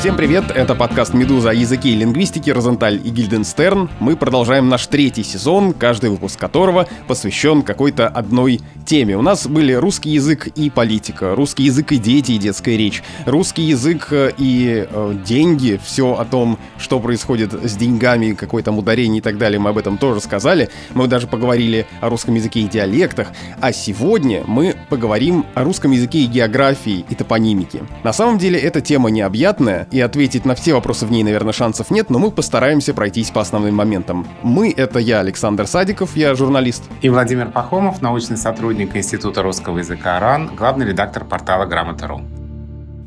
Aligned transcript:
Всем 0.00 0.16
привет, 0.16 0.44
это 0.50 0.74
подкаст 0.74 1.12
«Медуза» 1.12 1.50
о 1.50 1.52
языке 1.52 1.90
и 1.90 1.94
лингвистике 1.94 2.54
Розенталь 2.54 2.98
и 3.04 3.10
Гильденстерн. 3.10 3.90
Мы 4.00 4.16
продолжаем 4.16 4.70
наш 4.70 4.86
третий 4.86 5.22
сезон, 5.22 5.74
каждый 5.74 6.08
выпуск 6.08 6.40
которого 6.40 6.88
посвящен 7.06 7.60
какой-то 7.60 8.08
одной 8.08 8.62
теме. 8.86 9.14
У 9.18 9.20
нас 9.20 9.46
были 9.46 9.74
русский 9.74 10.08
язык 10.08 10.46
и 10.46 10.70
политика, 10.70 11.34
русский 11.34 11.64
язык 11.64 11.92
и 11.92 11.98
дети 11.98 12.32
и 12.32 12.38
детская 12.38 12.78
речь, 12.78 13.02
русский 13.26 13.64
язык 13.64 14.08
э, 14.10 14.32
и 14.38 14.86
э, 14.90 15.14
деньги, 15.22 15.78
все 15.84 16.14
о 16.14 16.24
том, 16.24 16.58
что 16.78 16.98
происходит 16.98 17.52
с 17.52 17.76
деньгами, 17.76 18.32
какое 18.32 18.62
там 18.62 18.78
ударение 18.78 19.18
и 19.18 19.20
так 19.20 19.36
далее, 19.36 19.60
мы 19.60 19.68
об 19.68 19.76
этом 19.76 19.98
тоже 19.98 20.22
сказали. 20.22 20.70
Мы 20.94 21.08
даже 21.08 21.26
поговорили 21.26 21.86
о 22.00 22.08
русском 22.08 22.34
языке 22.34 22.60
и 22.60 22.68
диалектах. 22.68 23.28
А 23.60 23.70
сегодня 23.70 24.44
мы 24.46 24.76
поговорим 24.88 25.44
о 25.54 25.62
русском 25.62 25.90
языке 25.90 26.20
и 26.20 26.26
географии 26.26 27.04
и 27.06 27.14
топонимике. 27.14 27.82
На 28.02 28.14
самом 28.14 28.38
деле 28.38 28.58
эта 28.58 28.80
тема 28.80 29.10
необъятная, 29.10 29.88
и 29.90 30.00
ответить 30.00 30.44
на 30.44 30.54
все 30.54 30.74
вопросы 30.74 31.06
в 31.06 31.10
ней, 31.10 31.22
наверное, 31.22 31.52
шансов 31.52 31.90
нет, 31.90 32.10
но 32.10 32.18
мы 32.18 32.30
постараемся 32.30 32.94
пройтись 32.94 33.30
по 33.30 33.40
основным 33.40 33.74
моментам. 33.74 34.26
Мы— 34.42 34.72
это 34.76 34.98
я, 34.98 35.20
Александр 35.20 35.66
Садиков, 35.66 36.16
я 36.16 36.34
журналист. 36.34 36.84
И 37.02 37.08
Владимир 37.08 37.50
Пахомов, 37.50 38.02
научный 38.02 38.36
сотрудник 38.36 38.96
Института 38.96 39.42
русского 39.42 39.78
языка 39.78 40.18
РАН, 40.18 40.52
главный 40.56 40.86
редактор 40.86 41.24
портала 41.24 41.66
«Грамота.ру». 41.66 42.39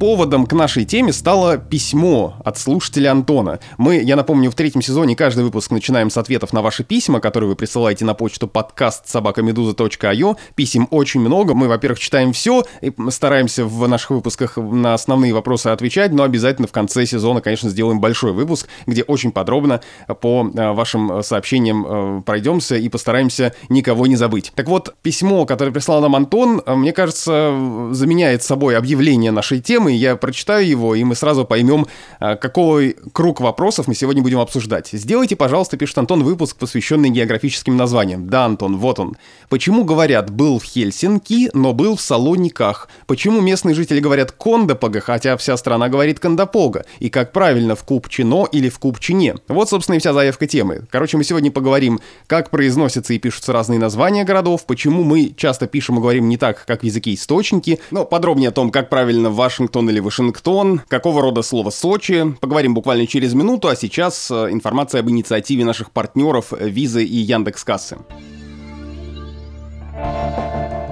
Поводом 0.03 0.48
к 0.48 0.52
нашей 0.52 0.84
теме 0.84 1.13
стало 1.13 1.57
письмо 1.57 2.35
от 2.43 2.57
слушателя 2.57 3.12
Антона. 3.12 3.62
Мы, 3.77 4.02
я 4.02 4.17
напомню, 4.17 4.52
в 4.52 4.53
третьем 4.53 4.81
сезоне 4.81 5.16
каждый 5.16 5.45
выпуск 5.45 5.71
начинаем 5.71 6.09
с 6.09 6.17
ответов 6.17 6.52
на 6.52 6.62
ваши 6.62 6.84
письма, 6.84 7.21
которые 7.21 7.52
вы 7.52 7.55
присылаете 7.55 8.03
на 8.03 8.13
почту 8.13 8.49
подкаст 8.49 9.07
собакамедуза.io. 9.07 10.35
Писем 10.55 10.89
очень 10.91 11.21
много. 11.21 11.53
Мы, 11.53 11.70
во-первых, 11.70 11.99
читаем 11.99 12.34
все 12.34 12.66
и 12.81 12.91
стараемся 13.12 13.63
в 13.63 13.88
наших 13.88 14.09
выпусках 14.09 14.57
на 14.57 14.93
основные 14.93 15.34
вопросы 15.34 15.67
отвечать, 15.67 16.12
но 16.12 16.23
обязательно 16.23 16.67
в 16.67 16.73
конце 16.73 17.05
сезона, 17.05 17.40
конечно, 17.40 17.70
сделаем 17.70 18.01
большой 18.01 18.34
выпуск, 18.34 18.67
где 18.85 19.04
очень 19.04 19.31
подробно 19.31 19.79
по 20.20 20.51
э, 20.54 20.71
вашим 20.74 21.24
сообщениям 21.24 21.85
э, 21.87 22.21
пройдемся 22.24 22.76
и 22.76 22.90
постараемся 22.90 23.54
никого 23.70 24.05
не 24.07 24.18
забыть. 24.18 24.51
Так 24.54 24.68
вот, 24.68 24.96
письмо, 25.01 25.46
которое 25.46 25.71
прислал 25.71 26.01
нам 26.01 26.13
Антон, 26.18 26.62
э, 26.65 26.76
мне 26.76 26.91
кажется, 26.91 27.87
заменяет 27.91 28.43
собой 28.43 28.76
объявление 28.76 29.31
нашей 29.31 29.62
темы, 29.62 29.93
я 29.96 30.16
прочитаю 30.16 30.68
его, 30.68 30.96
и 30.96 31.04
мы 31.04 31.16
сразу 31.16 31.46
поймем, 31.46 31.88
а, 32.20 32.36
какой 32.36 32.98
круг 33.12 33.41
вопросов 33.41 33.88
мы 33.88 33.96
сегодня 33.96 34.22
будем 34.22 34.40
обсуждать. 34.40 34.90
Сделайте, 34.91 35.36
пожалуйста, 35.36 35.77
пишет 35.77 35.98
Антон, 35.98 36.24
выпуск, 36.24 36.58
посвященный 36.58 37.10
географическим 37.10 37.77
названиям. 37.77 38.30
Да, 38.30 38.46
Антон, 38.46 38.77
вот 38.77 38.99
он. 38.99 39.18
Почему 39.49 39.84
говорят 39.84 40.30
«был 40.30 40.60
в 40.60 40.64
Хельсинки», 40.64 41.49
но 41.54 41.74
«был 41.74 41.96
в 41.96 42.02
Салониках»? 42.02 42.90
Почему 43.08 43.41
местные 43.41 43.76
жители 43.76 43.99
говорят 43.99 44.32
«Кондопога», 44.32 44.99
хотя 44.99 45.38
вся 45.38 45.58
страна 45.58 45.90
говорит 45.90 46.20
«Кондопога»? 46.20 46.86
И 46.99 47.10
как 47.10 47.32
правильно, 47.32 47.76
в 47.76 47.84
Купчино 47.84 48.48
или 48.52 48.70
в 48.70 48.80
Купчине? 48.80 49.36
Вот, 49.48 49.70
собственно, 49.70 49.96
и 49.96 49.99
вся 49.99 50.14
заявка 50.14 50.48
темы. 50.48 50.86
Короче, 50.90 51.18
мы 51.18 51.24
сегодня 51.24 51.52
поговорим, 51.52 51.99
как 52.27 52.49
произносятся 52.49 53.14
и 53.14 53.20
пишутся 53.20 53.54
разные 53.54 53.80
названия 53.80 54.24
городов, 54.24 54.66
почему 54.66 55.04
мы 55.04 55.34
часто 55.36 55.68
пишем 55.68 55.98
и 55.98 56.02
говорим 56.02 56.30
не 56.30 56.38
так, 56.38 56.66
как 56.66 56.82
в 56.82 56.84
языке 56.84 57.14
источники, 57.14 57.80
но 57.91 58.05
подробнее 58.05 58.49
о 58.49 58.52
том, 58.52 58.71
как 58.71 58.90
правильно 58.90 59.30
Вашингтон 59.30 59.82
Вашингтон 59.84 59.89
или 59.89 59.99
Вашингтон, 59.99 60.81
какого 60.87 61.21
рода 61.21 61.41
слово 61.41 61.70
Сочи. 61.70 62.35
Поговорим 62.39 62.73
буквально 62.73 63.07
через 63.07 63.34
минуту, 63.34 63.67
а 63.67 63.76
сейчас 63.76 64.31
э, 64.31 64.50
информация 64.51 65.01
об 65.01 65.09
инициативе 65.09 65.66
наших 65.66 65.91
партнеров 65.91 66.53
э, 66.53 66.69
Визы 66.69 67.03
и 67.03 67.17
Яндекс.Кассы. 67.17 67.97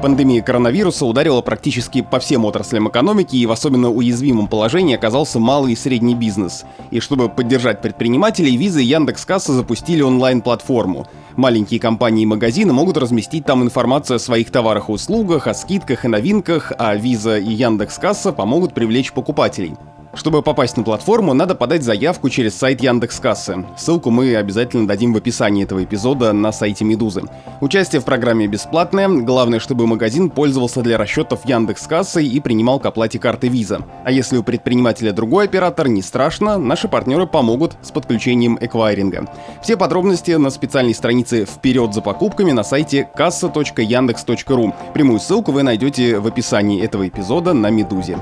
Пандемия 0.01 0.41
коронавируса 0.41 1.05
ударила 1.05 1.41
практически 1.41 2.01
по 2.01 2.19
всем 2.19 2.45
отраслям 2.45 2.89
экономики, 2.89 3.35
и 3.35 3.45
в 3.45 3.51
особенно 3.51 3.91
уязвимом 3.91 4.47
положении 4.47 4.95
оказался 4.95 5.39
малый 5.39 5.73
и 5.73 5.75
средний 5.75 6.15
бизнес. 6.15 6.63
И 6.89 6.99
чтобы 6.99 7.29
поддержать 7.29 7.81
предпринимателей, 7.81 8.57
Виза 8.57 8.79
и 8.79 8.85
Яндекс.Касса 8.85 9.53
запустили 9.53 10.01
онлайн-платформу. 10.01 11.07
Маленькие 11.35 11.79
компании 11.79 12.23
и 12.23 12.25
магазины 12.25 12.73
могут 12.73 12.97
разместить 12.97 13.45
там 13.45 13.63
информацию 13.63 14.15
о 14.15 14.19
своих 14.19 14.51
товарах 14.51 14.89
и 14.89 14.91
услугах, 14.91 15.47
о 15.47 15.53
скидках 15.53 16.05
и 16.05 16.07
новинках, 16.07 16.73
а 16.77 16.95
Виза 16.95 17.37
и 17.37 17.51
Яндекс.Касса 17.51 18.33
помогут 18.33 18.73
привлечь 18.73 19.13
покупателей. 19.13 19.75
Чтобы 20.13 20.41
попасть 20.41 20.75
на 20.75 20.83
платформу, 20.83 21.33
надо 21.33 21.55
подать 21.55 21.83
заявку 21.83 22.29
через 22.29 22.55
сайт 22.55 22.81
Яндекс.Кассы. 22.81 23.65
Ссылку 23.77 24.09
мы 24.11 24.35
обязательно 24.35 24.85
дадим 24.85 25.13
в 25.13 25.17
описании 25.17 25.63
этого 25.63 25.83
эпизода 25.83 26.33
на 26.33 26.51
сайте 26.51 26.83
Медузы. 26.83 27.23
Участие 27.61 28.01
в 28.01 28.05
программе 28.05 28.47
бесплатное, 28.47 29.07
главное, 29.07 29.59
чтобы 29.59 29.87
магазин 29.87 30.29
пользовался 30.29 30.81
для 30.81 30.97
расчетов 30.97 31.45
Яндекс.Кассой 31.45 32.27
и 32.27 32.39
принимал 32.41 32.79
к 32.79 32.85
оплате 32.85 33.19
карты 33.19 33.47
Виза. 33.47 33.81
А 34.03 34.11
если 34.11 34.37
у 34.37 34.43
предпринимателя 34.43 35.13
другой 35.13 35.45
оператор, 35.45 35.87
не 35.87 36.01
страшно, 36.01 36.57
наши 36.57 36.89
партнеры 36.89 37.25
помогут 37.25 37.77
с 37.81 37.91
подключением 37.91 38.57
эквайринга. 38.59 39.29
Все 39.63 39.77
подробности 39.77 40.31
на 40.31 40.49
специальной 40.49 40.93
странице 40.93 41.45
«Вперед 41.45 41.93
за 41.93 42.01
покупками» 42.01 42.51
на 42.51 42.63
сайте 42.63 43.09
kassa.yandex.ru. 43.15 44.73
Прямую 44.93 45.19
ссылку 45.19 45.51
вы 45.53 45.63
найдете 45.63 46.19
в 46.19 46.27
описании 46.27 46.83
этого 46.83 47.07
эпизода 47.07 47.53
на 47.53 47.69
Медузе. 47.69 48.17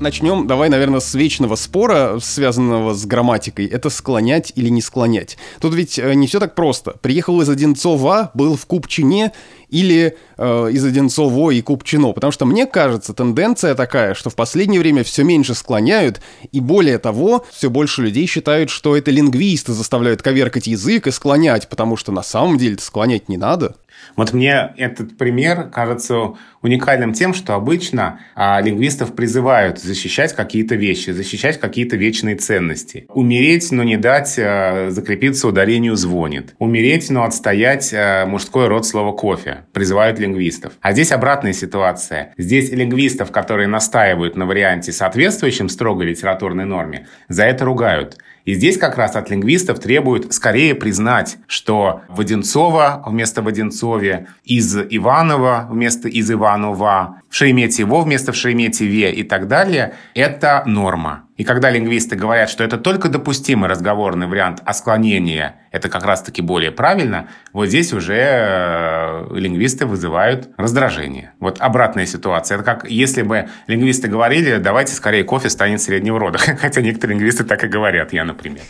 Начнем, 0.00 0.46
давай, 0.46 0.68
наверное, 0.68 1.00
с 1.00 1.14
вечного 1.14 1.56
спора, 1.56 2.18
связанного 2.20 2.94
с 2.94 3.04
грамматикой. 3.06 3.66
Это 3.66 3.90
склонять 3.90 4.52
или 4.54 4.68
не 4.68 4.80
склонять. 4.80 5.36
Тут 5.60 5.74
ведь 5.74 5.98
э, 5.98 6.14
не 6.14 6.26
все 6.26 6.40
так 6.40 6.54
просто. 6.54 6.92
Приехал 6.92 7.40
из 7.40 7.48
Одинцова, 7.48 8.30
был 8.34 8.56
в 8.56 8.66
Купчине 8.66 9.32
или 9.68 10.16
э, 10.36 10.70
из 10.72 10.84
Одинцово 10.84 11.50
и 11.50 11.60
Купчино. 11.60 12.12
Потому 12.12 12.30
что 12.30 12.46
мне 12.46 12.66
кажется, 12.66 13.12
тенденция 13.12 13.74
такая, 13.74 14.14
что 14.14 14.30
в 14.30 14.34
последнее 14.34 14.80
время 14.80 15.04
все 15.04 15.24
меньше 15.24 15.54
склоняют, 15.54 16.20
и 16.52 16.60
более 16.60 16.98
того, 16.98 17.44
все 17.52 17.70
больше 17.70 18.02
людей 18.02 18.26
считают, 18.26 18.70
что 18.70 18.96
это 18.96 19.10
лингвисты 19.10 19.72
заставляют 19.72 20.22
коверкать 20.22 20.66
язык 20.66 21.06
и 21.06 21.10
склонять, 21.10 21.68
потому 21.68 21.96
что 21.96 22.12
на 22.12 22.22
самом 22.22 22.58
деле 22.58 22.78
склонять 22.78 23.28
не 23.28 23.36
надо. 23.36 23.76
Вот 24.18 24.32
мне 24.32 24.70
этот 24.76 25.16
пример 25.16 25.70
кажется 25.72 26.34
уникальным 26.60 27.12
тем, 27.12 27.34
что 27.34 27.54
обычно 27.54 28.18
а, 28.34 28.60
лингвистов 28.60 29.14
призывают 29.14 29.78
защищать 29.78 30.34
какие-то 30.34 30.74
вещи, 30.74 31.10
защищать 31.10 31.60
какие-то 31.60 31.94
вечные 31.94 32.34
ценности. 32.34 33.06
Умереть, 33.10 33.70
но 33.70 33.84
не 33.84 33.96
дать 33.96 34.36
а, 34.36 34.88
закрепиться 34.90 35.46
ударению 35.46 35.94
звонит. 35.94 36.56
Умереть, 36.58 37.10
но 37.10 37.22
отстоять 37.22 37.94
а, 37.94 38.26
мужской 38.26 38.66
род 38.66 38.84
слова 38.84 39.12
кофе. 39.12 39.66
Призывают 39.72 40.18
лингвистов. 40.18 40.72
А 40.80 40.92
здесь 40.92 41.12
обратная 41.12 41.52
ситуация. 41.52 42.34
Здесь 42.36 42.72
лингвистов, 42.72 43.30
которые 43.30 43.68
настаивают 43.68 44.36
на 44.36 44.46
варианте 44.46 44.90
соответствующем 44.90 45.68
строгой 45.68 46.06
литературной 46.08 46.64
норме, 46.64 47.06
за 47.28 47.44
это 47.44 47.64
ругают. 47.64 48.18
И 48.48 48.54
здесь 48.54 48.78
как 48.78 48.96
раз 48.96 49.14
от 49.14 49.28
лингвистов 49.28 49.78
требуют 49.78 50.32
скорее 50.32 50.74
признать, 50.74 51.36
что 51.48 52.00
Воденцова 52.08 53.02
вместо 53.06 53.42
Воденцове, 53.42 54.28
из 54.42 54.74
Иванова 54.74 55.68
вместо 55.70 56.08
из 56.08 56.30
Иванова, 56.30 57.20
в 57.28 57.34
Шереметьево 57.34 58.00
вместо 58.00 58.32
в 58.32 58.36
Шереметьеве 58.36 59.12
и 59.12 59.22
так 59.22 59.48
далее– 59.48 59.96
это 60.14 60.62
норма. 60.64 61.27
И 61.38 61.44
когда 61.44 61.70
лингвисты 61.70 62.16
говорят, 62.16 62.50
что 62.50 62.64
это 62.64 62.78
только 62.78 63.08
допустимый 63.08 63.70
разговорный 63.70 64.26
вариант, 64.26 64.60
а 64.64 64.74
склонение– 64.74 65.54
это 65.70 65.88
как 65.88 66.04
раз-таки 66.04 66.42
более 66.42 66.72
правильно, 66.72 67.28
вот 67.52 67.68
здесь 67.68 67.92
уже 67.92 68.18
э, 68.18 69.28
лингвисты 69.34 69.86
вызывают 69.86 70.50
раздражение. 70.56 71.32
Вот 71.38 71.60
обратная 71.60 72.06
ситуация. 72.06 72.56
Это 72.56 72.64
как 72.64 72.90
если 72.90 73.22
бы 73.22 73.48
лингвисты 73.68 74.08
говорили, 74.08 74.56
давайте 74.56 74.94
скорее 74.94 75.22
кофе 75.22 75.48
станет 75.48 75.80
среднего 75.80 76.18
рода. 76.18 76.38
Хотя 76.60 76.80
некоторые 76.80 77.14
лингвисты 77.14 77.44
так 77.44 77.62
и 77.62 77.68
говорят, 77.68 78.12
я, 78.12 78.24
например. 78.24 78.62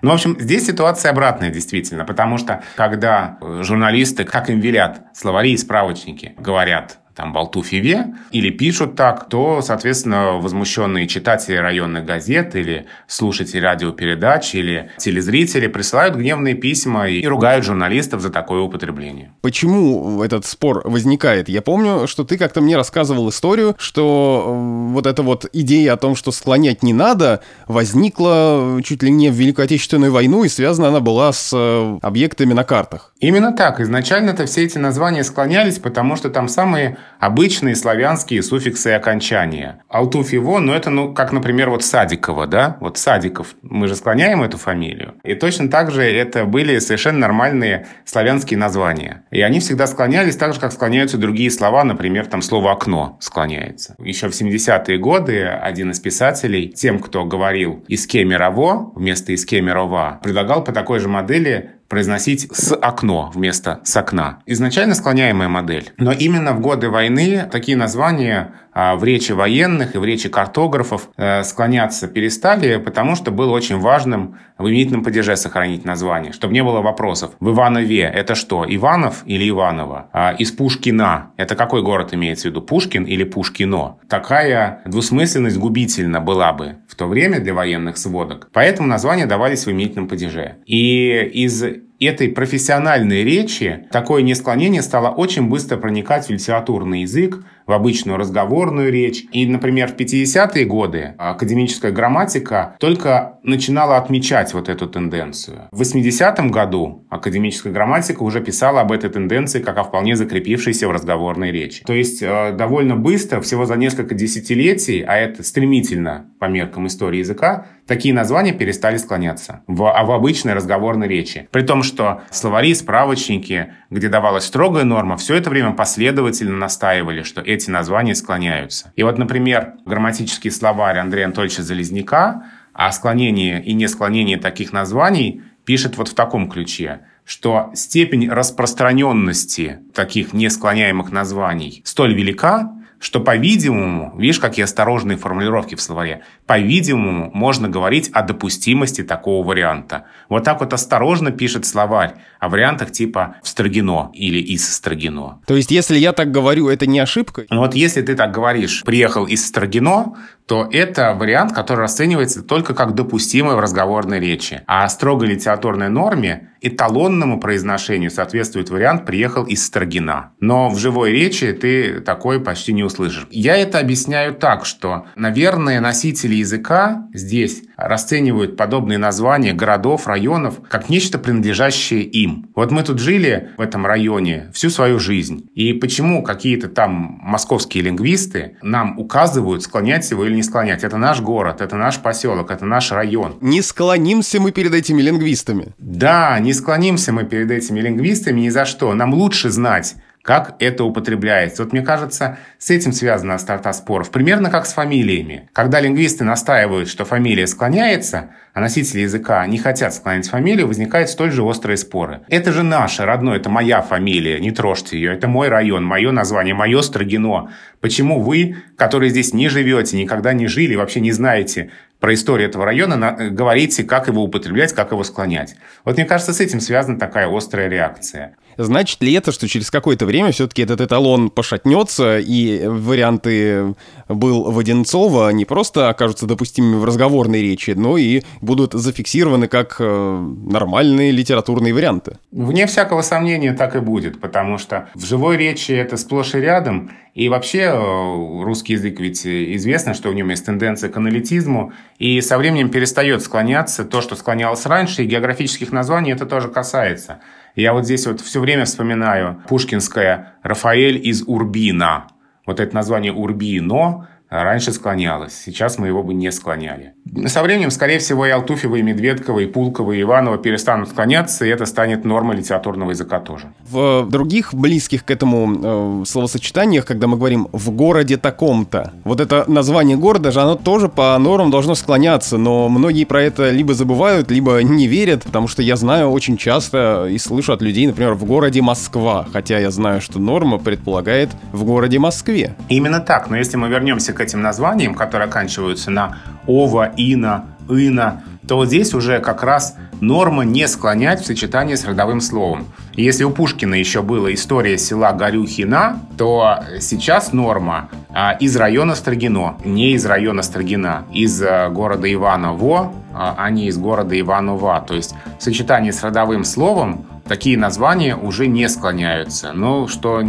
Ну, 0.00 0.10
в 0.10 0.14
общем, 0.14 0.36
здесь 0.40 0.66
ситуация 0.66 1.10
обратная 1.10 1.50
действительно, 1.50 2.06
потому 2.06 2.38
что 2.38 2.62
когда 2.74 3.36
журналисты, 3.60 4.24
как 4.24 4.48
им 4.48 4.60
велят, 4.60 5.02
словари 5.12 5.52
и 5.52 5.56
справочники 5.58 6.34
говорят 6.38 7.01
там 7.14 7.32
Болтуфьеве, 7.32 8.14
или 8.30 8.50
пишут 8.50 8.96
так, 8.96 9.28
то, 9.28 9.60
соответственно, 9.62 10.38
возмущенные 10.38 11.06
читатели 11.06 11.56
районных 11.56 12.04
газет 12.04 12.54
или 12.56 12.86
слушатели 13.06 13.60
радиопередач 13.60 14.54
или 14.54 14.90
телезрители 14.98 15.66
присылают 15.66 16.16
гневные 16.16 16.54
письма 16.54 17.08
и 17.08 17.24
ругают 17.26 17.64
журналистов 17.64 18.20
за 18.20 18.30
такое 18.30 18.60
употребление. 18.60 19.32
Почему 19.42 20.22
этот 20.22 20.46
спор 20.46 20.82
возникает? 20.84 21.48
Я 21.48 21.62
помню, 21.62 22.06
что 22.06 22.24
ты 22.24 22.38
как-то 22.38 22.60
мне 22.60 22.76
рассказывал 22.76 23.28
историю, 23.28 23.74
что 23.78 24.44
э, 24.46 24.92
вот 24.92 25.06
эта 25.06 25.22
вот 25.22 25.46
идея 25.52 25.94
о 25.94 25.96
том, 25.96 26.16
что 26.16 26.32
склонять 26.32 26.82
не 26.82 26.92
надо, 26.92 27.42
возникла 27.66 28.80
чуть 28.84 29.02
ли 29.02 29.10
не 29.10 29.30
в 29.30 29.34
Великую 29.34 29.64
Отечественную 29.64 30.12
войну, 30.12 30.44
и 30.44 30.48
связана 30.48 30.88
она 30.88 31.00
была 31.00 31.32
с 31.32 31.50
э, 31.54 31.98
объектами 32.02 32.52
на 32.52 32.64
картах. 32.64 33.12
Именно 33.20 33.52
так. 33.52 33.80
Изначально-то 33.80 34.46
все 34.46 34.64
эти 34.64 34.78
названия 34.78 35.24
склонялись, 35.24 35.78
потому 35.78 36.16
что 36.16 36.30
там 36.30 36.48
самые 36.48 36.96
обычные 37.18 37.76
славянские 37.76 38.42
суффиксы 38.42 38.90
и 38.90 38.92
окончания. 38.92 39.82
Алтуф 39.88 40.32
его, 40.32 40.58
ну 40.58 40.72
это, 40.72 40.90
ну, 40.90 41.14
как, 41.14 41.32
например, 41.32 41.70
вот 41.70 41.84
Садикова, 41.84 42.46
да? 42.46 42.76
Вот 42.80 42.98
Садиков, 42.98 43.54
мы 43.62 43.86
же 43.86 43.94
склоняем 43.94 44.42
эту 44.42 44.58
фамилию. 44.58 45.14
И 45.22 45.34
точно 45.34 45.70
так 45.70 45.90
же 45.92 46.02
это 46.02 46.44
были 46.44 46.78
совершенно 46.80 47.18
нормальные 47.18 47.86
славянские 48.04 48.58
названия. 48.58 49.24
И 49.30 49.40
они 49.40 49.60
всегда 49.60 49.86
склонялись 49.86 50.36
так 50.36 50.54
же, 50.54 50.60
как 50.60 50.72
склоняются 50.72 51.16
другие 51.16 51.50
слова, 51.50 51.84
например, 51.84 52.26
там 52.26 52.42
слово 52.42 52.72
«окно» 52.72 53.16
склоняется. 53.20 53.94
Еще 53.98 54.28
в 54.28 54.32
70-е 54.32 54.98
годы 54.98 55.44
один 55.44 55.92
из 55.92 56.00
писателей 56.00 56.68
тем, 56.68 56.98
кто 56.98 57.24
говорил 57.24 57.84
«искемерово» 57.86 58.92
вместо 58.96 59.32
«искемерова», 59.34 60.20
предлагал 60.22 60.64
по 60.64 60.72
такой 60.72 60.98
же 60.98 61.08
модели 61.08 61.70
произносить 61.92 62.50
с 62.56 62.74
окно 62.74 63.30
вместо 63.34 63.80
с 63.84 63.94
окна. 63.98 64.38
Изначально 64.46 64.94
склоняемая 64.94 65.50
модель. 65.50 65.92
Но 65.98 66.10
именно 66.10 66.54
в 66.54 66.60
годы 66.60 66.88
войны 66.88 67.46
такие 67.52 67.76
названия 67.76 68.54
в 68.74 69.04
речи 69.04 69.32
военных 69.32 69.94
и 69.94 69.98
в 69.98 70.04
речи 70.04 70.28
картографов 70.28 71.10
э, 71.16 71.42
склоняться 71.44 72.08
перестали, 72.08 72.76
потому 72.78 73.16
что 73.16 73.30
было 73.30 73.52
очень 73.52 73.78
важным 73.78 74.38
в 74.58 74.68
именительном 74.68 75.04
падеже 75.04 75.36
сохранить 75.36 75.84
название, 75.84 76.32
чтобы 76.32 76.54
не 76.54 76.62
было 76.62 76.80
вопросов. 76.80 77.32
В 77.40 77.50
Иванове 77.50 78.02
это 78.02 78.34
что, 78.34 78.64
Иванов 78.68 79.22
или 79.26 79.48
Иваново? 79.48 80.08
А 80.12 80.32
из 80.32 80.52
Пушкина 80.52 81.32
это 81.36 81.56
какой 81.56 81.82
город 81.82 82.14
имеется 82.14 82.48
в 82.48 82.50
виду, 82.50 82.62
Пушкин 82.62 83.04
или 83.04 83.24
Пушкино? 83.24 83.98
Такая 84.08 84.82
двусмысленность 84.86 85.58
губительна 85.58 86.20
была 86.20 86.52
бы 86.52 86.76
в 86.88 86.94
то 86.94 87.06
время 87.06 87.40
для 87.40 87.54
военных 87.54 87.96
сводок. 87.96 88.48
Поэтому 88.52 88.88
названия 88.88 89.26
давались 89.26 89.66
в 89.66 89.70
именительном 89.70 90.08
падеже. 90.08 90.56
И 90.66 91.30
из 91.32 91.64
этой 92.04 92.28
профессиональной 92.28 93.24
речи 93.24 93.86
такое 93.90 94.22
несклонение 94.22 94.82
стало 94.82 95.08
очень 95.08 95.48
быстро 95.48 95.76
проникать 95.76 96.26
в 96.26 96.30
литературный 96.30 97.02
язык, 97.02 97.44
в 97.66 97.72
обычную 97.72 98.18
разговорную 98.18 98.90
речь. 98.90 99.24
И, 99.32 99.46
например, 99.46 99.88
в 99.88 99.96
50-е 99.96 100.64
годы 100.64 101.14
академическая 101.18 101.92
грамматика 101.92 102.76
только 102.78 103.38
начинала 103.42 103.96
отмечать 103.96 104.52
вот 104.54 104.68
эту 104.68 104.88
тенденцию. 104.88 105.68
В 105.70 105.80
80-м 105.82 106.50
году 106.50 107.06
академическая 107.10 107.72
грамматика 107.72 108.22
уже 108.22 108.40
писала 108.40 108.80
об 108.80 108.92
этой 108.92 109.10
тенденции 109.10 109.60
как 109.60 109.78
о 109.78 109.84
вполне 109.84 110.16
закрепившейся 110.16 110.88
в 110.88 110.90
разговорной 110.90 111.50
речи. 111.50 111.84
То 111.84 111.92
есть 111.92 112.22
э, 112.22 112.52
довольно 112.52 112.96
быстро, 112.96 113.40
всего 113.40 113.64
за 113.64 113.76
несколько 113.76 114.14
десятилетий, 114.14 115.02
а 115.02 115.16
это 115.16 115.42
стремительно 115.42 116.26
по 116.38 116.46
меркам 116.46 116.86
истории 116.86 117.18
языка, 117.18 117.66
такие 117.86 118.14
названия 118.14 118.52
перестали 118.52 118.96
склоняться 118.96 119.62
в, 119.66 119.90
а 119.90 120.04
в 120.04 120.10
обычной 120.12 120.54
разговорной 120.54 121.08
речи. 121.08 121.48
При 121.50 121.62
том, 121.62 121.82
что 121.82 122.22
словари, 122.30 122.74
справочники, 122.74 123.74
где 123.90 124.08
давалась 124.08 124.44
строгая 124.44 124.84
норма, 124.84 125.16
все 125.16 125.34
это 125.36 125.50
время 125.50 125.72
последовательно 125.72 126.56
настаивали, 126.56 127.22
что 127.22 127.40
эти 127.40 127.70
названия 127.70 128.14
склоняются. 128.14 128.92
И 128.96 129.02
вот, 129.02 129.18
например, 129.18 129.74
грамматический 129.84 130.50
словарь 130.50 130.98
Андрея 130.98 131.26
Анатольевича 131.26 131.62
Залезняка 131.62 132.44
о 132.72 132.90
склонении 132.92 133.60
и 133.60 133.74
несклонении 133.74 134.36
таких 134.36 134.72
названий 134.72 135.42
пишет 135.64 135.96
вот 135.96 136.08
в 136.08 136.14
таком 136.14 136.50
ключе 136.50 137.00
что 137.24 137.70
степень 137.74 138.28
распространенности 138.28 139.78
таких 139.94 140.32
несклоняемых 140.32 141.12
названий 141.12 141.82
столь 141.84 142.14
велика, 142.14 142.72
что, 143.02 143.18
по-видимому, 143.18 144.14
видишь, 144.16 144.38
какие 144.38 144.64
осторожные 144.64 145.18
формулировки 145.18 145.74
в 145.74 145.82
словаре, 145.82 146.22
по-видимому, 146.46 147.32
можно 147.34 147.68
говорить 147.68 148.08
о 148.12 148.22
допустимости 148.22 149.02
такого 149.02 149.44
варианта. 149.44 150.06
Вот 150.28 150.44
так 150.44 150.60
вот 150.60 150.72
осторожно 150.72 151.32
пишет 151.32 151.66
словарь 151.66 152.14
о 152.38 152.48
вариантах 152.48 152.92
типа 152.92 153.36
в 153.42 153.48
«строгино» 153.48 154.10
или 154.14 154.38
«из 154.38 154.72
строгино». 154.72 155.40
То 155.46 155.56
есть, 155.56 155.72
если 155.72 155.98
я 155.98 156.12
так 156.12 156.30
говорю, 156.30 156.68
это 156.68 156.86
не 156.86 157.00
ошибка? 157.00 157.44
Ну 157.50 157.58
вот 157.58 157.74
если 157.74 158.02
ты 158.02 158.14
так 158.14 158.30
говоришь 158.30 158.84
«приехал 158.84 159.26
из 159.26 159.44
строгино», 159.44 160.14
то 160.46 160.68
это 160.70 161.14
вариант, 161.14 161.52
который 161.52 161.80
расценивается 161.80 162.42
только 162.42 162.74
как 162.74 162.94
допустимый 162.94 163.56
в 163.56 163.60
разговорной 163.60 164.20
речи. 164.20 164.62
А 164.66 164.88
строгой 164.88 165.28
литературной 165.28 165.88
норме 165.88 166.52
эталонному 166.62 167.40
произношению 167.40 168.10
соответствует 168.10 168.70
вариант 168.70 169.04
«приехал 169.04 169.44
из 169.44 169.66
Строгина». 169.66 170.30
Но 170.40 170.70
в 170.70 170.78
живой 170.78 171.10
речи 171.10 171.52
ты 171.52 172.00
такой 172.00 172.40
почти 172.40 172.72
не 172.72 172.84
услышишь. 172.84 173.26
Я 173.30 173.56
это 173.56 173.78
объясняю 173.80 174.34
так, 174.34 174.64
что, 174.64 175.06
наверное, 175.16 175.80
носители 175.80 176.36
языка 176.36 177.08
здесь 177.12 177.64
расценивают 177.76 178.56
подобные 178.56 178.98
названия 178.98 179.52
городов, 179.52 180.06
районов 180.06 180.60
как 180.68 180.88
нечто 180.88 181.18
принадлежащее 181.18 182.02
им. 182.02 182.50
Вот 182.54 182.70
мы 182.70 182.84
тут 182.84 183.00
жили 183.00 183.50
в 183.56 183.60
этом 183.60 183.84
районе 183.84 184.50
всю 184.54 184.70
свою 184.70 185.00
жизнь. 185.00 185.48
И 185.54 185.72
почему 185.72 186.22
какие-то 186.22 186.68
там 186.68 187.18
московские 187.22 187.84
лингвисты 187.84 188.56
нам 188.62 188.98
указывают, 188.98 189.62
склонять 189.62 190.08
его 190.10 190.24
или 190.24 190.31
не 190.34 190.42
склонять? 190.42 190.84
Это 190.84 190.96
наш 190.96 191.20
город, 191.20 191.60
это 191.60 191.76
наш 191.76 191.98
поселок, 191.98 192.50
это 192.50 192.64
наш 192.64 192.92
район. 192.92 193.36
Не 193.40 193.62
склонимся 193.62 194.40
мы 194.40 194.52
перед 194.52 194.74
этими 194.74 195.02
лингвистами. 195.02 195.74
Да, 195.78 196.38
не 196.38 196.52
склонимся 196.52 197.12
мы 197.12 197.24
перед 197.24 197.50
этими 197.50 197.80
лингвистами 197.80 198.40
ни 198.40 198.48
за 198.48 198.64
что. 198.64 198.92
Нам 198.94 199.14
лучше 199.14 199.50
знать, 199.50 199.96
как 200.22 200.54
это 200.60 200.84
употребляется. 200.84 201.64
Вот 201.64 201.72
мне 201.72 201.82
кажется, 201.82 202.38
с 202.58 202.70
этим 202.70 202.92
связана 202.92 203.34
острота 203.34 203.72
споров. 203.72 204.10
Примерно 204.10 204.50
как 204.50 204.66
с 204.66 204.72
фамилиями. 204.72 205.48
Когда 205.52 205.80
лингвисты 205.80 206.24
настаивают, 206.24 206.88
что 206.88 207.04
фамилия 207.04 207.46
склоняется, 207.46 208.30
а 208.54 208.60
носители 208.60 209.00
языка 209.00 209.44
не 209.46 209.58
хотят 209.58 209.94
склонять 209.94 210.28
фамилию, 210.28 210.68
возникают 210.68 211.10
столь 211.10 211.32
же 211.32 211.42
острые 211.42 211.76
споры. 211.76 212.20
Это 212.28 212.52
же 212.52 212.62
наше 212.62 213.04
родное, 213.04 213.36
это 213.36 213.50
моя 213.50 213.82
фамилия, 213.82 214.38
не 214.38 214.52
трожьте 214.52 214.96
ее. 214.96 215.14
Это 215.14 215.26
мой 215.26 215.48
район, 215.48 215.84
мое 215.84 216.12
название, 216.12 216.54
мое 216.54 216.82
Строгино. 216.82 217.50
Почему 217.80 218.20
вы, 218.20 218.56
которые 218.76 219.10
здесь 219.10 219.34
не 219.34 219.48
живете, 219.48 219.96
никогда 219.96 220.32
не 220.34 220.46
жили, 220.46 220.76
вообще 220.76 221.00
не 221.00 221.12
знаете, 221.12 221.70
про 221.98 222.14
историю 222.14 222.48
этого 222.48 222.64
района, 222.64 223.16
говорите, 223.30 223.84
как 223.84 224.08
его 224.08 224.24
употреблять, 224.24 224.72
как 224.72 224.90
его 224.90 225.04
склонять. 225.04 225.54
Вот 225.84 225.96
мне 225.96 226.04
кажется, 226.04 226.32
с 226.32 226.40
этим 226.40 226.60
связана 226.60 226.98
такая 226.98 227.28
острая 227.34 227.68
реакция. 227.68 228.34
Значит 228.56 229.02
ли 229.02 229.12
это, 229.12 229.32
что 229.32 229.48
через 229.48 229.70
какое-то 229.70 230.06
время 230.06 230.32
все-таки 230.32 230.62
этот 230.62 230.80
эталон 230.80 231.30
пошатнется, 231.30 232.18
и 232.18 232.66
варианты 232.66 233.74
был 234.08 234.50
Воденцова 234.50 235.30
не 235.30 235.44
просто 235.44 235.88
окажутся 235.88 236.26
допустимыми 236.26 236.76
в 236.76 236.84
разговорной 236.84 237.42
речи, 237.42 237.70
но 237.70 237.96
и 237.96 238.22
будут 238.40 238.72
зафиксированы 238.72 239.48
как 239.48 239.76
э, 239.78 240.32
нормальные 240.46 241.10
литературные 241.10 241.74
варианты? 241.74 242.18
Вне 242.30 242.66
всякого 242.66 243.02
сомнения 243.02 243.52
так 243.52 243.76
и 243.76 243.80
будет, 243.80 244.20
потому 244.20 244.58
что 244.58 244.88
в 244.94 245.04
живой 245.04 245.36
речи 245.36 245.72
это 245.72 245.96
сплошь 245.96 246.34
и 246.34 246.38
рядом, 246.38 246.90
и 247.14 247.28
вообще 247.28 247.60
э, 247.60 248.42
русский 248.42 248.74
язык 248.74 248.98
ведь 249.00 249.26
известно, 249.26 249.94
что 249.94 250.10
в 250.10 250.14
нем 250.14 250.30
есть 250.30 250.46
тенденция 250.46 250.90
к 250.90 250.96
аналитизму, 250.96 251.72
и 251.98 252.20
со 252.20 252.38
временем 252.38 252.70
перестает 252.70 253.22
склоняться 253.22 253.84
то, 253.84 254.00
что 254.00 254.16
склонялось 254.16 254.64
раньше, 254.66 255.02
и 255.04 255.06
географических 255.06 255.72
названий 255.72 256.12
это 256.12 256.26
тоже 256.26 256.48
касается. 256.48 257.20
Я 257.54 257.74
вот 257.74 257.84
здесь 257.84 258.06
вот 258.06 258.20
все 258.20 258.40
время 258.40 258.64
вспоминаю 258.64 259.42
пушкинское 259.48 260.34
«Рафаэль 260.42 261.06
из 261.06 261.22
Урбина». 261.26 262.08
Вот 262.46 262.60
это 262.60 262.74
название 262.74 263.12
«Урбино» 263.12 264.08
раньше 264.32 264.72
склонялось, 264.72 265.34
сейчас 265.44 265.78
мы 265.78 265.88
его 265.88 266.02
бы 266.02 266.14
не 266.14 266.32
склоняли. 266.32 266.94
Со 267.26 267.42
временем, 267.42 267.70
скорее 267.70 267.98
всего, 267.98 268.24
и 268.24 268.30
Алтуфьева, 268.30 268.76
и 268.76 268.82
Медведкова, 268.82 269.40
и 269.40 269.46
Пулкова, 269.46 269.92
и 269.92 270.00
Иванова 270.00 270.38
перестанут 270.38 270.88
склоняться, 270.88 271.44
и 271.44 271.48
это 271.48 271.66
станет 271.66 272.04
нормой 272.04 272.36
литературного 272.36 272.90
языка 272.90 273.20
тоже. 273.20 273.52
В 273.68 274.06
других 274.08 274.54
близких 274.54 275.04
к 275.04 275.10
этому 275.10 276.02
э, 276.02 276.04
словосочетаниях, 276.06 276.86
когда 276.86 277.06
мы 277.06 277.18
говорим 277.18 277.48
«в 277.52 277.70
городе 277.70 278.16
таком-то», 278.16 278.92
вот 279.04 279.20
это 279.20 279.44
название 279.48 279.98
города 279.98 280.32
же, 280.32 280.40
оно 280.40 280.54
тоже 280.54 280.88
по 280.88 281.18
нормам 281.18 281.50
должно 281.50 281.74
склоняться, 281.74 282.38
но 282.38 282.70
многие 282.70 283.04
про 283.04 283.22
это 283.22 283.50
либо 283.50 283.74
забывают, 283.74 284.30
либо 284.30 284.62
не 284.62 284.86
верят, 284.86 285.24
потому 285.24 285.48
что 285.48 285.60
я 285.60 285.76
знаю 285.76 286.10
очень 286.10 286.38
часто 286.38 287.06
и 287.10 287.18
слышу 287.18 287.52
от 287.52 287.60
людей, 287.60 287.86
например, 287.86 288.14
«в 288.14 288.24
городе 288.24 288.62
Москва», 288.62 289.26
хотя 289.30 289.58
я 289.58 289.70
знаю, 289.70 290.00
что 290.00 290.18
норма 290.18 290.58
предполагает 290.58 291.28
«в 291.52 291.64
городе 291.64 291.98
Москве». 291.98 292.56
Именно 292.70 293.00
так, 293.00 293.28
но 293.28 293.36
если 293.36 293.58
мы 293.58 293.68
вернемся 293.68 294.14
к 294.14 294.21
этим 294.22 294.40
названиям, 294.40 294.94
которые 294.94 295.28
оканчиваются 295.28 295.90
на 295.90 296.18
«ова», 296.46 296.92
«ина», 296.96 297.46
«ына», 297.68 298.22
то 298.46 298.56
вот 298.56 298.66
здесь 298.66 298.92
уже 298.92 299.20
как 299.20 299.42
раз 299.44 299.76
норма 300.00 300.44
не 300.44 300.66
склонять 300.66 301.22
в 301.22 301.26
сочетании 301.26 301.76
с 301.76 301.84
родовым 301.84 302.20
словом. 302.20 302.66
Если 302.94 303.24
у 303.24 303.30
Пушкина 303.30 303.74
еще 303.74 304.02
была 304.02 304.34
история 304.34 304.76
села 304.78 305.12
Горюхина, 305.12 306.00
то 306.18 306.58
сейчас 306.80 307.32
норма 307.32 307.88
а, 308.10 308.32
из 308.32 308.56
района 308.56 308.94
Строгино, 308.96 309.56
не 309.64 309.92
из 309.92 310.04
района 310.04 310.42
Строгина, 310.42 311.06
из 311.12 311.40
а, 311.40 311.68
города 311.70 312.12
Иваново, 312.12 312.92
а, 313.14 313.36
а 313.38 313.50
не 313.50 313.68
из 313.68 313.78
города 313.78 314.18
Иванова. 314.18 314.84
То 314.86 314.94
есть 314.94 315.14
в 315.38 315.42
сочетании 315.42 315.92
с 315.92 316.02
родовым 316.02 316.44
словом 316.44 317.06
такие 317.24 317.58
названия 317.58 318.16
уже 318.16 318.46
не 318.46 318.68
склоняются. 318.68 319.52
Ну, 319.52 319.88
что 319.88 320.22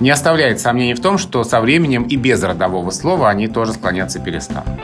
не 0.00 0.10
оставляет 0.10 0.60
сомнений 0.60 0.94
в 0.94 1.00
том, 1.00 1.18
что 1.18 1.44
со 1.44 1.60
временем 1.60 2.04
и 2.04 2.16
без 2.16 2.42
родового 2.42 2.90
слова 2.90 3.28
они 3.28 3.48
тоже 3.48 3.72
склоняться 3.72 4.20
перестанут. 4.20 4.80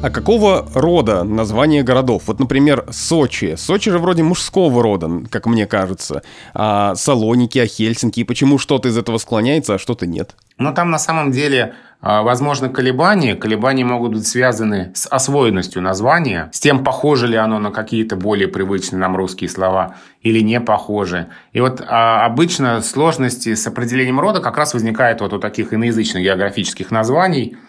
А 0.00 0.10
какого 0.10 0.68
рода 0.74 1.24
название 1.24 1.82
городов? 1.82 2.22
Вот, 2.26 2.38
например, 2.38 2.86
Сочи. 2.92 3.56
Сочи 3.56 3.90
же 3.90 3.98
вроде 3.98 4.22
мужского 4.22 4.80
рода, 4.80 5.10
как 5.28 5.46
мне 5.46 5.66
кажется. 5.66 6.22
А 6.54 6.94
Салоники, 6.94 7.58
а 7.58 7.66
Хельсинки. 7.66 8.20
И 8.20 8.24
почему 8.24 8.58
что-то 8.58 8.88
из 8.88 8.96
этого 8.96 9.18
склоняется, 9.18 9.74
а 9.74 9.78
что-то 9.78 10.06
нет? 10.06 10.36
Ну, 10.56 10.72
там 10.72 10.90
на 10.92 11.00
самом 11.00 11.32
деле 11.32 11.74
возможно 12.00 12.68
колебания. 12.68 13.34
Колебания 13.34 13.84
могут 13.84 14.12
быть 14.12 14.26
связаны 14.26 14.92
с 14.94 15.06
освоенностью 15.06 15.82
названия, 15.82 16.48
с 16.52 16.60
тем, 16.60 16.84
похоже 16.84 17.26
ли 17.26 17.36
оно 17.36 17.58
на 17.58 17.70
какие-то 17.70 18.16
более 18.16 18.48
привычные 18.48 19.00
нам 19.00 19.16
русские 19.16 19.50
слова 19.50 19.96
или 20.22 20.40
не 20.40 20.60
похоже. 20.60 21.28
И 21.52 21.60
вот 21.60 21.82
а, 21.86 22.24
обычно 22.24 22.80
сложности 22.82 23.54
с 23.54 23.66
определением 23.66 24.20
рода 24.20 24.40
как 24.40 24.56
раз 24.56 24.74
возникают 24.74 25.20
вот 25.20 25.32
у 25.32 25.38
таких 25.38 25.72
иноязычных 25.74 26.22
географических 26.22 26.90
названий– 26.90 27.56
а, 27.66 27.67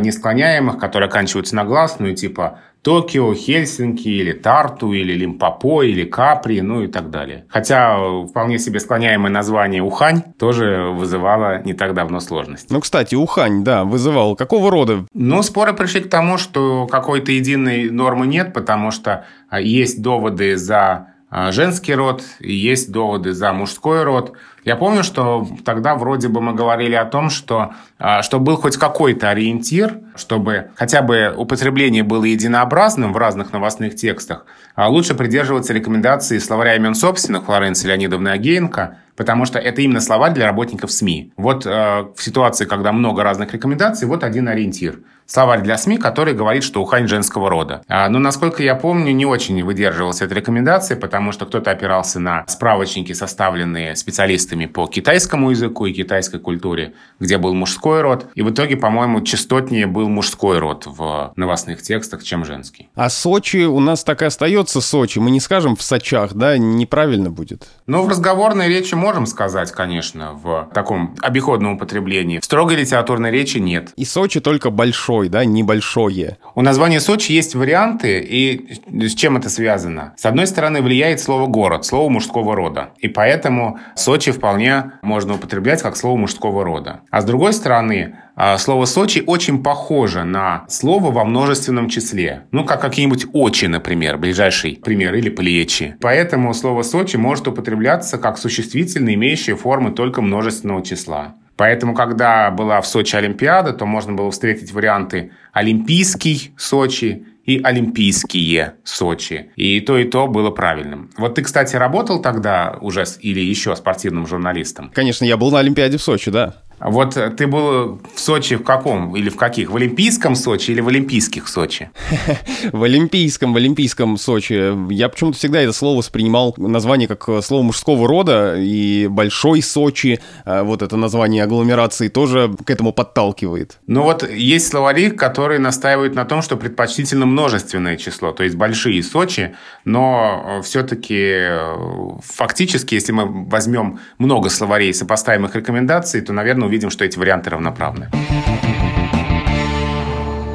несклоняемых, 0.00 0.78
которые 0.78 1.08
оканчиваются 1.08 1.56
на 1.56 1.64
гласную, 1.64 2.14
типа 2.14 2.58
Токио, 2.82 3.34
Хельсинки, 3.34 4.08
или 4.08 4.32
Тарту, 4.32 4.92
или 4.92 5.12
Лимпопо, 5.12 5.82
или 5.82 6.04
Капри, 6.04 6.62
ну 6.62 6.82
и 6.82 6.86
так 6.86 7.10
далее. 7.10 7.44
Хотя 7.48 7.98
вполне 8.24 8.58
себе 8.58 8.80
склоняемое 8.80 9.30
название 9.30 9.82
Ухань 9.82 10.22
тоже 10.38 10.90
вызывало 10.94 11.62
не 11.62 11.74
так 11.74 11.92
давно 11.92 12.20
сложность. 12.20 12.70
Ну, 12.70 12.80
кстати, 12.80 13.14
Ухань, 13.14 13.64
да, 13.64 13.84
вызывал. 13.84 14.34
Какого 14.34 14.70
рода? 14.70 15.04
Ну, 15.12 15.42
споры 15.42 15.74
пришли 15.74 16.00
к 16.00 16.08
тому, 16.08 16.38
что 16.38 16.86
какой-то 16.86 17.32
единой 17.32 17.90
нормы 17.90 18.26
нет, 18.26 18.54
потому 18.54 18.90
что 18.90 19.26
а, 19.50 19.60
есть 19.60 20.00
доводы 20.00 20.56
за 20.56 21.08
а, 21.28 21.52
женский 21.52 21.94
род, 21.94 22.22
и 22.40 22.52
есть 22.52 22.90
доводы 22.90 23.34
за 23.34 23.52
мужской 23.52 24.04
род. 24.04 24.32
Я 24.64 24.76
помню, 24.76 25.02
что 25.02 25.46
тогда 25.64 25.94
вроде 25.94 26.28
бы 26.28 26.40
мы 26.40 26.54
говорили 26.54 26.94
о 26.94 27.04
том, 27.04 27.30
что, 27.30 27.72
а, 27.98 28.22
что 28.22 28.38
был 28.38 28.56
хоть 28.56 28.76
какой-то 28.76 29.30
ориентир, 29.30 29.98
чтобы 30.14 30.70
хотя 30.74 31.02
бы 31.02 31.32
употребление 31.36 32.02
было 32.02 32.24
единообразным 32.24 33.12
в 33.12 33.16
разных 33.16 33.52
новостных 33.52 33.96
текстах, 33.96 34.44
а 34.74 34.88
лучше 34.88 35.14
придерживаться 35.14 35.72
рекомендаций 35.72 36.40
словаря 36.40 36.76
имен 36.76 36.94
собственных 36.94 37.44
Флоренции 37.44 37.88
Леонидовны 37.88 38.28
Агеенко, 38.28 38.98
потому 39.16 39.44
что 39.44 39.58
это 39.58 39.80
именно 39.80 40.00
слова 40.00 40.30
для 40.30 40.46
работников 40.46 40.92
СМИ. 40.92 41.32
Вот 41.36 41.66
э, 41.66 41.70
в 42.14 42.22
ситуации, 42.22 42.64
когда 42.64 42.92
много 42.92 43.22
разных 43.22 43.52
рекомендаций, 43.52 44.06
вот 44.06 44.24
один 44.24 44.48
ориентир– 44.48 45.00
словарь 45.30 45.62
для 45.62 45.78
СМИ, 45.78 45.98
который 45.98 46.34
говорит, 46.34 46.64
что 46.64 46.82
ухань 46.82 47.06
женского 47.06 47.48
рода. 47.48 47.82
А, 47.86 48.08
но, 48.08 48.18
насколько 48.18 48.62
я 48.62 48.74
помню, 48.74 49.12
не 49.12 49.24
очень 49.24 49.62
выдерживался 49.62 50.24
этой 50.24 50.34
рекомендации, 50.38 50.96
потому 50.96 51.30
что 51.30 51.46
кто-то 51.46 51.70
опирался 51.70 52.18
на 52.18 52.44
справочники, 52.48 53.12
составленные 53.12 53.94
специалистами 53.94 54.49
по 54.66 54.86
китайскому 54.86 55.50
языку 55.50 55.86
и 55.86 55.92
китайской 55.92 56.38
культуре, 56.38 56.94
где 57.18 57.38
был 57.38 57.54
мужской 57.54 58.00
род. 58.00 58.26
И 58.34 58.42
в 58.42 58.50
итоге, 58.50 58.76
по-моему, 58.76 59.20
частотнее 59.22 59.86
был 59.86 60.08
мужской 60.08 60.58
род 60.58 60.86
в 60.86 61.32
новостных 61.36 61.82
текстах, 61.82 62.22
чем 62.22 62.44
женский. 62.44 62.88
А 62.94 63.08
Сочи 63.08 63.64
у 63.64 63.80
нас 63.80 64.04
так 64.04 64.22
и 64.22 64.24
остается 64.24 64.80
Сочи. 64.80 65.18
Мы 65.18 65.30
не 65.30 65.40
скажем 65.40 65.76
в 65.76 65.82
Сочах, 65.82 66.34
да? 66.34 66.58
Неправильно 66.58 67.30
будет. 67.30 67.68
Ну, 67.86 68.02
в 68.02 68.08
разговорной 68.08 68.68
речи 68.68 68.94
можем 68.94 69.26
сказать, 69.26 69.72
конечно, 69.72 70.32
в 70.34 70.68
таком 70.74 71.14
обиходном 71.20 71.74
употреблении. 71.74 72.38
В 72.38 72.44
строгой 72.44 72.76
литературной 72.76 73.30
речи 73.30 73.58
нет. 73.58 73.92
И 73.96 74.04
Сочи 74.04 74.40
только 74.40 74.70
большой 74.70 75.28
да, 75.28 75.44
небольшое. 75.44 76.38
У 76.54 76.62
названия 76.62 77.00
Сочи 77.00 77.32
есть 77.32 77.54
варианты, 77.54 78.20
и 78.20 78.80
с 79.06 79.14
чем 79.14 79.36
это 79.36 79.48
связано? 79.48 80.14
С 80.16 80.26
одной 80.26 80.46
стороны, 80.46 80.82
влияет 80.82 81.20
слово 81.20 81.46
«город», 81.46 81.84
слово 81.84 82.08
мужского 82.08 82.54
рода. 82.54 82.90
И 82.98 83.08
поэтому 83.08 83.78
Сочи 83.96 84.32
вполне 84.40 84.92
можно 85.02 85.34
употреблять 85.34 85.82
как 85.82 85.96
слово 85.96 86.16
мужского 86.16 86.64
рода. 86.64 87.02
А 87.10 87.20
с 87.20 87.24
другой 87.26 87.52
стороны, 87.52 88.16
а, 88.34 88.56
слово 88.56 88.86
«Сочи» 88.86 89.22
очень 89.26 89.62
похоже 89.62 90.24
на 90.24 90.64
слово 90.68 91.10
во 91.10 91.24
множественном 91.26 91.90
числе. 91.90 92.46
Ну, 92.50 92.64
как 92.64 92.80
какие-нибудь 92.80 93.26
«очи», 93.34 93.66
например, 93.66 94.16
ближайший 94.16 94.80
пример, 94.82 95.14
или 95.14 95.28
«плечи». 95.28 95.96
Поэтому 96.00 96.54
слово 96.54 96.82
«Сочи» 96.82 97.16
может 97.16 97.46
употребляться 97.48 98.16
как 98.16 98.38
существительное, 98.38 99.12
имеющее 99.12 99.56
формы 99.56 99.90
только 99.90 100.22
множественного 100.22 100.82
числа. 100.82 101.34
Поэтому, 101.56 101.94
когда 101.94 102.50
была 102.50 102.80
в 102.80 102.86
Сочи 102.86 103.16
Олимпиада, 103.16 103.74
то 103.74 103.84
можно 103.84 104.14
было 104.14 104.30
встретить 104.30 104.72
варианты 104.72 105.32
«Олимпийский 105.52 106.54
Сочи», 106.56 107.26
и 107.50 107.62
Олимпийские 107.62 108.74
Сочи. 108.84 109.50
И 109.56 109.80
то, 109.80 109.98
и 109.98 110.04
то 110.04 110.26
было 110.26 110.50
правильным. 110.50 111.10
Вот 111.16 111.34
ты, 111.34 111.42
кстати, 111.42 111.74
работал 111.76 112.22
тогда 112.22 112.78
уже 112.80 113.04
или 113.20 113.40
еще 113.40 113.74
спортивным 113.74 114.26
журналистом? 114.26 114.90
Конечно, 114.94 115.24
я 115.24 115.36
был 115.36 115.50
на 115.50 115.58
Олимпиаде 115.58 115.96
в 115.96 116.02
Сочи, 116.02 116.30
да. 116.30 116.62
Вот 116.80 117.14
ты 117.36 117.46
был 117.46 118.00
в 118.14 118.20
Сочи 118.20 118.56
в 118.56 118.64
каком? 118.64 119.14
Или 119.16 119.28
в 119.28 119.36
каких? 119.36 119.70
В 119.70 119.76
Олимпийском 119.76 120.34
Сочи 120.34 120.70
или 120.70 120.80
в 120.80 120.88
Олимпийских 120.88 121.48
Сочи? 121.48 121.90
В 122.72 122.82
Олимпийском, 122.82 123.52
в 123.52 123.56
Олимпийском 123.56 124.16
Сочи. 124.16 124.92
Я 124.92 125.08
почему-то 125.08 125.36
всегда 125.36 125.60
это 125.60 125.72
слово 125.72 125.98
воспринимал, 125.98 126.54
название 126.56 127.08
как 127.08 127.44
слово 127.44 127.62
мужского 127.62 128.06
рода, 128.08 128.56
и 128.56 129.06
Большой 129.08 129.62
Сочи, 129.62 130.20
вот 130.44 130.82
это 130.82 130.96
название 130.96 131.44
агломерации 131.44 132.08
тоже 132.08 132.50
к 132.64 132.70
этому 132.70 132.92
подталкивает. 132.92 133.78
Ну 133.86 134.02
вот 134.02 134.28
есть 134.28 134.68
словари, 134.68 135.10
которые 135.10 135.58
настаивают 135.58 136.14
на 136.14 136.24
том, 136.24 136.42
что 136.42 136.56
предпочтительно 136.56 137.26
множественное 137.26 137.96
число, 137.96 138.32
то 138.32 138.42
есть 138.42 138.56
большие 138.56 139.02
Сочи, 139.02 139.54
но 139.84 140.60
все-таки 140.62 141.18
э, 141.18 141.76
фактически, 142.22 142.94
если 142.94 143.12
мы 143.12 143.46
возьмем 143.46 143.98
много 144.18 144.50
словарей 144.50 144.92
сопоставимых 144.94 145.54
рекомендаций, 145.54 146.20
то, 146.20 146.32
наверное, 146.32 146.68
увидим, 146.70 146.90
что 146.90 147.04
эти 147.04 147.18
варианты 147.18 147.50
равноправны. 147.50 148.08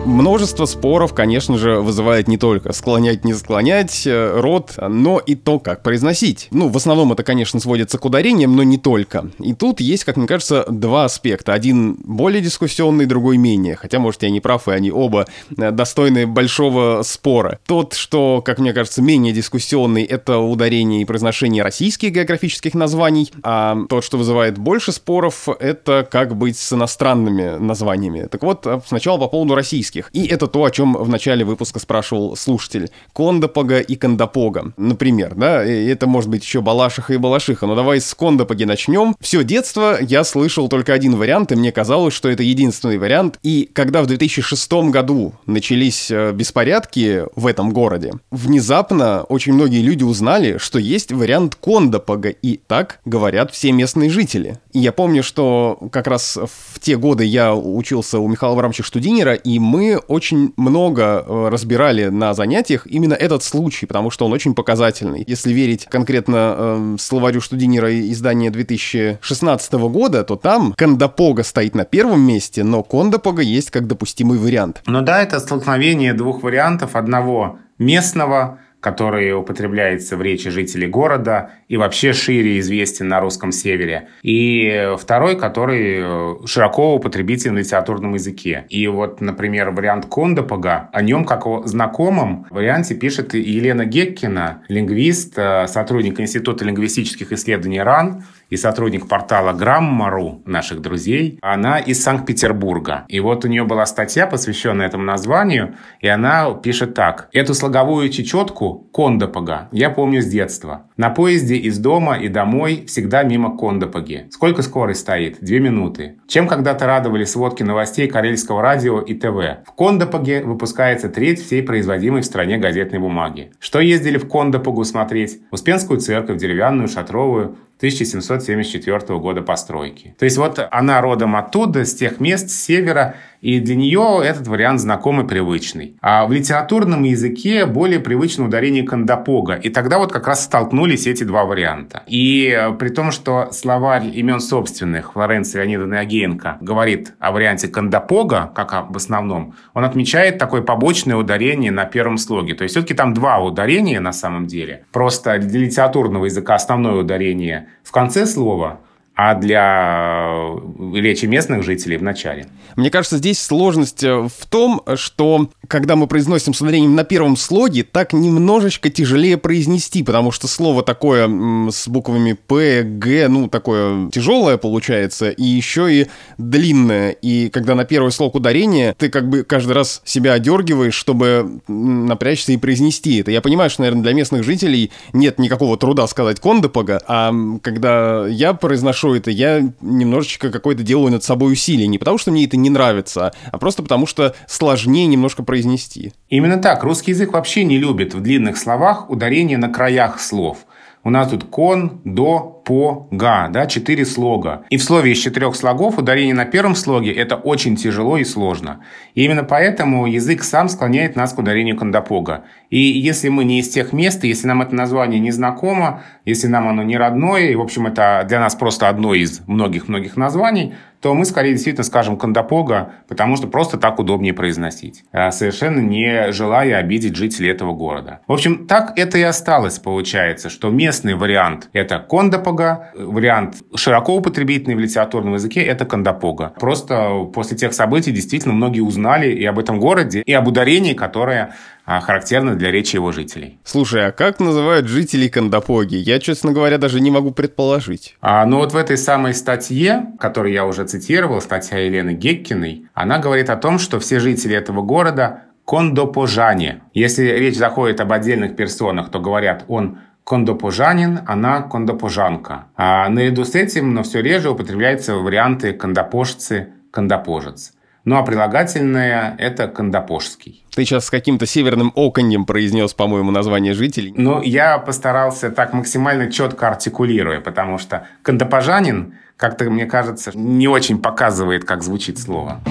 Множество 0.05 0.65
споров, 0.65 1.15
конечно 1.15 1.57
же, 1.57 1.79
вызывает 1.79 2.27
не 2.27 2.37
только 2.37 2.73
склонять, 2.73 3.25
не 3.25 3.33
склонять 3.33 4.05
э, 4.05 4.39
род, 4.39 4.73
но 4.77 5.17
и 5.17 5.33
то, 5.33 5.57
как 5.57 5.81
произносить. 5.81 6.47
Ну, 6.51 6.69
в 6.69 6.77
основном 6.77 7.11
это, 7.11 7.23
конечно, 7.23 7.59
сводится 7.59 7.97
к 7.97 8.05
ударениям, 8.05 8.55
но 8.55 8.61
не 8.61 8.77
только. 8.77 9.31
И 9.39 9.53
тут 9.53 9.81
есть, 9.81 10.03
как 10.03 10.15
мне 10.17 10.27
кажется, 10.27 10.63
два 10.69 11.05
аспекта. 11.05 11.53
Один 11.53 11.95
более 12.03 12.41
дискуссионный, 12.41 13.07
другой 13.07 13.37
менее. 13.37 13.75
Хотя, 13.75 13.97
может, 13.97 14.21
я 14.21 14.29
не 14.29 14.39
прав, 14.39 14.67
и 14.67 14.71
они 14.71 14.91
оба 14.91 15.25
э, 15.57 15.71
достойны 15.71 16.27
большого 16.27 17.01
спора. 17.01 17.59
Тот, 17.65 17.93
что, 17.93 18.43
как 18.45 18.59
мне 18.59 18.73
кажется, 18.73 19.01
менее 19.01 19.33
дискуссионный, 19.33 20.03
это 20.03 20.37
ударение 20.37 21.01
и 21.01 21.05
произношение 21.05 21.63
российских 21.63 22.11
географических 22.11 22.75
названий, 22.75 23.31
а 23.41 23.75
тот, 23.89 24.03
что 24.03 24.19
вызывает 24.19 24.59
больше 24.59 24.91
споров, 24.91 25.49
это 25.59 26.07
как 26.09 26.35
быть 26.35 26.59
с 26.59 26.73
иностранными 26.73 27.57
названиями. 27.57 28.27
Так 28.29 28.43
вот, 28.43 28.67
э, 28.67 28.79
сначала 28.85 29.17
по 29.17 29.27
поводу 29.27 29.55
российских 29.55 29.94
русских. 29.95 30.09
И 30.13 30.27
это 30.27 30.47
то, 30.47 30.63
о 30.63 30.71
чем 30.71 30.93
в 30.93 31.09
начале 31.09 31.45
выпуска 31.45 31.79
спрашивал 31.79 32.35
слушатель. 32.35 32.89
Кондопога 33.13 33.79
и 33.79 33.95
Кондопога, 33.95 34.73
например, 34.77 35.35
да, 35.35 35.63
это 35.63 36.07
может 36.07 36.29
быть 36.29 36.43
еще 36.43 36.61
Балашиха 36.61 37.13
и 37.13 37.17
Балашиха, 37.17 37.65
но 37.65 37.75
давай 37.75 38.01
с 38.01 38.13
Кондопоги 38.13 38.65
начнем. 38.65 39.15
Все 39.19 39.43
детство 39.43 39.97
я 40.01 40.23
слышал 40.23 40.67
только 40.67 40.93
один 40.93 41.15
вариант, 41.15 41.51
и 41.51 41.55
мне 41.55 41.71
казалось, 41.71 42.13
что 42.13 42.29
это 42.29 42.43
единственный 42.43 42.97
вариант. 42.97 43.39
И 43.43 43.69
когда 43.73 44.01
в 44.01 44.07
2006 44.07 44.71
году 44.91 45.33
начались 45.45 46.11
э, 46.11 46.31
беспорядки 46.31 47.23
в 47.35 47.47
этом 47.47 47.71
городе, 47.71 48.13
внезапно 48.31 49.23
очень 49.23 49.53
многие 49.53 49.81
люди 49.81 50.03
узнали, 50.03 50.57
что 50.57 50.79
есть 50.79 51.11
вариант 51.11 51.55
Кондопога, 51.55 52.29
и 52.29 52.57
так 52.67 52.99
говорят 53.05 53.51
все 53.51 53.71
местные 53.71 54.09
жители. 54.09 54.59
И 54.73 54.79
я 54.79 54.91
помню, 54.91 55.23
что 55.23 55.79
как 55.91 56.07
раз 56.07 56.37
в 56.37 56.79
те 56.79 56.97
годы 56.97 57.23
я 57.23 57.55
учился 57.55 58.19
у 58.19 58.27
Михаила 58.27 58.55
Абрамовича 58.55 58.83
Штудинера, 58.83 59.33
и 59.45 59.59
мы 59.59 59.84
очень 59.93 60.53
много 60.57 61.23
э, 61.25 61.49
разбирали 61.49 62.07
на 62.07 62.33
занятиях 62.33 62.87
именно 62.87 63.13
этот 63.13 63.43
случай, 63.43 63.85
потому 63.85 64.11
что 64.11 64.25
он 64.25 64.33
очень 64.33 64.55
показательный. 64.55 65.23
Если 65.27 65.53
верить 65.53 65.85
конкретно 65.85 66.55
э, 66.57 66.95
словарю 66.99 67.41
Штудинера 67.41 67.91
издания 68.11 68.49
2016 68.49 69.73
года, 69.73 70.23
то 70.23 70.35
там 70.35 70.73
Кондопога 70.73 71.43
стоит 71.43 71.75
на 71.75 71.85
первом 71.85 72.21
месте, 72.21 72.63
но 72.63 72.83
Кондопога 72.83 73.41
есть 73.41 73.71
как 73.71 73.87
допустимый 73.87 74.37
вариант. 74.37 74.81
Ну 74.85 75.01
да, 75.01 75.21
это 75.21 75.39
столкновение 75.39 76.13
двух 76.13 76.43
вариантов. 76.43 76.95
Одного 76.95 77.59
местного, 77.77 78.59
который 78.85 79.33
употребляется 79.33 80.15
в 80.15 80.21
речи 80.21 80.51
жителей 80.51 80.85
города 80.85 81.49
и 81.67 81.75
вообще 81.75 82.13
шире 82.13 82.59
известен 82.59 83.07
на 83.07 83.19
русском 83.19 83.51
севере. 83.51 84.09
И 84.21 84.93
второй, 84.99 85.39
который 85.39 86.01
э, 86.03 86.35
широко 86.45 86.93
употребителен 86.93 87.55
в 87.55 87.57
литературном 87.57 88.13
языке. 88.13 88.65
И 88.69 88.85
вот, 88.85 89.21
например, 89.21 89.71
вариант 89.71 90.05
Кондопога, 90.05 90.91
о 90.93 91.01
нем 91.01 91.25
как 91.25 91.47
о 91.47 91.63
знакомом 91.65 92.45
варианте 92.51 92.93
пишет 92.93 93.33
Елена 93.33 93.85
Геккина, 93.85 94.61
лингвист, 94.67 95.33
э, 95.35 95.65
сотрудник 95.65 96.19
Института 96.19 96.63
лингвистических 96.63 97.31
исследований 97.31 97.81
РАН, 97.81 98.23
и 98.55 98.57
сотрудник 98.57 99.07
портала 99.07 99.51
Граммару 99.51 100.41
наших 100.45 100.81
друзей. 100.81 101.39
Она 101.41 101.77
из 101.77 102.01
Санкт-Петербурга. 102.01 103.03
И 103.09 103.19
вот 103.19 103.43
у 103.43 103.49
нее 103.49 103.65
была 103.65 103.85
статья, 103.85 104.27
посвященная 104.27 104.87
этому 104.87 105.03
названию, 105.03 105.75
и 105.99 106.07
она 106.07 106.53
пишет 106.53 106.93
так. 106.93 107.27
Эту 107.33 107.53
слоговую 107.53 108.09
чечетку 108.09 108.89
Кондопога 108.93 109.67
я 109.73 109.89
помню 109.89 110.21
с 110.21 110.25
детства. 110.25 110.85
На 110.97 111.09
поезде 111.09 111.55
из 111.55 111.77
дома 111.77 112.17
и 112.17 112.29
домой 112.29 112.85
всегда 112.87 113.23
мимо 113.23 113.57
Кондопоги. 113.57 114.27
Сколько 114.31 114.61
скорость 114.61 115.01
стоит? 115.01 115.39
Две 115.41 115.59
минуты. 115.59 116.15
Чем 116.25 116.47
когда-то 116.47 116.85
радовали 116.85 117.25
сводки 117.25 117.63
новостей 117.63 118.07
Карельского 118.07 118.61
радио 118.61 119.01
и 119.01 119.13
ТВ? 119.13 119.67
В 119.67 119.73
Кондопоге 119.75 120.41
выпускается 120.41 121.09
треть 121.09 121.43
всей 121.43 121.63
производимой 121.63 122.21
в 122.21 122.25
стране 122.25 122.57
газетной 122.57 122.99
бумаги. 122.99 123.51
Что 123.59 123.81
ездили 123.81 124.17
в 124.17 124.29
Кондопогу 124.29 124.85
смотреть? 124.85 125.41
Успенскую 125.51 125.99
церковь, 125.99 126.39
деревянную, 126.39 126.87
шатровую, 126.87 127.57
1774 127.77 129.19
года 129.19 129.41
постройки. 129.41 130.15
То 130.17 130.23
есть 130.23 130.37
вот 130.37 130.65
она 130.71 131.01
родом 131.01 131.35
оттуда, 131.35 131.83
с 131.83 131.93
тех 131.93 132.21
мест, 132.21 132.49
с 132.49 132.63
севера, 132.63 133.15
и 133.45 133.59
для 133.59 133.75
нее 133.75 134.21
этот 134.25 134.47
вариант 134.47 134.79
знакомый, 134.79 135.23
привычный. 135.23 135.95
А 136.01 136.25
в 136.25 136.31
литературном 136.31 137.03
языке 137.03 137.67
более 137.67 137.99
привычно 137.99 138.45
ударение 138.45 138.81
кондопога. 138.81 139.53
И 139.53 139.69
тогда 139.69 139.99
вот 139.99 140.11
как 140.11 140.27
раз 140.27 140.45
столкнулись 140.45 141.05
эти 141.05 141.23
два 141.23 141.45
варианта. 141.45 142.01
И 142.07 142.49
э, 142.49 142.71
при 142.71 142.89
том, 142.89 143.11
что 143.11 143.49
словарь 143.51 144.07
имен 144.07 144.39
собственных 144.39 145.13
Флоренции 145.13 145.59
Леонидовны 145.59 145.93
Агеенко 145.93 146.57
говорит 146.59 147.13
о 147.19 147.31
варианте 147.31 147.67
кондопога, 147.67 148.51
как 148.55 148.73
об 148.73 148.97
основном, 148.97 149.53
он 149.75 149.85
отмечает 149.85 150.39
такое 150.39 150.63
побочное 150.63 151.15
ударение 151.15 151.71
на 151.71 151.85
первом 151.85 152.17
слоге. 152.17 152.55
То 152.55 152.63
есть 152.63 152.73
все-таки 152.73 152.95
там 152.95 153.13
два 153.13 153.37
ударения 153.37 153.99
на 153.99 154.11
самом 154.11 154.47
деле. 154.47 154.85
Просто 154.91 155.37
для 155.37 155.59
литературного 155.59 156.25
языка 156.25 156.55
основное 156.55 156.95
ударение 156.95 157.67
в 157.83 157.91
конце 157.91 158.25
слова, 158.25 158.79
а 159.15 159.35
для 159.35 160.57
э, 160.93 160.99
речи 160.99 161.25
местных 161.25 161.63
жителей 161.63 161.97
в 161.97 162.03
начале. 162.03 162.47
Мне 162.75 162.89
кажется, 162.89 163.17
здесь 163.17 163.41
сложность 163.41 164.03
э, 164.03 164.13
в 164.13 164.45
том, 164.49 164.81
что 164.95 165.49
когда 165.69 165.95
мы 165.95 166.07
произносим 166.07 166.53
с 166.53 166.61
ударением 166.61 166.95
на 166.95 167.05
первом 167.05 167.37
слоге, 167.37 167.83
так 167.83 168.11
немножечко 168.11 168.89
тяжелее 168.89 169.37
произнести, 169.37 170.03
потому 170.03 170.31
что 170.31 170.49
слово 170.49 170.83
такое 170.83 171.29
с 171.71 171.87
буквами 171.87 172.33
П, 172.33 172.83
Г, 172.83 173.29
ну, 173.29 173.47
такое 173.47 174.09
тяжелое 174.09 174.57
получается, 174.57 175.29
и 175.29 175.43
еще 175.43 175.93
и 175.93 176.07
длинное. 176.37 177.11
И 177.11 177.49
когда 177.49 177.75
на 177.75 177.85
первый 177.85 178.11
слог 178.11 178.35
ударение, 178.35 178.93
ты 178.97 179.09
как 179.09 179.29
бы 179.29 179.43
каждый 179.43 179.71
раз 179.71 180.01
себя 180.03 180.33
одергиваешь, 180.33 180.93
чтобы 180.93 181.61
напрячься 181.69 182.51
и 182.51 182.57
произнести 182.57 183.19
это. 183.19 183.31
Я 183.31 183.39
понимаю, 183.41 183.69
что, 183.69 183.83
наверное, 183.83 184.03
для 184.03 184.13
местных 184.13 184.43
жителей 184.43 184.91
нет 185.13 185.39
никакого 185.39 185.77
труда 185.77 186.05
сказать 186.07 186.41
кондопога, 186.41 187.01
а 187.07 187.33
когда 187.61 188.27
я 188.27 188.53
произношу 188.53 189.04
хорошо 189.05 189.15
это, 189.15 189.31
я 189.31 189.61
немножечко 189.81 190.51
какое-то 190.51 190.83
делаю 190.83 191.11
над 191.11 191.23
собой 191.23 191.53
усилие. 191.53 191.87
Не 191.87 191.97
потому, 191.97 192.17
что 192.17 192.31
мне 192.31 192.45
это 192.45 192.57
не 192.57 192.69
нравится, 192.69 193.33
а 193.51 193.57
просто 193.57 193.83
потому, 193.83 194.07
что 194.07 194.35
сложнее 194.47 195.05
немножко 195.05 195.43
произнести. 195.43 196.13
Именно 196.29 196.57
так. 196.57 196.83
Русский 196.83 197.11
язык 197.11 197.33
вообще 197.33 197.63
не 197.63 197.77
любит 197.77 198.13
в 198.13 198.21
длинных 198.21 198.57
словах 198.57 199.09
ударение 199.09 199.57
на 199.57 199.69
краях 199.69 200.19
слов. 200.19 200.65
У 201.03 201.09
нас 201.09 201.29
тут 201.29 201.43
кон, 201.43 202.01
до, 202.03 202.54
по, 202.65 203.07
га, 203.11 203.47
да, 203.47 203.67
четыре 203.67 204.05
слога. 204.05 204.65
И 204.69 204.77
в 204.77 204.83
слове 204.83 205.11
из 205.11 205.19
четырех 205.19 205.55
слогов 205.55 205.97
ударение 205.97 206.33
на 206.33 206.45
первом 206.45 206.75
слоге– 206.75 207.11
это 207.13 207.35
очень 207.35 207.75
тяжело 207.75 208.17
и 208.17 208.23
сложно. 208.23 208.81
И 209.13 209.23
именно 209.23 209.43
поэтому 209.43 210.07
язык 210.07 210.43
сам 210.43 210.67
склоняет 210.67 211.15
нас 211.15 211.33
к 211.33 211.39
ударению 211.39 211.77
кондопога. 211.77 212.43
И 212.69 212.79
если 212.79 213.29
мы 213.29 213.45
не 213.45 213.59
из 213.59 213.69
тех 213.69 213.93
мест, 213.93 214.23
если 214.23 214.47
нам 214.47 214.63
это 214.63 214.75
название 214.75 215.19
не 215.19 215.31
знакомо, 215.31 216.01
если 216.25 216.47
нам 216.47 216.67
оно 216.67 216.83
не 216.83 216.97
родное, 216.97 217.49
и, 217.49 217.55
в 217.55 217.61
общем, 217.61 217.85
это 217.85 218.25
для 218.27 218.39
нас 218.39 218.55
просто 218.55 218.89
одно 218.89 219.13
из 219.13 219.41
многих-многих 219.47 220.17
названий, 220.17 220.73
то 221.05 221.13
мы 221.13 221.25
скорее 221.25 221.51
действительно 221.51 221.83
скажем 221.83 222.17
кондопога, 222.17 222.93
потому 223.07 223.35
что 223.35 223.45
просто 223.47 223.77
так 223.77 223.99
удобнее 223.99 224.33
произносить, 224.33 225.03
а 225.11 225.29
совершенно 225.29 225.79
не 225.79 226.31
желая 226.31 226.77
обидеть 226.77 227.15
жителей 227.15 227.51
этого 227.51 227.73
города. 227.73 228.21
В 228.27 228.33
общем, 228.33 228.65
так 228.65 228.97
это 228.97 229.19
и 229.19 229.21
осталось, 229.21 229.77
получается, 229.77 230.49
что 230.49 230.71
местный 230.71 231.13
вариант– 231.13 231.69
это 231.73 231.99
кондопога, 231.99 232.54
кондопога. 232.55 232.91
Вариант 232.95 233.57
широко 233.75 234.15
употребительный 234.15 234.75
в 234.75 234.79
литературном 234.79 235.35
языке– 235.35 235.61
это 235.63 235.85
кондопога. 235.85 236.53
Просто 236.59 237.25
после 237.33 237.57
тех 237.57 237.73
событий 237.73 238.11
действительно 238.11 238.53
многие 238.53 238.81
узнали 238.81 239.31
и 239.31 239.45
об 239.45 239.59
этом 239.59 239.79
городе, 239.79 240.21
и 240.21 240.33
об 240.33 240.47
ударении, 240.47 240.93
которое 240.93 241.55
а, 241.85 241.99
характерно 241.99 242.55
для 242.55 242.71
речи 242.71 242.95
его 242.95 243.11
жителей. 243.11 243.59
Слушай, 243.63 244.07
а 244.07 244.11
как 244.11 244.39
называют 244.39 244.87
жителей 244.87 245.29
Кондопоги? 245.29 245.95
Я, 245.95 246.19
честно 246.19 246.51
говоря, 246.51 246.77
даже 246.77 246.99
не 246.99 247.11
могу 247.11 247.31
предположить. 247.31 248.17
А, 248.21 248.45
ну 248.45 248.57
вот 248.57 248.73
в 248.73 248.77
этой 248.77 248.97
самой 248.97 249.33
статье, 249.33 250.07
которую 250.19 250.53
я 250.53 250.65
уже 250.65 250.85
цитировал, 250.85 251.41
статья 251.41 251.79
Елены 251.79 252.13
Геккиной, 252.13 252.87
она 252.93 253.19
говорит 253.19 253.49
о 253.49 253.55
том, 253.55 253.79
что 253.79 253.99
все 253.99 254.19
жители 254.19 254.55
этого 254.55 254.81
города 254.81 255.43
кондопожане. 255.65 256.81
Если 256.93 257.23
речь 257.23 257.57
заходит 257.57 257.99
об 257.99 258.11
отдельных 258.11 258.55
персонах, 258.55 259.09
то 259.09 259.19
говорят 259.19 259.65
он 259.67 259.97
кондопожанин, 260.25 261.21
она 261.25 261.61
кондопожанка. 261.61 262.65
А 262.75 263.07
наряду 263.07 263.45
с 263.45 263.55
этим, 263.55 263.93
но 263.93 264.03
все 264.03 264.21
реже 264.21 264.49
употребляются 264.49 265.15
варианты 265.15 265.71
кондопожцы, 265.71 266.69
кондопожец. 266.91 267.73
Ну 268.03 268.17
а 268.17 268.23
прилагательное– 268.23 269.35
это 269.39 269.67
кондопожский. 269.67 270.63
Ты 270.75 270.85
сейчас 270.85 271.05
с 271.05 271.09
каким-то 271.09 271.45
северным 271.45 271.91
оконьем 271.95 272.45
произнес, 272.45 272.93
по-моему, 272.93 273.31
название 273.31 273.73
жителей. 273.73 274.13
Ну, 274.15 274.43
я 274.43 274.77
постарался 274.77 275.49
так 275.49 275.73
максимально 275.73 276.31
четко 276.31 276.67
артикулируя, 276.67 277.39
потому 277.39 277.79
что 277.79 278.07
кондопожанин, 278.21 279.15
как-то, 279.37 279.69
мне 279.71 279.85
кажется, 279.85 280.31
не 280.35 280.67
очень 280.67 280.99
показывает, 281.01 281.65
как 281.65 281.81
звучит 281.81 282.19
слово. 282.19 282.61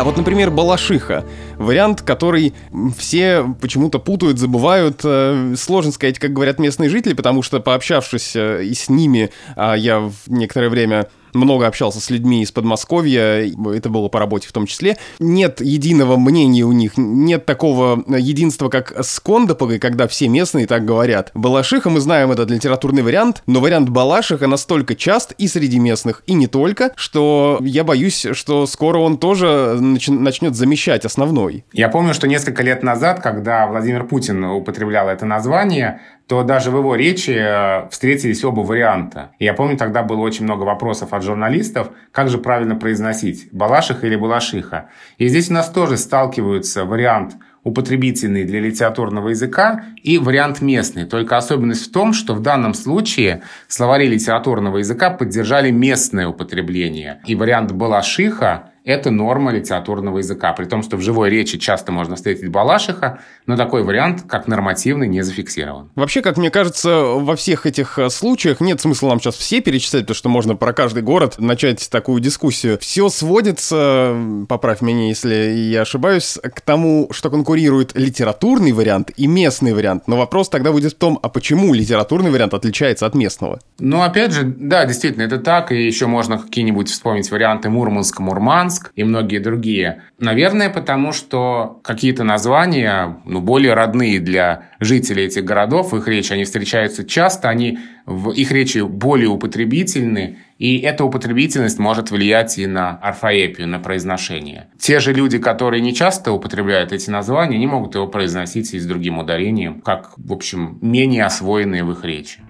А 0.00 0.04
вот, 0.04 0.16
например, 0.16 0.50
Балашиха. 0.50 1.26
Вариант, 1.58 2.00
который 2.00 2.54
все 2.96 3.44
почему-то 3.60 3.98
путают, 3.98 4.38
забывают. 4.38 5.02
Э, 5.04 5.52
сложно 5.58 5.92
сказать, 5.92 6.18
как 6.18 6.32
говорят 6.32 6.58
местные 6.58 6.88
жители, 6.88 7.12
потому 7.12 7.42
что, 7.42 7.60
пообщавшись 7.60 8.34
э, 8.34 8.64
и 8.64 8.72
с 8.72 8.88
ними, 8.88 9.28
а 9.56 9.74
я 9.74 10.00
в 10.00 10.14
некоторое 10.28 10.70
время 10.70 11.10
много 11.32 11.66
общался 11.66 12.00
с 12.00 12.10
людьми 12.10 12.42
из 12.42 12.52
Подмосковья, 12.52 13.44
это 13.74 13.88
было 13.88 14.08
по 14.08 14.18
работе 14.18 14.48
в 14.48 14.52
том 14.52 14.66
числе. 14.66 14.96
Нет 15.18 15.60
единого 15.60 16.16
мнения 16.16 16.64
у 16.64 16.72
них, 16.72 16.92
нет 16.96 17.46
такого 17.46 18.02
единства, 18.08 18.68
как 18.68 18.92
с 19.04 19.20
Кондопогой, 19.20 19.78
когда 19.78 20.08
все 20.08 20.28
местные 20.28 20.66
так 20.66 20.84
говорят. 20.84 21.30
Балашиха, 21.34 21.90
мы 21.90 22.00
знаем 22.00 22.30
этот 22.30 22.50
литературный 22.50 23.02
вариант, 23.02 23.42
но 23.46 23.60
вариант 23.60 23.88
Балашиха 23.88 24.46
настолько 24.46 24.94
част 24.94 25.32
и 25.38 25.48
среди 25.48 25.78
местных, 25.78 26.22
и 26.26 26.34
не 26.34 26.46
только, 26.46 26.92
что 26.96 27.58
я 27.62 27.84
боюсь, 27.84 28.26
что 28.32 28.66
скоро 28.66 28.98
он 28.98 29.18
тоже 29.18 29.76
нач- 29.80 30.10
начнет 30.10 30.54
замещать 30.54 31.04
основной. 31.04 31.64
Я 31.72 31.88
помню, 31.88 32.14
что 32.14 32.26
несколько 32.26 32.62
лет 32.62 32.82
назад, 32.82 33.20
когда 33.20 33.66
Владимир 33.66 34.04
Путин 34.04 34.44
употреблял 34.44 35.08
это 35.08 35.26
название, 35.26 36.00
то 36.30 36.44
даже 36.44 36.70
в 36.70 36.76
его 36.76 36.94
речи 36.94 37.32
э, 37.36 37.88
встретились 37.90 38.44
оба 38.44 38.60
варианта. 38.60 39.32
Я 39.40 39.52
помню, 39.52 39.76
тогда 39.76 40.04
было 40.04 40.20
очень 40.20 40.44
много 40.44 40.62
вопросов 40.62 41.12
от 41.12 41.24
журналистов, 41.24 41.90
как 42.12 42.28
же 42.28 42.38
правильно 42.38 42.76
произносить, 42.76 43.48
Балашиха 43.50 44.06
или 44.06 44.14
Балашиха. 44.14 44.90
И 45.18 45.26
здесь 45.26 45.50
у 45.50 45.54
нас 45.54 45.68
тоже 45.70 45.96
сталкиваются 45.96 46.84
вариант 46.84 47.34
употребительный 47.64 48.44
для 48.44 48.60
литературного 48.60 49.30
языка 49.30 49.86
и 50.04 50.18
вариант 50.18 50.60
местный. 50.60 51.04
Только 51.04 51.36
особенность 51.36 51.88
в 51.88 51.92
том, 51.92 52.12
что 52.12 52.34
в 52.34 52.40
данном 52.40 52.74
случае 52.74 53.42
словари 53.66 54.06
литературного 54.06 54.78
языка 54.78 55.10
поддержали 55.10 55.72
местное 55.72 56.28
употребление. 56.28 57.20
И 57.26 57.34
вариант 57.34 57.72
Балашиха 57.72 58.69
это 58.84 59.10
норма 59.10 59.52
литературного 59.52 60.18
языка. 60.18 60.52
При 60.52 60.64
том, 60.64 60.82
что 60.82 60.96
в 60.96 61.00
живой 61.00 61.30
речи 61.30 61.58
часто 61.58 61.92
можно 61.92 62.16
встретить 62.16 62.48
Балашиха, 62.48 63.20
но 63.46 63.56
такой 63.56 63.82
вариант, 63.82 64.22
как 64.26 64.48
нормативный, 64.48 65.08
не 65.08 65.22
зафиксирован. 65.22 65.90
Вообще, 65.94 66.22
как 66.22 66.36
мне 66.36 66.50
кажется, 66.50 67.00
во 67.00 67.36
всех 67.36 67.66
этих 67.66 67.98
э, 67.98 68.10
случаях 68.10 68.60
нет 68.60 68.80
смысла 68.80 69.08
нам 69.08 69.20
сейчас 69.20 69.36
все 69.36 69.60
перечислять, 69.60 70.02
потому 70.02 70.14
что 70.14 70.28
можно 70.28 70.56
про 70.56 70.72
каждый 70.72 71.02
город 71.02 71.36
начать 71.38 71.88
такую 71.90 72.20
дискуссию. 72.20 72.78
Все 72.80 73.08
сводится, 73.08 74.16
поправь 74.48 74.80
меня, 74.80 75.08
если 75.08 75.34
я 75.34 75.82
ошибаюсь, 75.82 76.38
к 76.42 76.60
тому, 76.60 77.08
что 77.10 77.30
конкурирует 77.30 77.96
литературный 77.96 78.72
вариант 78.72 79.10
и 79.16 79.26
местный 79.26 79.72
вариант. 79.72 80.04
Но 80.06 80.16
вопрос 80.16 80.48
тогда 80.48 80.72
будет 80.72 80.92
в 80.92 80.96
том, 80.96 81.18
а 81.22 81.28
почему 81.28 81.74
литературный 81.74 82.30
вариант 82.30 82.54
отличается 82.54 83.06
от 83.06 83.14
местного? 83.14 83.60
Ну, 83.78 84.02
опять 84.02 84.32
же, 84.32 84.44
да, 84.44 84.84
действительно, 84.84 85.22
это 85.22 85.38
так. 85.38 85.72
И 85.72 85.86
еще 85.86 86.06
можно 86.06 86.38
какие-нибудь 86.38 86.88
вспомнить 86.88 87.30
варианты 87.30 87.68
Мурманск-Мурманск, 87.68 88.69
Мурманск 88.70 88.92
и 88.94 89.04
многие 89.04 89.38
другие. 89.38 90.02
Наверное, 90.18 90.70
потому 90.70 91.12
что 91.12 91.80
какие-то 91.82 92.24
названия, 92.24 93.20
ну, 93.24 93.40
более 93.40 93.74
родные 93.74 94.20
для 94.20 94.68
жителей 94.78 95.24
этих 95.24 95.44
городов, 95.44 95.92
их 95.94 96.06
речи 96.06 96.32
они 96.32 96.44
встречаются 96.44 97.04
часто, 97.04 97.48
они 97.48 97.78
в 98.06 98.30
их 98.30 98.52
речи 98.52 98.78
более 98.78 99.28
употребительны, 99.28 100.38
и 100.58 100.78
эта 100.78 101.04
употребительность 101.04 101.78
может 101.78 102.10
влиять 102.10 102.58
и 102.58 102.66
на 102.66 102.96
орфоэпию, 102.96 103.66
на 103.68 103.78
произношение. 103.78 104.68
Те 104.78 105.00
же 105.00 105.12
люди, 105.12 105.38
которые 105.38 105.80
не 105.80 105.94
часто 105.94 106.32
употребляют 106.32 106.92
эти 106.92 107.10
названия, 107.10 107.58
не 107.58 107.66
могут 107.66 107.94
его 107.94 108.06
произносить 108.06 108.74
и 108.74 108.78
с 108.78 108.86
другим 108.86 109.18
ударением, 109.18 109.80
как, 109.80 110.12
в 110.16 110.32
общем, 110.32 110.78
менее 110.80 111.24
освоенные 111.24 111.84
в 111.84 111.90
их 111.92 112.04
речи. 112.04 112.40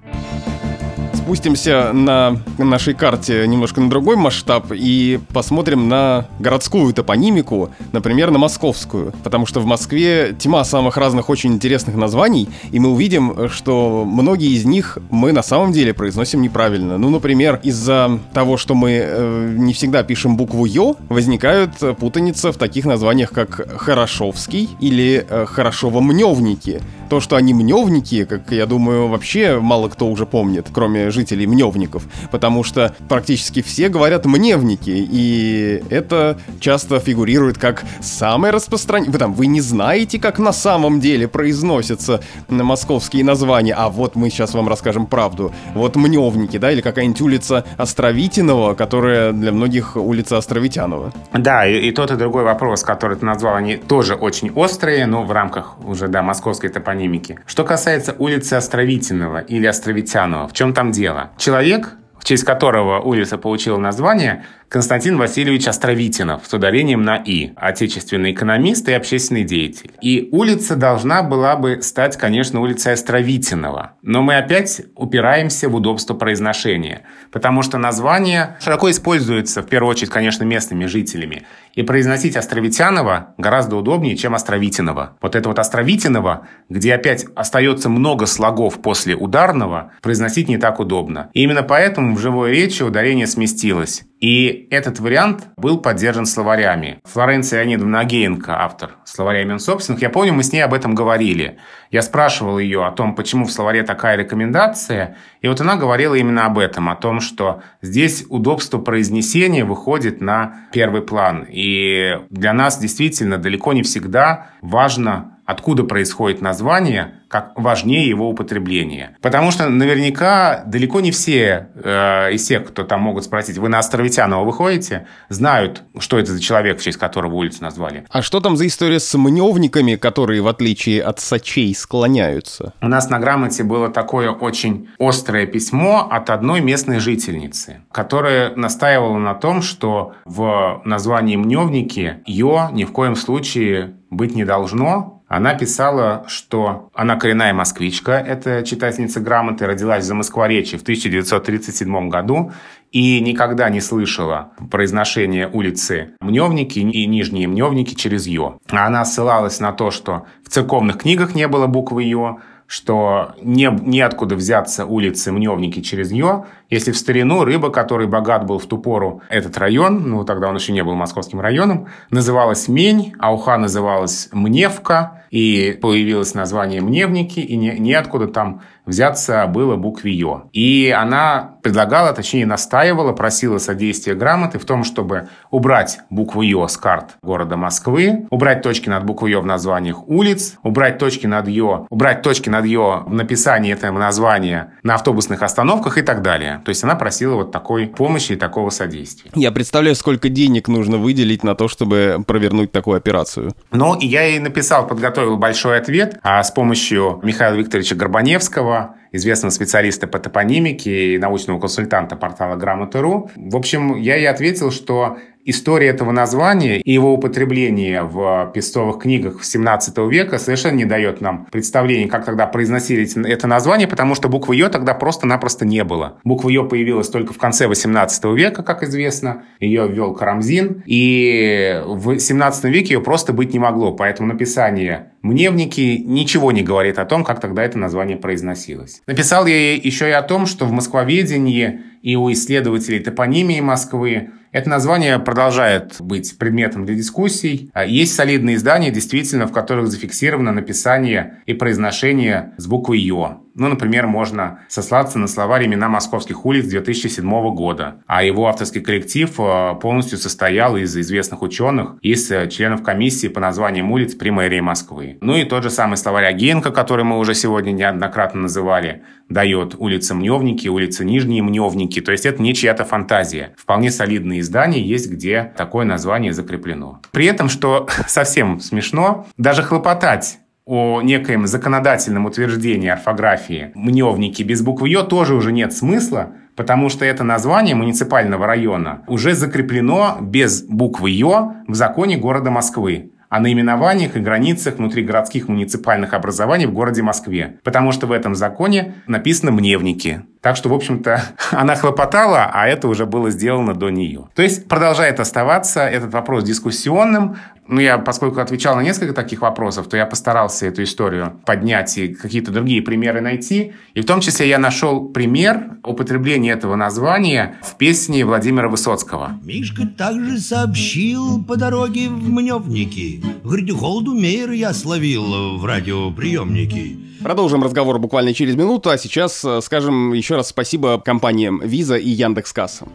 Опустимся 1.31 1.93
на 1.93 2.39
нашей 2.59 2.93
карте 2.93 3.47
немножко 3.47 3.81
на 3.81 3.89
другой 3.89 4.17
масштаб 4.17 4.73
и 4.73 5.21
посмотрим 5.33 5.89
на 5.89 6.27
городскую 6.41 6.93
топонимику, 6.93 7.71
например, 7.93 8.33
на 8.33 8.41
московскую. 8.41 9.13
Потому 9.23 9.47
что 9.47 9.61
в 9.61 9.65
Москве 9.65 10.35
тьма 10.37 10.65
самых 10.65 10.97
разных 10.97 11.31
очень 11.31 11.53
интересных 11.53 11.95
названий, 11.95 12.49
и 12.73 12.81
мы 12.81 12.89
увидим, 12.89 13.49
что 13.49 14.05
многие 14.05 14.57
из 14.57 14.65
них 14.65 14.99
мы 15.11 15.31
на 15.31 15.45
самом 15.45 15.71
деле 15.71 15.95
произносим 15.95 16.43
неправильно. 16.43 16.99
Ну, 16.99 17.11
например, 17.11 17.61
из-за 17.63 18.19
того, 18.33 18.57
что 18.57 18.75
мы 18.75 19.01
э, 19.01 19.55
не 19.57 19.73
всегда 19.73 20.03
пишем 20.03 20.37
букву 20.37 20.65
«ё», 20.65 20.97
возникают 21.09 21.75
путаница 22.01 22.51
в 22.51 22.57
таких 22.57 22.87
названиях, 22.87 23.31
как 23.31 23.79
Хорошовский 23.79 24.69
или 24.81 25.25
э, 25.31 25.47
Хорошово-Мневники. 25.49 26.83
То, 27.09 27.21
что 27.21 27.37
они 27.37 27.55
мневники, 27.55 28.25
как 28.25 28.51
я 28.51 28.67
думаю, 28.67 29.07
вообще 29.09 29.61
мало 29.61 29.89
кто 29.89 30.09
уже 30.09 30.27
помнит, 30.27 30.67
кроме 30.73 31.11
жителей 31.21 31.47
мневников, 31.47 32.05
потому 32.31 32.65
что 32.65 32.95
практически 33.09 33.61
все 33.61 33.89
говорят 33.91 34.25
мневники, 34.25 34.91
и 34.91 35.83
это 35.91 36.39
часто 36.61 36.99
фигурирует 36.99 37.59
как 37.59 37.85
самое 38.01 38.53
распространенное. 38.53 39.13
Вы 39.13 39.19
там, 39.19 39.35
вы 39.35 39.47
не 39.47 39.61
знаете, 39.61 40.19
как 40.19 40.39
на 40.39 40.53
самом 40.53 40.99
деле 41.01 41.29
произносятся 41.29 42.21
московские 42.49 43.23
названия, 43.23 43.75
а 43.75 43.91
вот 43.91 44.17
мы 44.17 44.31
сейчас 44.31 44.55
вам 44.55 44.69
расскажем 44.69 45.07
правду. 45.07 45.53
Вот 45.75 45.97
мневники, 45.97 46.57
да, 46.57 46.73
или 46.73 46.81
какая-нибудь 46.81 47.21
улица 47.21 47.65
Островитинова, 47.77 48.75
которая 48.75 49.33
для 49.33 49.53
многих 49.53 49.97
улица 49.97 50.39
Островитянова. 50.39 51.13
Да, 51.35 51.67
и, 51.67 51.89
и 51.89 51.93
тот 51.93 52.11
и 52.11 52.17
другой 52.17 52.45
вопрос, 52.45 52.83
который 52.83 53.19
ты 53.19 53.27
назвал, 53.27 53.57
они 53.57 53.77
тоже 53.77 54.15
очень 54.15 54.51
острые, 54.53 55.05
но 55.07 55.23
в 55.23 55.33
рамках 55.33 55.77
уже, 55.85 56.09
да, 56.09 56.23
московской 56.23 56.71
топонимики. 56.71 57.39
Что 57.47 57.65
касается 57.65 58.15
улицы 58.19 58.55
Островитинова 58.55 59.39
или 59.39 59.67
Островитянова, 59.67 60.49
в 60.49 60.55
чем 60.55 60.73
там 60.73 60.93
дело? 60.93 61.00
Человек, 61.39 61.93
в 62.19 62.25
честь 62.25 62.45
которого 62.45 63.01
улица 63.01 63.39
получила 63.39 63.79
название, 63.79 64.45
Константин 64.71 65.19
Васильевич 65.19 65.67
Островитинов 65.67 66.43
с 66.47 66.55
ударением 66.55 67.03
на 67.03 67.17
«и», 67.17 67.51
отечественный 67.57 68.31
экономист 68.31 68.89
и 68.89 68.93
общественный 68.93 69.43
деятель. 69.43 69.91
И 70.01 70.29
улица 70.31 70.77
должна 70.77 71.25
была 71.25 71.57
бы 71.57 71.83
стать, 71.83 72.17
конечно, 72.17 72.61
улицей 72.61 72.93
Островитинова. 72.93 73.95
Но 74.03 74.23
мы 74.23 74.37
опять 74.37 74.83
упираемся 74.95 75.69
в 75.69 75.75
удобство 75.75 76.15
произношения, 76.15 77.03
потому 77.33 77.63
что 77.63 77.79
название 77.79 78.59
широко 78.61 78.89
используется, 78.93 79.63
в 79.63 79.67
первую 79.67 79.91
очередь, 79.91 80.11
конечно, 80.11 80.45
местными 80.45 80.87
жителями. 80.87 81.43
И 81.75 81.83
произносить 81.83 82.37
Островитянова 82.37 83.35
гораздо 83.39 83.75
удобнее, 83.75 84.17
чем 84.17 84.37
Островитинова. 84.37 85.17
Вот 85.21 85.35
это 85.35 85.49
вот 85.49 85.59
Островитинова, 85.59 86.47
где 86.69 86.95
опять 86.95 87.27
остается 87.35 87.89
много 87.89 88.27
слогов 88.27 88.81
после 88.81 89.17
ударного, 89.17 89.91
произносить 90.01 90.49
не 90.49 90.59
так 90.59 90.79
удобно. 90.79 91.29
И 91.33 91.43
именно 91.43 91.65
поэтому 91.65 92.15
в 92.15 92.21
живой 92.21 92.53
речи 92.53 92.85
ударение 92.85 93.27
сместилось. 93.27 94.05
И 94.21 94.69
этот 94.71 95.01
вариант 95.01 95.49
был 95.57 95.79
поддержан 95.79 96.27
словарями. 96.27 97.01
Флоренция 97.05 97.63
Леонидовна 97.63 98.01
Агеенко, 98.01 98.63
автор 98.63 98.97
словаря 99.05 99.43
имен 99.43 99.59
собственных, 99.59 100.03
я 100.03 100.11
помню, 100.11 100.35
мы 100.35 100.43
с 100.43 100.53
ней 100.53 100.61
об 100.61 100.75
этом 100.75 100.95
говорили. 100.95 101.59
Я 101.91 102.03
спрашивал 102.03 102.59
ее 102.59 102.87
о 102.87 102.91
том, 102.93 103.15
почему 103.15 103.47
в 103.47 103.51
словаре 103.51 103.83
такая 103.83 104.17
рекомендация, 104.17 105.17
и 105.41 105.49
вот 105.49 105.61
она 105.63 105.77
говорила 105.77 106.15
именно 106.15 106.45
об 106.45 106.59
этом, 106.59 106.91
о 106.91 106.97
том, 106.97 107.21
что 107.21 107.63
здесь 107.81 108.27
удобство 108.29 108.79
произнесения 108.79 109.65
выходит 109.65 110.21
на 110.21 110.69
первый 110.73 111.01
план. 111.01 111.47
И 111.49 112.19
для 112.29 112.53
нас 112.53 112.79
действительно 112.79 113.39
далеко 113.39 113.73
не 113.73 113.83
всегда 113.83 114.51
важно 114.61 115.39
откуда 115.51 115.85
происходит 115.85 116.41
название, 116.41 117.15
как 117.29 117.53
важнее 117.57 118.09
его 118.09 118.29
употребление. 118.29 119.17
Потому 119.21 119.51
что 119.51 119.69
наверняка 119.69 120.63
далеко 120.67 121.01
не 121.01 121.11
все 121.11 121.69
э, 121.75 122.33
из 122.33 122.47
тех, 122.47 122.69
кто 122.69 122.85
там 122.85 123.01
могут 123.03 123.25
спросить, 123.25 123.59
вы 123.59 123.69
на 123.69 123.79
Островитянова 123.79 124.45
выходите, 124.45 125.07
знают, 125.29 125.83
что 125.99 126.19
это 126.19 126.33
за 126.33 126.41
человек, 126.41 126.81
в 126.81 126.83
честь 126.83 126.99
которого 126.99 127.35
улицу 127.35 127.63
назвали. 127.63 128.05
А 128.11 128.23
что 128.23 128.41
там 128.41 128.57
за 128.57 128.67
история 128.67 129.01
с 129.01 129.17
мневниками, 129.17 129.97
которые, 129.97 130.41
в 130.41 130.49
отличие 130.49 131.03
от 131.03 131.21
сачей, 131.21 131.75
склоняются? 131.75 132.75
У 132.81 132.89
нас 132.89 133.11
на 133.11 133.19
грамоте 133.19 133.63
было 133.63 133.89
такое 133.89 134.31
очень 134.31 134.89
острое 134.99 135.47
письмо 135.47 136.09
от 136.11 136.31
одной 136.31 136.61
местной 136.61 136.99
жительницы, 136.99 137.83
которая 137.93 138.55
настаивала 138.57 139.19
на 139.19 139.35
том, 139.35 139.63
что 139.63 140.15
в 140.25 140.83
названии 140.85 141.37
мневники 141.37 142.17
«ё» 142.27 142.69
ни 142.73 142.85
в 142.85 142.93
коем 142.93 143.17
случае 143.17 143.95
быть 144.11 144.35
не 144.35 144.45
должно, 144.45 145.20
она 145.31 145.55
писала, 145.55 146.25
что 146.27 146.91
она 146.93 147.15
коренная 147.15 147.55
москвичка, 147.55 148.15
это 148.15 148.65
читательница 148.65 149.21
грамоты, 149.21 149.65
родилась 149.65 150.05
за 150.05 150.17
Москворечье 150.17 150.77
в 150.77 150.83
1937 150.83 152.09
году 152.09 152.53
и 152.91 153.21
никогда 153.21 153.71
не 153.71 153.81
слышала 153.81 154.51
произношения 154.73 155.47
улицы 155.47 156.15
Мневники 156.21 156.81
и 156.81 157.07
Нижние 157.07 157.47
Мневники 157.47 157.95
через 157.95 158.27
«ё». 158.27 158.59
Она 158.71 159.05
ссылалась 159.05 159.61
на 159.61 159.71
то, 159.71 159.93
что 159.93 160.27
в 160.45 160.49
церковных 160.49 160.99
книгах 160.99 161.37
не 161.37 161.47
было 161.47 161.69
буквы 161.69 162.03
«ё», 162.03 162.41
что 162.71 163.35
не, 163.43 163.69
неоткуда 163.69 164.37
взяться 164.37 164.87
улицы 164.87 165.33
Мневники 165.33 165.81
через 165.81 166.13
нее, 166.13 166.45
если 166.69 166.93
в 166.93 166.97
старину 166.97 167.43
рыба, 167.43 167.71
который 167.71 168.07
богат 168.07 168.47
был 168.47 168.61
в 168.61 168.67
ту 168.67 168.79
пору 168.79 169.23
этот 169.29 169.59
район, 169.59 170.09
ну 170.09 170.25
тогда 170.25 170.49
он 170.49 170.55
еще 170.55 170.73
не 170.73 170.85
был 170.85 170.95
московским 170.95 171.41
районом, 171.41 171.89
называлась 172.11 172.69
Мень, 172.69 173.13
а 173.19 173.35
уха 173.35 173.57
называлась 173.57 174.29
Мневка, 174.31 175.25
и 175.31 175.77
появилось 175.83 176.35
название 176.35 176.81
Мневники, 176.81 177.41
и 177.41 177.57
не, 177.57 177.77
неоткуда 177.77 178.29
там 178.29 178.63
взяться 178.87 179.49
было 179.49 179.75
букве 179.75 180.13
«ё». 180.13 180.45
И 180.53 180.95
она 180.97 181.57
предлагала, 181.63 182.13
точнее 182.13 182.47
настаивала, 182.47 183.13
просила 183.13 183.59
содействия 183.59 184.15
грамоты 184.15 184.59
в 184.59 184.65
том, 184.65 184.85
чтобы 184.85 185.29
убрать 185.51 186.01
букву 186.11 186.43
«ё» 186.43 186.67
с 186.69 186.77
карт 186.77 187.17
города 187.23 187.57
Москвы, 187.57 188.27
убрать 188.31 188.63
точки 188.63 188.89
над 188.89 189.05
буквой 189.05 189.33
«ё» 189.33 189.41
в 189.41 189.47
названиях 189.47 190.09
улиц, 190.09 190.55
убрать 190.63 190.99
точки 190.99 191.27
над 191.27 191.49
«ё», 191.49 191.87
убрать 191.91 192.23
точки 192.23 192.49
над 192.49 192.65
«ё» 192.67 193.05
в 193.07 193.13
написании 193.13 193.73
этого 193.73 193.99
названия 193.99 194.73
на 194.83 194.95
автобусных 194.95 195.43
остановках 195.43 195.99
и 195.99 196.03
так 196.03 196.23
далее. 196.23 196.61
То 196.65 196.71
есть 196.71 196.85
она 196.85 196.95
просила 196.95 197.35
вот 197.35 197.53
такой 197.53 197.87
помощи 197.87 198.33
и 198.33 198.37
такого 198.37 198.71
содействия. 198.71 199.31
Я 199.35 199.53
представляю, 199.53 199.95
сколько 199.97 200.29
денег 200.29 200.69
нужно 200.69 200.99
выделить 200.99 201.45
на 201.45 201.55
то, 201.55 201.69
чтобы 201.69 202.23
провернуть 202.27 202.73
такую 202.73 202.97
операцию. 202.97 203.53
Ну, 203.71 203.99
я 204.01 204.23
ей 204.23 204.39
написал, 204.39 204.87
подготовил 204.87 205.37
большой 205.37 205.79
ответ, 205.79 206.19
а 206.23 206.43
с 206.43 206.51
помощью 206.51 207.21
Михаила 207.23 207.55
Викторовича 207.55 207.95
Горбаневского, 207.95 208.97
известного 209.13 209.51
специалиста 209.51 210.07
по 210.07 210.19
топонимике 210.19 211.15
и 211.15 211.19
научного 211.19 211.59
консультанта 211.59 212.17
портала 212.17 212.57
Грамота.ру. 212.57 213.31
В 213.37 213.57
общем, 213.57 213.97
я 213.97 214.17
ей 214.17 214.29
ответил, 214.29 214.71
что 214.71 215.19
история 215.45 215.89
этого 215.89 216.13
названия 216.13 216.81
и 216.81 216.93
его 216.93 217.13
употребление 217.13 218.03
в 218.03 218.51
пестовых 218.55 219.03
книгах 219.03 219.45
17 219.45 219.97
века 220.11 220.39
совершенно 220.39 220.77
не 220.77 220.85
дает 220.85 221.21
нам 221.21 221.47
представления, 221.51 222.09
как 222.09 222.25
тогда 222.25 222.47
произносили 222.47 223.09
это 223.29 223.47
название, 223.47 223.89
потому 223.89 224.15
что 224.15 224.29
буквы 224.29 224.57
«ё» 224.57 224.69
тогда 224.69 224.95
просто-напросто 224.95 225.65
не 225.65 225.85
было. 225.85 226.19
Буква 226.25 226.49
«ё» 226.51 226.65
появилась 226.65 227.09
только 227.09 227.33
в 227.33 227.39
конце 227.39 227.67
18 227.67 228.25
века, 228.37 228.63
как 228.63 228.83
известно. 228.83 229.45
Ее 229.61 229.89
ввел 229.89 230.15
Карамзин. 230.15 230.83
И 230.87 231.83
в 231.87 232.19
17 232.19 232.65
веке 232.65 232.95
ее 232.95 233.01
просто 233.01 233.33
быть 233.33 233.53
не 233.53 233.59
могло. 233.59 233.93
Поэтому 233.93 234.33
написание 234.33 235.13
«мневники» 235.23 236.03
ничего 236.05 236.53
не 236.53 236.63
говорит 236.63 236.99
о 236.99 237.05
том, 237.05 237.25
как 237.25 237.41
тогда 237.41 237.65
это 237.65 237.79
название 237.79 238.17
произносилось. 238.17 239.03
Написал 239.07 239.47
я 239.47 239.75
еще 239.75 240.09
и 240.09 240.13
о 240.13 240.23
том, 240.23 240.47
что 240.47 240.65
в 240.65 240.73
москвоведении 240.73 241.81
и 242.03 242.17
у 242.17 242.33
исследователей 242.33 243.01
топонимии 243.01 243.61
Москвы 243.61 244.31
это 244.53 244.69
название 244.69 245.19
продолжает 245.19 245.97
быть 246.01 246.37
предметом 246.39 246.85
для 246.85 246.95
дискуссий. 246.95 247.71
А 247.73 247.85
есть 247.85 248.15
солидные 248.15 248.57
издания, 248.57 248.91
действительно, 248.91 249.47
в 249.47 249.53
которых 249.53 249.89
зафиксировано 249.89 250.53
написание 250.53 251.43
и 251.47 251.55
произношение 251.55 252.53
с 252.57 252.67
буквы 252.67 252.97
«ё». 252.97 253.43
Ну, 253.55 253.69
например, 253.69 254.07
можно 254.07 254.61
сослаться 254.69 255.19
на 255.19 255.27
словарь 255.27 255.67
«Имена 255.67 255.89
московских 255.89 256.45
улиц» 256.47 256.67
2007 256.67 257.55
года. 257.55 258.03
А 258.07 258.23
его 258.23 258.47
авторский 258.47 258.81
коллектив 258.81 259.31
э, 259.39 259.75
полностью 259.81 260.19
состоял 260.19 260.77
из 260.77 260.97
известных 260.97 261.43
ученых, 261.43 261.97
из 262.03 262.31
э, 262.31 262.49
членов 262.49 262.83
комиссии 262.83 263.29
по 263.29 263.41
названиям 263.41 263.91
улиц 263.91 264.15
при 264.15 264.31
мэрии 264.31 264.61
Москвы. 264.61 265.19
Ну 265.21 265.37
и 265.37 265.45
тот 265.45 265.63
же 265.63 265.71
самый 265.71 265.97
словарь 265.97 266.27
Агенко, 266.27 266.71
который 266.71 267.05
мы 267.05 267.19
уже 267.19 267.35
сегодня 267.35 267.73
неоднократно 267.73 268.43
называли, 268.43 269.03
дает 269.29 269.75
улица 269.79 270.15
Мневники, 270.15 270.69
улица 270.69 271.05
Нижние 271.05 271.43
Мневники. 271.43 272.01
То 272.01 272.13
есть 272.13 272.27
это 272.27 272.43
не 272.43 272.55
чья-то 272.55 272.85
фантазия. 272.85 273.55
Вполне 273.57 273.91
солидные 273.91 274.41
издания 274.41 274.83
есть, 274.83 275.11
где 275.11 275.53
такое 275.57 275.85
название 275.85 276.33
закреплено. 276.33 277.01
При 277.13 277.27
этом, 277.27 277.49
что 277.49 277.89
совсем 278.07 278.61
смешно, 278.61 279.27
даже 279.37 279.63
хлопотать 279.63 280.39
о 280.71 281.03
некоем 281.03 281.49
законодательном 281.49 282.27
утверждении 282.27 282.89
орфографии 282.89 283.73
мневники 283.75 284.45
без 284.45 284.63
буквы 284.63 284.89
«ё» 284.89 285.03
тоже 285.03 285.35
уже 285.35 285.51
нет 285.51 285.73
смысла, 285.73 286.35
потому 286.55 286.89
что 286.91 287.05
это 287.05 287.25
название 287.25 287.75
муниципального 287.75 288.47
района 288.47 289.03
уже 289.09 289.35
закреплено 289.35 290.19
без 290.21 290.63
буквы 290.63 291.11
«ё» 291.11 291.55
в 291.67 291.75
законе 291.75 292.19
города 292.19 292.53
Москвы 292.53 293.11
о 293.29 293.41
наименованиях 293.41 294.17
и 294.17 294.21
границах 294.21 294.77
внутригородских 294.77 295.49
муниципальных 295.49 296.15
образований 296.15 296.67
в 296.67 296.73
городе 296.73 297.03
Москве, 297.03 297.59
потому 297.65 297.91
что 297.91 298.07
в 298.07 298.13
этом 298.13 298.37
законе 298.37 298.95
написано 299.09 299.51
«мневники». 299.51 300.23
Так 300.41 300.57
что, 300.57 300.71
в 300.71 300.73
общем-то, 300.73 301.23
она 301.51 301.75
хлопотала, 301.75 302.51
а 302.53 302.67
это 302.67 302.89
уже 302.89 303.07
было 303.07 303.31
сделано 303.31 303.75
до 303.75 303.91
нее. 303.91 304.29
То 304.35 304.43
есть 304.43 304.69
продолжает 304.69 305.21
оставаться 305.21 305.87
этот 305.87 306.13
вопрос 306.13 306.45
дискуссионным. 306.45 307.37
Ну, 307.69 307.81
я, 307.81 307.99
поскольку 307.99 308.41
отвечал 308.41 308.75
на 308.75 308.81
несколько 308.81 309.13
таких 309.13 309.43
вопросов, 309.43 309.87
то 309.87 309.97
я 309.97 310.05
постарался 310.05 310.67
эту 310.67 310.83
историю 310.83 311.41
поднять 311.47 311.97
и 311.99 312.09
какие-то 312.09 312.51
другие 312.51 312.83
примеры 312.83 313.21
найти. 313.21 313.75
И 313.95 314.01
в 314.01 314.07
том 314.07 314.21
числе 314.21 314.49
я 314.49 314.59
нашел 314.59 315.09
пример 315.09 315.77
употребления 315.85 316.51
этого 316.51 316.75
названия 316.75 317.57
в 317.63 317.77
песне 317.77 318.25
Владимира 318.25 318.69
Высоцкого. 318.69 319.39
Мишка 319.45 319.87
также 319.87 320.41
сообщил 320.41 321.45
по 321.45 321.57
дороге 321.57 322.09
в 322.09 322.29
Мневники. 322.29 323.23
Говорит, 323.45 323.71
холоду 323.73 324.15
мейер 324.15 324.51
я 324.51 324.73
словил 324.73 325.59
в 325.59 325.65
радиоприемнике. 325.65 327.11
Продолжим 327.23 327.63
разговор 327.63 327.99
буквально 327.99 328.33
через 328.33 328.57
минуту, 328.57 328.89
а 328.89 328.97
сейчас 328.97 329.45
э, 329.45 329.61
скажем 329.61 330.15
еще 330.15 330.30
раз 330.37 330.49
спасибо 330.49 331.01
компаниям 331.01 331.63
Visa 331.63 331.99
и 331.99 332.11
Яндекс.Касса. 332.11 332.87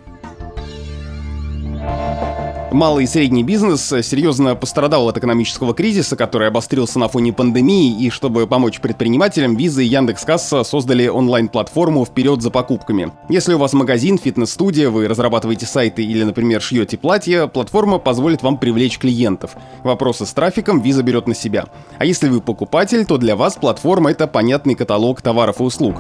Малый 2.76 3.06
и 3.06 3.08
средний 3.08 3.44
бизнес 3.44 3.82
серьезно 3.88 4.54
пострадал 4.54 5.08
от 5.08 5.18
экономического 5.18 5.74
кризиса, 5.74 6.18
который 6.18 6.50
обострился 6.50 7.00
на 7.00 7.08
фоне 7.08 7.32
пандемии, 7.32 8.04
и 8.04 8.10
чтобы 8.10 8.48
помочь 8.48 8.82
предпринимателям, 8.82 9.56
Visa 9.56 9.82
и 9.82 9.88
Яндекс.Касса 9.88 10.62
создали 10.66 11.08
онлайн-платформу 11.08 12.04
«Вперед 12.04 12.42
за 12.42 12.52
покупками». 12.52 13.14
Если 13.30 13.54
у 13.54 13.60
вас 13.60 13.72
магазин, 13.72 14.18
фитнес-студия, 14.18 14.90
вы 14.90 15.08
разрабатываете 15.08 15.66
сайты 15.66 16.04
или, 16.04 16.24
например, 16.24 16.62
шьете 16.62 16.98
платья, 16.98 17.48
платформа 17.48 17.98
позволит 17.98 18.44
вам 18.44 18.58
привлечь 18.58 19.00
клиентов. 19.00 19.56
Вопросы 19.84 20.26
с 20.26 20.34
трафиком 20.34 20.82
Visa 20.82 21.02
берет 21.02 21.28
на 21.30 21.34
себя. 21.34 21.68
А 21.98 22.04
если 22.04 22.28
вы 22.28 22.42
покупатель, 22.42 23.06
то 23.06 23.18
для 23.18 23.38
вас 23.38 23.56
платформа— 23.56 24.12
это 24.12 24.28
понятный 24.28 24.76
каталог 24.76 25.22
товаров 25.22 25.62
и 25.62 25.64
услуг. 25.64 25.96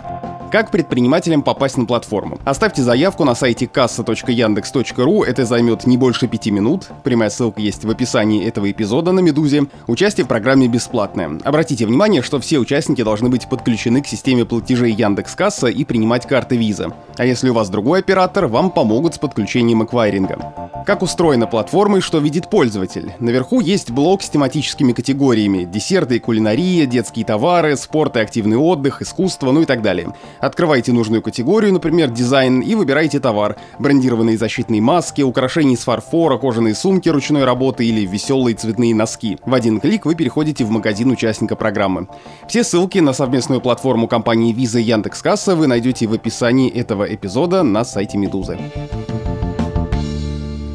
Как 0.55 0.71
предпринимателям 0.71 1.41
попасть 1.41 1.75
на 1.75 1.83
платформу? 1.83 2.39
Оставьте 2.45 2.81
заявку 2.81 3.25
на 3.25 3.35
сайте 3.35 3.67
касса.яндекс.ру, 3.67 5.23
это 5.23 5.43
займет 5.43 5.85
не 5.85 5.97
больше 5.97 6.29
пяти 6.29 6.49
минут. 6.49 6.87
Прямая 7.03 7.29
ссылка 7.29 7.59
есть 7.59 7.83
в 7.83 7.89
описании 7.89 8.47
этого 8.47 8.71
эпизода 8.71 9.11
на 9.11 9.19
Медузе. 9.19 9.65
Участие 9.87 10.23
в 10.23 10.29
программе 10.29 10.69
бесплатное. 10.69 11.41
Обратите 11.43 11.85
внимание, 11.85 12.21
что 12.21 12.39
все 12.39 12.59
участники 12.59 13.03
должны 13.03 13.27
быть 13.27 13.49
подключены 13.49 14.01
к 14.01 14.07
системе 14.07 14.45
платежей 14.45 14.93
Яндекс 14.93 15.35
Касса 15.35 15.67
и 15.67 15.83
принимать 15.83 16.25
карты 16.25 16.55
Visa. 16.55 16.93
А 17.17 17.25
если 17.25 17.49
у 17.49 17.53
вас 17.53 17.69
другой 17.69 17.99
оператор, 17.99 18.47
вам 18.47 18.71
помогут 18.71 19.15
с 19.15 19.17
подключением 19.17 19.83
эквайринга. 19.83 20.37
Как 20.85 21.01
устроена 21.01 21.47
платформа 21.47 21.97
и 21.97 22.01
что 22.01 22.19
видит 22.19 22.49
пользователь? 22.49 23.11
Наверху 23.19 23.59
есть 23.59 23.89
блок 23.89 24.21
с 24.21 24.29
тематическими 24.29 24.93
категориями. 24.93 25.63
Десерты 25.63 26.17
и 26.17 26.19
кулинария, 26.19 26.85
детские 26.85 27.25
товары, 27.25 27.75
спорт 27.75 28.15
и 28.17 28.19
активный 28.19 28.55
отдых, 28.55 29.01
искусство, 29.01 29.51
ну 29.51 29.63
и 29.63 29.65
так 29.65 29.81
далее. 29.81 30.13
Открывайте 30.45 30.93
нужную 30.93 31.23
категорию, 31.23 31.73
например, 31.73 32.11
дизайн, 32.11 32.59
и 32.59 32.75
выбирайте 32.75 33.19
товар. 33.19 33.55
Брендированные 33.79 34.37
защитные 34.37 34.79
маски, 34.79 35.23
украшения 35.23 35.73
из 35.73 35.79
фарфора, 35.79 36.37
кожаные 36.37 36.75
сумки 36.75 37.09
ручной 37.09 37.45
работы 37.45 37.83
или 37.83 38.05
веселые 38.05 38.55
цветные 38.55 38.93
носки. 38.93 39.39
В 39.43 39.55
один 39.55 39.79
клик 39.79 40.05
вы 40.05 40.13
переходите 40.13 40.63
в 40.63 40.69
магазин 40.69 41.09
участника 41.09 41.55
программы. 41.55 42.07
Все 42.47 42.63
ссылки 42.63 42.99
на 42.99 43.13
совместную 43.13 43.59
платформу 43.59 44.07
компании 44.07 44.55
Visa 44.55 44.79
и 44.79 44.83
Яндекс.Касса 44.83 45.55
вы 45.55 45.65
найдете 45.65 46.05
в 46.05 46.13
описании 46.13 46.69
этого 46.69 47.11
эпизода 47.11 47.63
на 47.63 47.83
сайте 47.83 48.19
Медузы. 48.19 48.59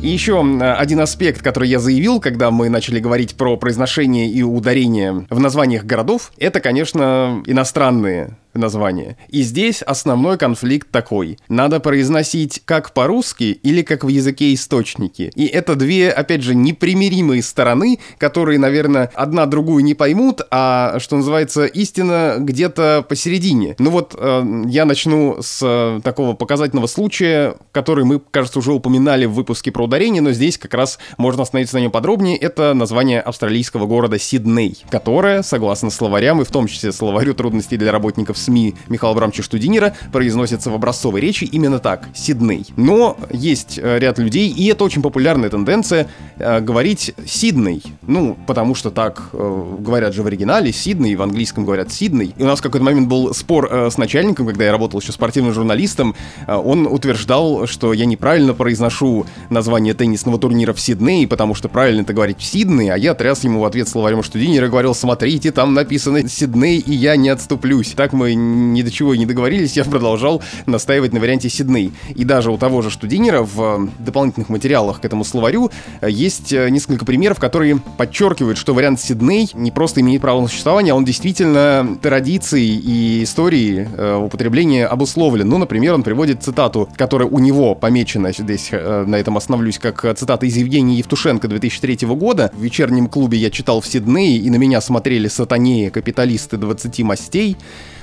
И 0.02 0.08
еще 0.08 0.40
один 0.40 1.00
аспект, 1.00 1.42
который 1.42 1.68
я 1.68 1.78
заявил, 1.78 2.20
когда 2.20 2.50
мы 2.50 2.70
начали 2.70 3.00
говорить 3.00 3.36
про 3.36 3.58
произношение 3.58 4.30
и 4.30 4.42
ударение 4.42 5.26
в 5.28 5.38
названиях 5.38 5.84
городов, 5.84 6.32
это, 6.38 6.60
конечно, 6.60 7.42
иностранные 7.44 8.30
название. 8.54 9.16
И 9.28 9.42
здесь 9.42 9.82
основной 9.82 10.38
конфликт 10.38 10.90
такой. 10.90 11.38
Надо 11.48 11.80
произносить 11.80 12.62
как 12.64 12.92
по-русски 12.92 13.58
или 13.62 13.82
как 13.82 14.04
в 14.04 14.08
языке 14.08 14.52
источники. 14.54 15.30
И 15.34 15.46
это 15.46 15.76
две, 15.76 16.10
опять 16.10 16.42
же, 16.42 16.54
непримиримые 16.54 17.42
стороны, 17.42 17.98
которые, 18.18 18.58
наверное, 18.58 19.10
одна 19.14 19.46
другую 19.46 19.84
не 19.84 19.94
поймут, 19.94 20.42
а, 20.50 20.98
что 20.98 21.16
называется, 21.16 21.66
истина 21.66 22.36
где-то 22.38 23.04
посередине. 23.08 23.76
Ну 23.78 23.90
вот, 23.90 24.14
э, 24.18 24.62
я 24.66 24.84
начну 24.84 25.38
с 25.40 25.60
э, 25.62 26.00
такого 26.02 26.34
показательного 26.34 26.86
случая, 26.86 27.56
который 27.72 28.04
мы, 28.04 28.20
кажется, 28.20 28.58
уже 28.58 28.72
упоминали 28.72 29.26
в 29.26 29.32
выпуске 29.32 29.70
про 29.70 29.84
ударение, 29.84 30.22
но 30.22 30.32
здесь 30.32 30.58
как 30.58 30.74
раз 30.74 30.98
можно 31.18 31.42
остановиться 31.42 31.76
на 31.76 31.80
нем 31.80 31.90
подробнее. 31.90 32.36
Это 32.36 32.74
название 32.74 33.20
австралийского 33.20 33.86
города 33.86 34.18
Сидней, 34.18 34.84
которое, 34.90 35.42
согласно 35.42 35.90
словарям, 35.90 36.40
и 36.40 36.44
в 36.44 36.50
том 36.50 36.66
числе 36.66 36.92
словарю 36.92 37.34
трудностей 37.34 37.76
для 37.76 37.92
работников 37.92 38.38
СМИ 38.38 38.49
Михаила 38.50 39.12
Абрамовича 39.12 39.42
Штудинера 39.42 39.94
произносится 40.12 40.70
в 40.70 40.74
образцовой 40.74 41.20
речи 41.20 41.44
именно 41.44 41.78
так— 41.78 42.08
Сидней. 42.14 42.66
Но 42.76 43.16
есть 43.30 43.78
э, 43.82 43.98
ряд 43.98 44.18
людей, 44.18 44.48
и 44.50 44.66
это 44.66 44.84
очень 44.84 45.02
популярная 45.02 45.50
тенденция, 45.50 46.08
э, 46.38 46.60
говорить 46.60 47.14
Сидней. 47.26 47.82
Ну, 48.02 48.36
потому 48.46 48.74
что 48.74 48.90
так 48.90 49.30
э, 49.32 49.76
говорят 49.78 50.14
же 50.14 50.22
в 50.22 50.26
оригинале, 50.26 50.72
Сидней, 50.72 51.14
в 51.14 51.22
английском 51.22 51.64
говорят 51.64 51.92
Сидней. 51.92 52.34
И 52.36 52.42
у 52.42 52.46
нас 52.46 52.60
в 52.60 52.62
какой-то 52.62 52.84
момент 52.84 53.08
был 53.08 53.34
спор 53.34 53.70
с 53.70 53.98
начальником, 53.98 54.46
когда 54.46 54.64
я 54.64 54.72
работал 54.72 55.00
еще 55.00 55.12
спортивным 55.12 55.52
журналистом, 55.52 56.14
он 56.46 56.86
утверждал, 56.86 57.66
что 57.66 57.92
я 57.92 58.04
неправильно 58.04 58.54
произношу 58.54 59.26
название 59.50 59.94
теннисного 59.94 60.38
турнира 60.38 60.72
в 60.72 60.80
Сиднее, 60.80 61.26
потому 61.28 61.54
что 61.54 61.68
правильно 61.68 62.02
это 62.02 62.12
говорить 62.12 62.38
в 62.38 62.44
Сидней, 62.44 62.88
а 62.88 62.96
я 62.96 63.14
тряс 63.14 63.44
ему 63.44 63.60
в 63.60 63.64
ответ 63.64 63.88
словарем 63.88 64.22
Штудинера 64.22 64.66
и 64.66 64.70
говорил, 64.70 64.94
смотрите, 64.94 65.52
там 65.52 65.74
написано 65.74 66.28
Сидней, 66.28 66.78
и 66.78 66.92
я 66.92 67.16
не 67.16 67.28
отступлюсь. 67.28 67.92
Так 67.96 68.12
мы 68.12 68.29
ни 68.34 68.82
до 68.82 68.90
чего 68.90 69.14
не 69.14 69.26
договорились, 69.26 69.76
я 69.76 69.84
продолжал 69.84 70.42
настаивать 70.66 71.12
на 71.12 71.20
варианте 71.20 71.48
Сидней. 71.48 71.92
И 72.14 72.24
даже 72.24 72.50
у 72.50 72.58
того 72.58 72.82
же 72.82 72.90
Штудинера 72.90 73.42
в 73.42 73.60
э, 73.60 73.88
дополнительных 73.98 74.48
материалах 74.48 75.00
к 75.00 75.04
этому 75.04 75.24
словарю 75.24 75.70
э, 76.00 76.10
есть 76.10 76.52
э, 76.52 76.68
несколько 76.70 77.04
примеров, 77.04 77.38
которые 77.38 77.78
подчеркивают, 77.96 78.58
что 78.58 78.74
вариант 78.74 79.00
Сидней 79.00 79.50
не 79.54 79.70
просто 79.70 80.00
имеет 80.00 80.22
право 80.22 80.40
на 80.40 80.48
существование, 80.48 80.92
а 80.92 80.96
он 80.96 81.04
действительно 81.04 81.98
традицией 82.02 82.76
и 82.76 83.24
историей 83.24 83.86
употребления 84.24 84.86
обусловлен. 84.86 85.48
Ну, 85.48 85.58
например, 85.58 85.94
он 85.94 86.02
приводит 86.02 86.42
цитату, 86.42 86.88
которая 86.96 87.28
у 87.28 87.38
него 87.38 87.74
помечена, 87.74 88.32
здесь 88.32 88.70
на 88.70 89.16
этом 89.16 89.36
остановлюсь, 89.36 89.78
как 89.78 90.16
цитата 90.16 90.46
из 90.46 90.56
Евгения 90.56 90.96
Евтушенко 90.98 91.48
2003 91.48 92.06
года. 92.08 92.50
В 92.54 92.62
вечернем 92.62 93.08
клубе 93.08 93.38
я 93.38 93.50
читал 93.50 93.80
в 93.80 93.86
Сиднее, 93.86 94.38
и 94.38 94.50
на 94.50 94.56
меня 94.56 94.80
смотрели 94.80 95.28
сатанеи, 95.28 95.88
капиталисты 95.88 96.56
20 96.56 97.00
мастей. 97.00 97.56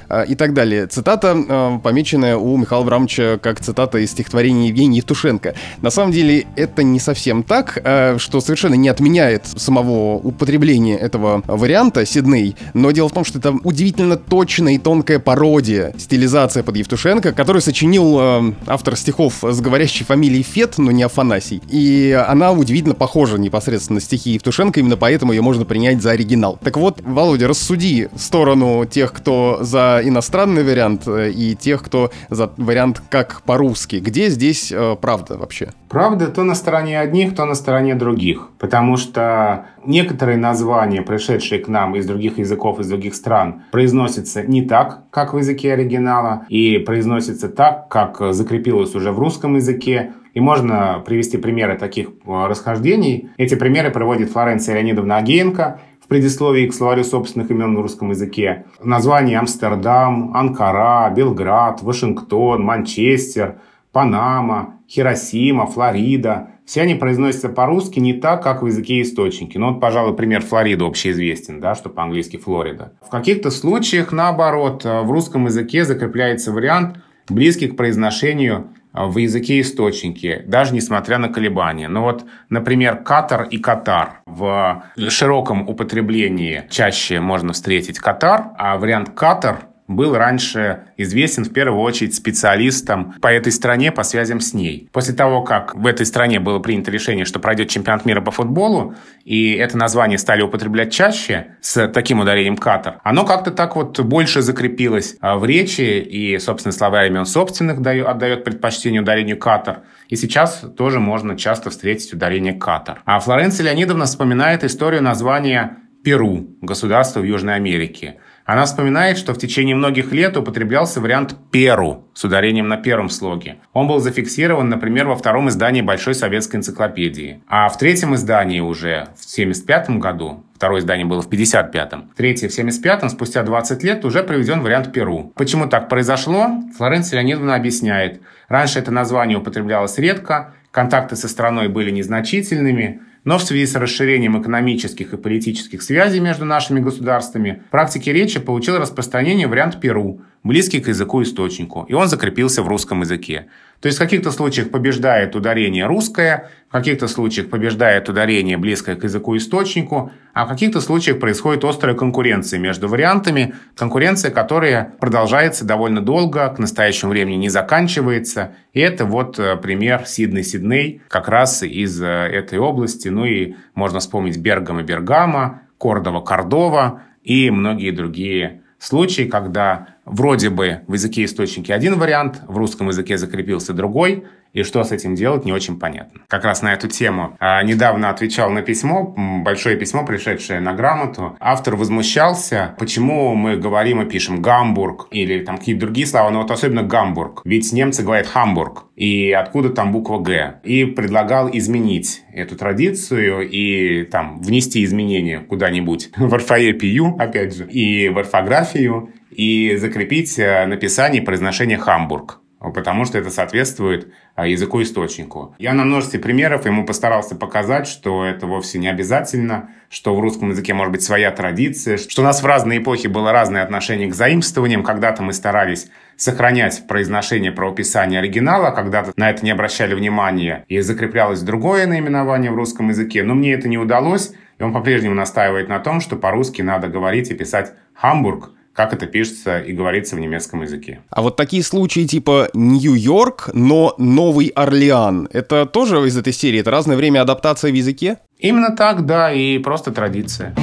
А, 0.10 0.24
и 0.24 0.36
так 0.36 0.54
далее. 0.54 0.88
Цитата, 0.88 1.36
а, 1.36 1.80
помеченная 1.80 2.38
у 2.38 2.56
Михаила 2.58 2.84
Абрамовича 2.84 3.39
как 3.41 3.60
цитата 3.60 3.98
из 3.98 4.12
стихотворения 4.12 4.70
Евгения 4.70 4.98
Евтушенко. 4.98 5.54
На 5.82 5.89
самом 5.89 6.12
деле 6.12 6.46
это 6.56 6.84
не 6.84 7.00
совсем 7.00 7.43
так, 7.43 7.82
а, 7.84 8.17
что 8.17 8.39
совершенно 8.39 8.76
не 8.76 8.88
отменяет 8.88 9.46
самого 9.46 10.15
употребления 10.15 10.96
этого 10.96 11.43
варианта 11.46 12.06
Сидней, 12.06 12.56
но 12.74 12.91
дело 12.91 13.10
в 13.10 13.13
том, 13.13 13.26
что 13.26 13.39
это 13.39 13.56
удивительно 13.63 14.15
точная 14.15 14.74
и 14.74 14.78
тонкая 14.78 15.20
пародия, 15.20 15.93
стилизация 15.98 16.63
под 16.63 16.78
Евтушенко, 16.78 17.34
которую 17.34 17.62
сочинил 17.62 18.54
автор 18.65 18.96
стихов 18.96 19.43
с 19.43 19.60
говорящей 19.60 20.06
фамилией 20.06 20.43
Фет, 20.43 20.78
но 20.78 20.91
не 20.91 21.04
Афанасий. 21.04 21.62
И 21.70 22.17
она 22.28 22.52
удивительно 22.52 22.96
похожа 22.96 23.38
непосредственно 23.38 23.96
на 23.96 24.02
стихи 24.02 24.32
Евтушенко, 24.32 24.80
именно 24.80 24.98
поэтому 24.98 25.34
ее 25.34 25.41
можно 25.41 25.65
принять 25.65 26.02
за 26.02 26.12
оригинал. 26.12 26.58
Так 26.63 26.78
вот, 26.78 27.02
Володя, 27.04 27.48
рассуди 27.48 28.10
сторону 28.15 28.86
тех, 28.86 29.12
кто 29.12 29.60
за 29.62 29.97
иностранный 30.04 30.64
вариант 30.64 31.08
э, 31.08 31.32
и 31.32 31.56
тех, 31.56 31.84
кто 31.84 32.12
за 32.30 32.52
вариант 32.58 33.02
как 33.10 33.42
по-русски. 33.44 33.98
Где 33.98 34.30
здесь 34.30 34.72
э, 34.72 34.96
правда 35.00 35.38
вообще? 35.38 35.72
Правда 35.90 36.28
то 36.28 36.44
на 36.44 36.56
стороне 36.56 37.00
одних, 37.00 37.36
то 37.36 37.46
на 37.46 37.56
стороне 37.56 37.96
других. 37.96 38.50
Потому 38.60 38.98
что 38.98 39.66
некоторые 39.86 40.38
названия, 40.38 41.02
пришедшие 41.02 41.60
к 41.62 41.68
нам 41.68 41.96
из 41.96 42.06
других 42.06 42.38
языков, 42.40 42.80
из 42.80 42.88
других 42.90 43.16
стран, 43.16 43.64
произносятся 43.72 44.44
не 44.44 44.62
так, 44.64 45.04
как 45.12 45.34
в 45.34 45.38
языке 45.38 45.74
оригинала, 45.74 46.46
и 46.50 46.78
произносятся 46.78 47.50
так, 47.50 47.88
как 47.90 48.34
закрепилось 48.34 48.96
уже 48.96 49.12
в 49.12 49.20
русском 49.20 49.56
языке. 49.56 50.14
И 50.34 50.40
можно 50.40 51.02
привести 51.04 51.38
примеры 51.38 51.78
таких 51.78 52.10
э, 52.10 52.12
расхождений. 52.48 53.30
Эти 53.38 53.56
примеры 53.56 53.90
приводит 53.90 54.30
Флоренция 54.30 54.76
Леонидовна 54.76 55.18
Агеенко 55.18 55.80
в 56.08 56.10
предисловии 56.10 56.67
к 56.67 56.74
словарю 56.74 57.04
собственных 57.04 57.52
имен 57.52 57.74
на 57.74 57.82
русском 57.82 58.12
языке. 58.12 58.63
Названия 58.82 59.38
Амстердам, 59.39 60.34
Анкара, 60.34 61.13
Белград, 61.13 61.84
Вашингтон, 61.84 62.63
Манчестер, 62.63 63.58
Панама, 63.91 64.76
Хиросима, 64.89 65.67
Флорида. 65.67 66.52
Все 66.65 66.84
они 66.84 66.96
произносятся 66.96 67.50
по-русски 67.50 68.00
не 68.00 68.13
так, 68.13 68.41
как 68.41 68.63
в 68.63 68.67
языке 68.67 69.02
источники. 69.02 69.58
Ну 69.58 69.74
вот, 69.74 69.82
пожалуй, 69.82 70.15
пример 70.15 70.43
Флориды 70.43 70.86
общеизвестен, 70.86 71.60
да, 71.60 71.76
что 71.76 71.89
по-английски 71.89 72.38
Флорида. 72.38 72.93
В 73.06 73.10
каких-то 73.10 73.52
случаях, 73.52 74.13
наоборот, 74.13 74.86
в 74.86 75.12
русском 75.12 75.43
языке 75.48 75.84
закрепляется 75.84 76.54
вариант, 76.54 77.00
близкий 77.28 77.67
к 77.67 77.76
произношению 77.76 78.70
в 79.06 79.18
языке 79.18 79.62
источники, 79.62 80.44
даже 80.48 80.74
несмотря 80.74 81.18
на 81.18 81.30
колебания. 81.30 81.88
Ну 81.88 82.02
вот, 82.02 82.26
например, 82.50 82.98
Катар 83.04 83.44
и 83.44 83.58
Катар. 83.58 84.22
В 84.26 84.84
широком 85.10 85.68
употреблении 85.70 86.64
чаще 86.70 87.20
можно 87.20 87.54
встретить 87.54 88.00
Катар, 88.00 88.48
а 88.58 88.78
вариант 88.78 89.12
Катар 89.12 89.67
был 89.88 90.15
раньше 90.15 90.84
известен 90.97 91.45
в 91.45 91.54
первую 91.54 91.82
очередь 91.82 92.13
специалистом 92.13 93.13
по 93.21 93.28
этой 93.28 93.52
стране, 93.52 93.91
по 93.91 94.04
связям 94.04 94.39
с 94.39 94.54
ней. 94.54 94.89
После 94.91 95.13
того, 95.13 95.41
как 95.41 95.76
в 95.76 95.86
этой 95.86 96.06
стране 96.06 96.39
было 96.39 96.60
принято 96.60 96.91
решение, 96.91 97.26
что 97.26 97.39
пройдет 97.39 97.69
чемпионат 97.69 98.06
мира 98.06 98.21
по 98.21 98.32
футболу, 98.32 98.95
и 99.23 99.54
это 99.54 99.78
название 99.78 100.17
стали 100.17 100.41
употреблять 100.41 100.91
чаще 100.91 101.58
с 101.62 101.88
таким 101.88 102.19
ударением 102.19 102.58
«Катар», 102.58 103.00
оно 103.04 103.26
как-то 103.26 103.52
так 103.52 103.76
вот 103.76 104.00
больше 104.00 104.41
закрепилось 104.41 105.17
а, 105.21 105.38
в 105.38 105.45
речи, 105.45 105.82
и, 105.82 106.38
собственно, 106.39 106.73
словарями 106.73 107.19
он 107.19 107.26
собственных 107.26 107.80
отдает 107.80 108.43
предпочтение 108.43 109.02
ударению 109.02 109.38
«Катар». 109.38 109.82
И 110.10 110.15
сейчас 110.15 110.63
тоже 110.78 111.00
можно 111.00 111.38
часто 111.38 111.69
встретить 111.69 112.13
ударение 112.13 112.54
«Катар». 112.54 113.02
А 113.06 113.19
Флоренция 113.19 113.65
Леонидовна 113.65 114.06
вспоминает 114.06 114.63
историю 114.63 115.02
названия 115.02 115.78
Перу, 116.04 116.56
государство 116.62 117.19
в 117.19 117.23
Южной 117.23 117.56
Америке. 117.56 118.17
Она 118.48 118.64
вспоминает, 118.64 119.18
что 119.18 119.34
в 119.34 119.38
течение 119.38 119.76
многих 119.76 120.14
лет 120.14 120.38
употреблялся 120.38 121.02
вариант 121.02 121.36
«перу» 121.52 122.06
с 122.14 122.24
ударением 122.24 122.70
на 122.70 122.78
первом 122.78 123.10
слоге. 123.10 123.58
Он 123.74 123.90
был 123.90 124.00
зафиксирован, 124.00 124.70
например, 124.70 125.06
во 125.06 125.18
втором 125.18 125.50
издании 125.50 125.82
Большой 125.82 126.16
советской 126.16 126.56
энциклопедии. 126.56 127.44
А 127.50 127.68
в 127.68 127.78
третьем 127.78 128.16
издании 128.16 128.62
уже 128.62 129.10
в 129.18 129.28
1975 129.28 129.90
году 130.00 130.46
Второе 130.56 130.80
издание 130.80 131.06
было 131.06 131.22
в 131.22 131.30
55-м. 131.30 132.14
Третье 132.16 132.50
в 132.50 132.58
75-м, 132.58 133.10
спустя 133.10 133.44
20 133.44 133.84
лет, 133.84 134.04
уже 134.06 134.24
приведен 134.24 134.62
вариант 134.62 134.92
Перу. 134.92 135.32
Почему 135.36 135.68
так 135.68 135.88
произошло? 135.88 136.48
Флоренция 136.76 137.20
Леонидовна 137.20 137.54
объясняет. 137.54 138.22
Раньше 138.48 138.80
это 138.80 138.90
название 138.90 139.38
употреблялось 139.38 140.00
редко, 140.00 140.56
контакты 140.72 141.16
со 141.16 141.28
страной 141.28 141.68
были 141.68 141.92
незначительными, 141.92 143.02
но 143.28 143.38
в 143.38 143.44
связи 143.44 143.66
с 143.66 143.76
расширением 143.76 144.42
экономических 144.42 145.12
и 145.12 145.18
политических 145.18 145.82
связей 145.82 146.22
между 146.22 146.46
нашими 146.46 146.80
государствами, 146.80 147.62
практике 147.72 148.13
речи 148.13 148.40
получил 148.40 148.78
распространение 148.78 149.48
вариант 149.48 149.82
Перу, 149.82 150.22
близкий 150.48 150.80
к 150.80 150.88
языку-источнику, 150.88 151.86
и 151.88 151.94
он 151.94 152.08
закрепился 152.08 152.64
в 152.64 152.68
русском 152.68 153.02
языке. 153.02 153.48
То 153.80 153.88
есть 153.88 154.00
в 154.00 154.02
каких-то 154.02 154.32
случаях 154.32 154.72
побеждает 154.72 155.36
ударение 155.36 155.86
русское, 155.86 156.50
в 156.70 156.72
каких-то 156.72 157.08
случаях 157.08 157.50
побеждает 157.50 158.10
ударение 158.10 158.58
близкое 158.58 158.96
к 158.96 159.04
языку-источнику, 159.04 160.12
а 160.34 160.46
в 160.46 160.50
каких-то 160.50 160.82
случаях 160.82 161.20
происходит 161.20 161.64
острая 161.64 161.96
конкуренция 161.96 162.60
между 162.60 162.88
вариантами, 162.88 163.54
конкуренция, 163.76 164.32
которая 164.32 164.94
продолжается 165.00 165.64
довольно 165.64 166.02
долго, 166.02 166.50
к 166.50 166.58
настоящему 166.58 167.12
времени 167.12 167.36
не 167.36 167.50
заканчивается. 167.50 168.56
И 168.74 168.80
это 168.80 169.06
вот 169.06 169.38
э, 169.38 169.58
пример 169.58 170.04
Сиднey-Сидней, 170.08 171.02
как 171.08 171.28
раз 171.28 171.62
из 171.62 172.02
э, 172.02 172.06
этой 172.06 172.58
области. 172.58 173.10
Ну 173.10 173.26
и 173.26 173.56
можно 173.76 174.00
вспомнить 174.00 174.38
Бергам 174.38 174.80
и 174.80 174.84
Бергама, 174.84 175.62
Кордова-Кордова 175.78 177.02
и 177.24 177.52
многие 177.52 177.92
другие 177.92 178.62
случаи, 178.80 179.24
когда 179.24 179.97
вроде 180.08 180.50
бы 180.50 180.82
в 180.88 180.93
языке 180.93 181.26
источники 181.26 181.72
один 181.72 182.00
вариант, 182.00 182.41
в 182.48 182.58
русском 182.58 182.88
языке 182.88 183.17
закрепился 183.17 183.74
другой, 183.74 184.26
и 184.54 184.63
что 184.63 184.84
с 184.84 184.91
этим 184.91 185.13
делать, 185.15 185.46
не 185.46 185.54
очень 185.54 185.78
понятно. 185.78 186.22
Как 186.28 186.43
раз 186.43 186.62
на 186.62 186.74
эту 186.74 186.88
тему 186.88 187.36
а, 187.39 187.62
недавно 187.63 188.10
отвечал 188.10 188.50
на 188.50 188.62
письмо, 188.62 189.13
большое 189.43 189.78
письмо, 189.78 190.06
пришедшее 190.06 190.60
на 190.60 190.74
грамоту. 190.74 191.38
Автор 191.39 191.76
возмущался, 191.76 192.76
почему 192.80 193.36
мы 193.36 193.58
говорим 193.58 194.02
и 194.02 194.10
пишем 194.10 194.41
«Гамбург» 194.41 195.08
или 195.12 195.43
там 195.43 195.58
какие-то 195.58 195.82
другие 195.82 196.08
слова, 196.08 196.32
но 196.32 196.41
вот 196.41 196.52
особенно 196.52 196.84
«Гамбург». 196.84 197.41
Ведь 197.46 197.72
немцы 197.72 198.04
говорят 198.04 198.28
«Хамбург», 198.28 198.86
и 198.96 199.32
откуда 199.32 199.70
там 199.70 199.91
буква 199.91 200.20
«Г». 200.20 200.60
И 200.63 200.86
предлагал 200.86 201.50
изменить 201.54 202.24
эту 202.34 202.56
традицию 202.56 203.48
и 203.48 204.06
там 204.06 204.41
внести 204.41 204.84
изменения 204.84 205.39
куда-нибудь 205.39 206.10
в 206.17 206.34
орфоэпию, 206.34 207.15
опять 207.20 207.56
же, 207.56 207.67
и 207.70 208.10
в 208.10 208.17
орфографию, 208.17 209.12
и 209.38 209.78
закрепить 209.78 210.38
э, 210.38 210.65
написание 210.65 211.21
и 211.21 211.26
произношение 211.26 211.78
«Хамбург» 211.78 212.41
потому 212.73 213.06
что 213.06 213.19
это 213.19 213.30
соответствует 213.30 214.12
а, 214.36 214.47
языку-источнику. 214.47 215.56
Я 215.60 215.73
на 215.73 215.84
множестве 215.84 216.19
примеров 216.19 216.65
ему 216.65 216.86
постарался 216.86 217.36
показать, 217.36 217.88
что 217.88 218.26
это 218.26 218.47
вовсе 218.47 218.80
не 218.80 218.88
обязательно, 218.88 219.69
что 219.89 220.15
в 220.15 220.19
русском 220.19 220.50
языке 220.50 220.73
может 220.73 220.91
быть 220.91 221.04
своя 221.04 221.32
традиция, 221.32 221.97
что 221.97 222.21
у 222.21 222.26
нас 222.26 222.41
в 222.41 222.45
разные 222.45 222.80
эпохи 222.80 223.08
было 223.08 223.32
разное 223.32 223.63
отношение 223.63 224.10
к 224.10 224.15
заимствованиям. 224.15 224.84
Когда-то 224.84 225.21
мы 225.21 225.34
старались 225.34 225.89
сохранять 226.15 226.88
произношение 226.88 227.52
правописания 227.52 228.19
оригинала, 228.19 228.71
когда-то 228.71 229.13
на 229.17 229.30
это 229.30 229.45
не 229.45 229.52
обращали 229.52 229.93
внимания 229.93 230.65
и 230.67 230.80
закреплялось 230.80 231.41
другое 231.41 231.86
наименование 231.86 232.52
в 232.52 232.56
русском 232.56 232.89
языке. 232.89 233.23
Но 233.23 233.36
мне 233.36 233.54
это 233.54 233.67
не 233.69 233.78
удалось, 233.78 234.34
и 234.58 234.63
он 234.63 234.73
по-прежнему 234.73 235.13
настаивает 235.13 235.69
на 235.69 235.80
том, 235.80 236.02
что 236.02 236.15
по-русски 236.15 236.63
надо 236.63 236.88
говорить 236.88 237.30
и 237.30 237.36
писать 237.36 237.73
«Хамбург», 237.93 238.52
как 238.78 238.94
это 238.94 239.08
пишется 239.08 239.58
и 239.60 239.74
говорится 239.74 240.16
в 240.16 240.20
немецком 240.20 240.62
языке. 240.62 241.00
А 241.10 241.24
вот 241.24 241.36
такие 241.36 241.63
случаи 241.63 242.06
типа 242.06 242.50
Нью-Йорк, 242.54 243.50
но 243.54 243.96
Новый 243.98 244.50
Орлеан, 244.50 245.28
это 245.34 245.66
тоже 245.66 245.98
из 246.06 246.16
этой 246.16 246.32
серии? 246.32 246.60
Это 246.60 246.70
разное 246.70 246.96
время 246.96 247.24
адаптации 247.24 247.72
в 247.72 247.74
языке? 247.74 248.20
Именно 248.38 248.76
так, 248.76 249.08
да, 249.08 249.34
и 249.34 249.58
просто 249.58 249.92
традиция. 249.92 250.54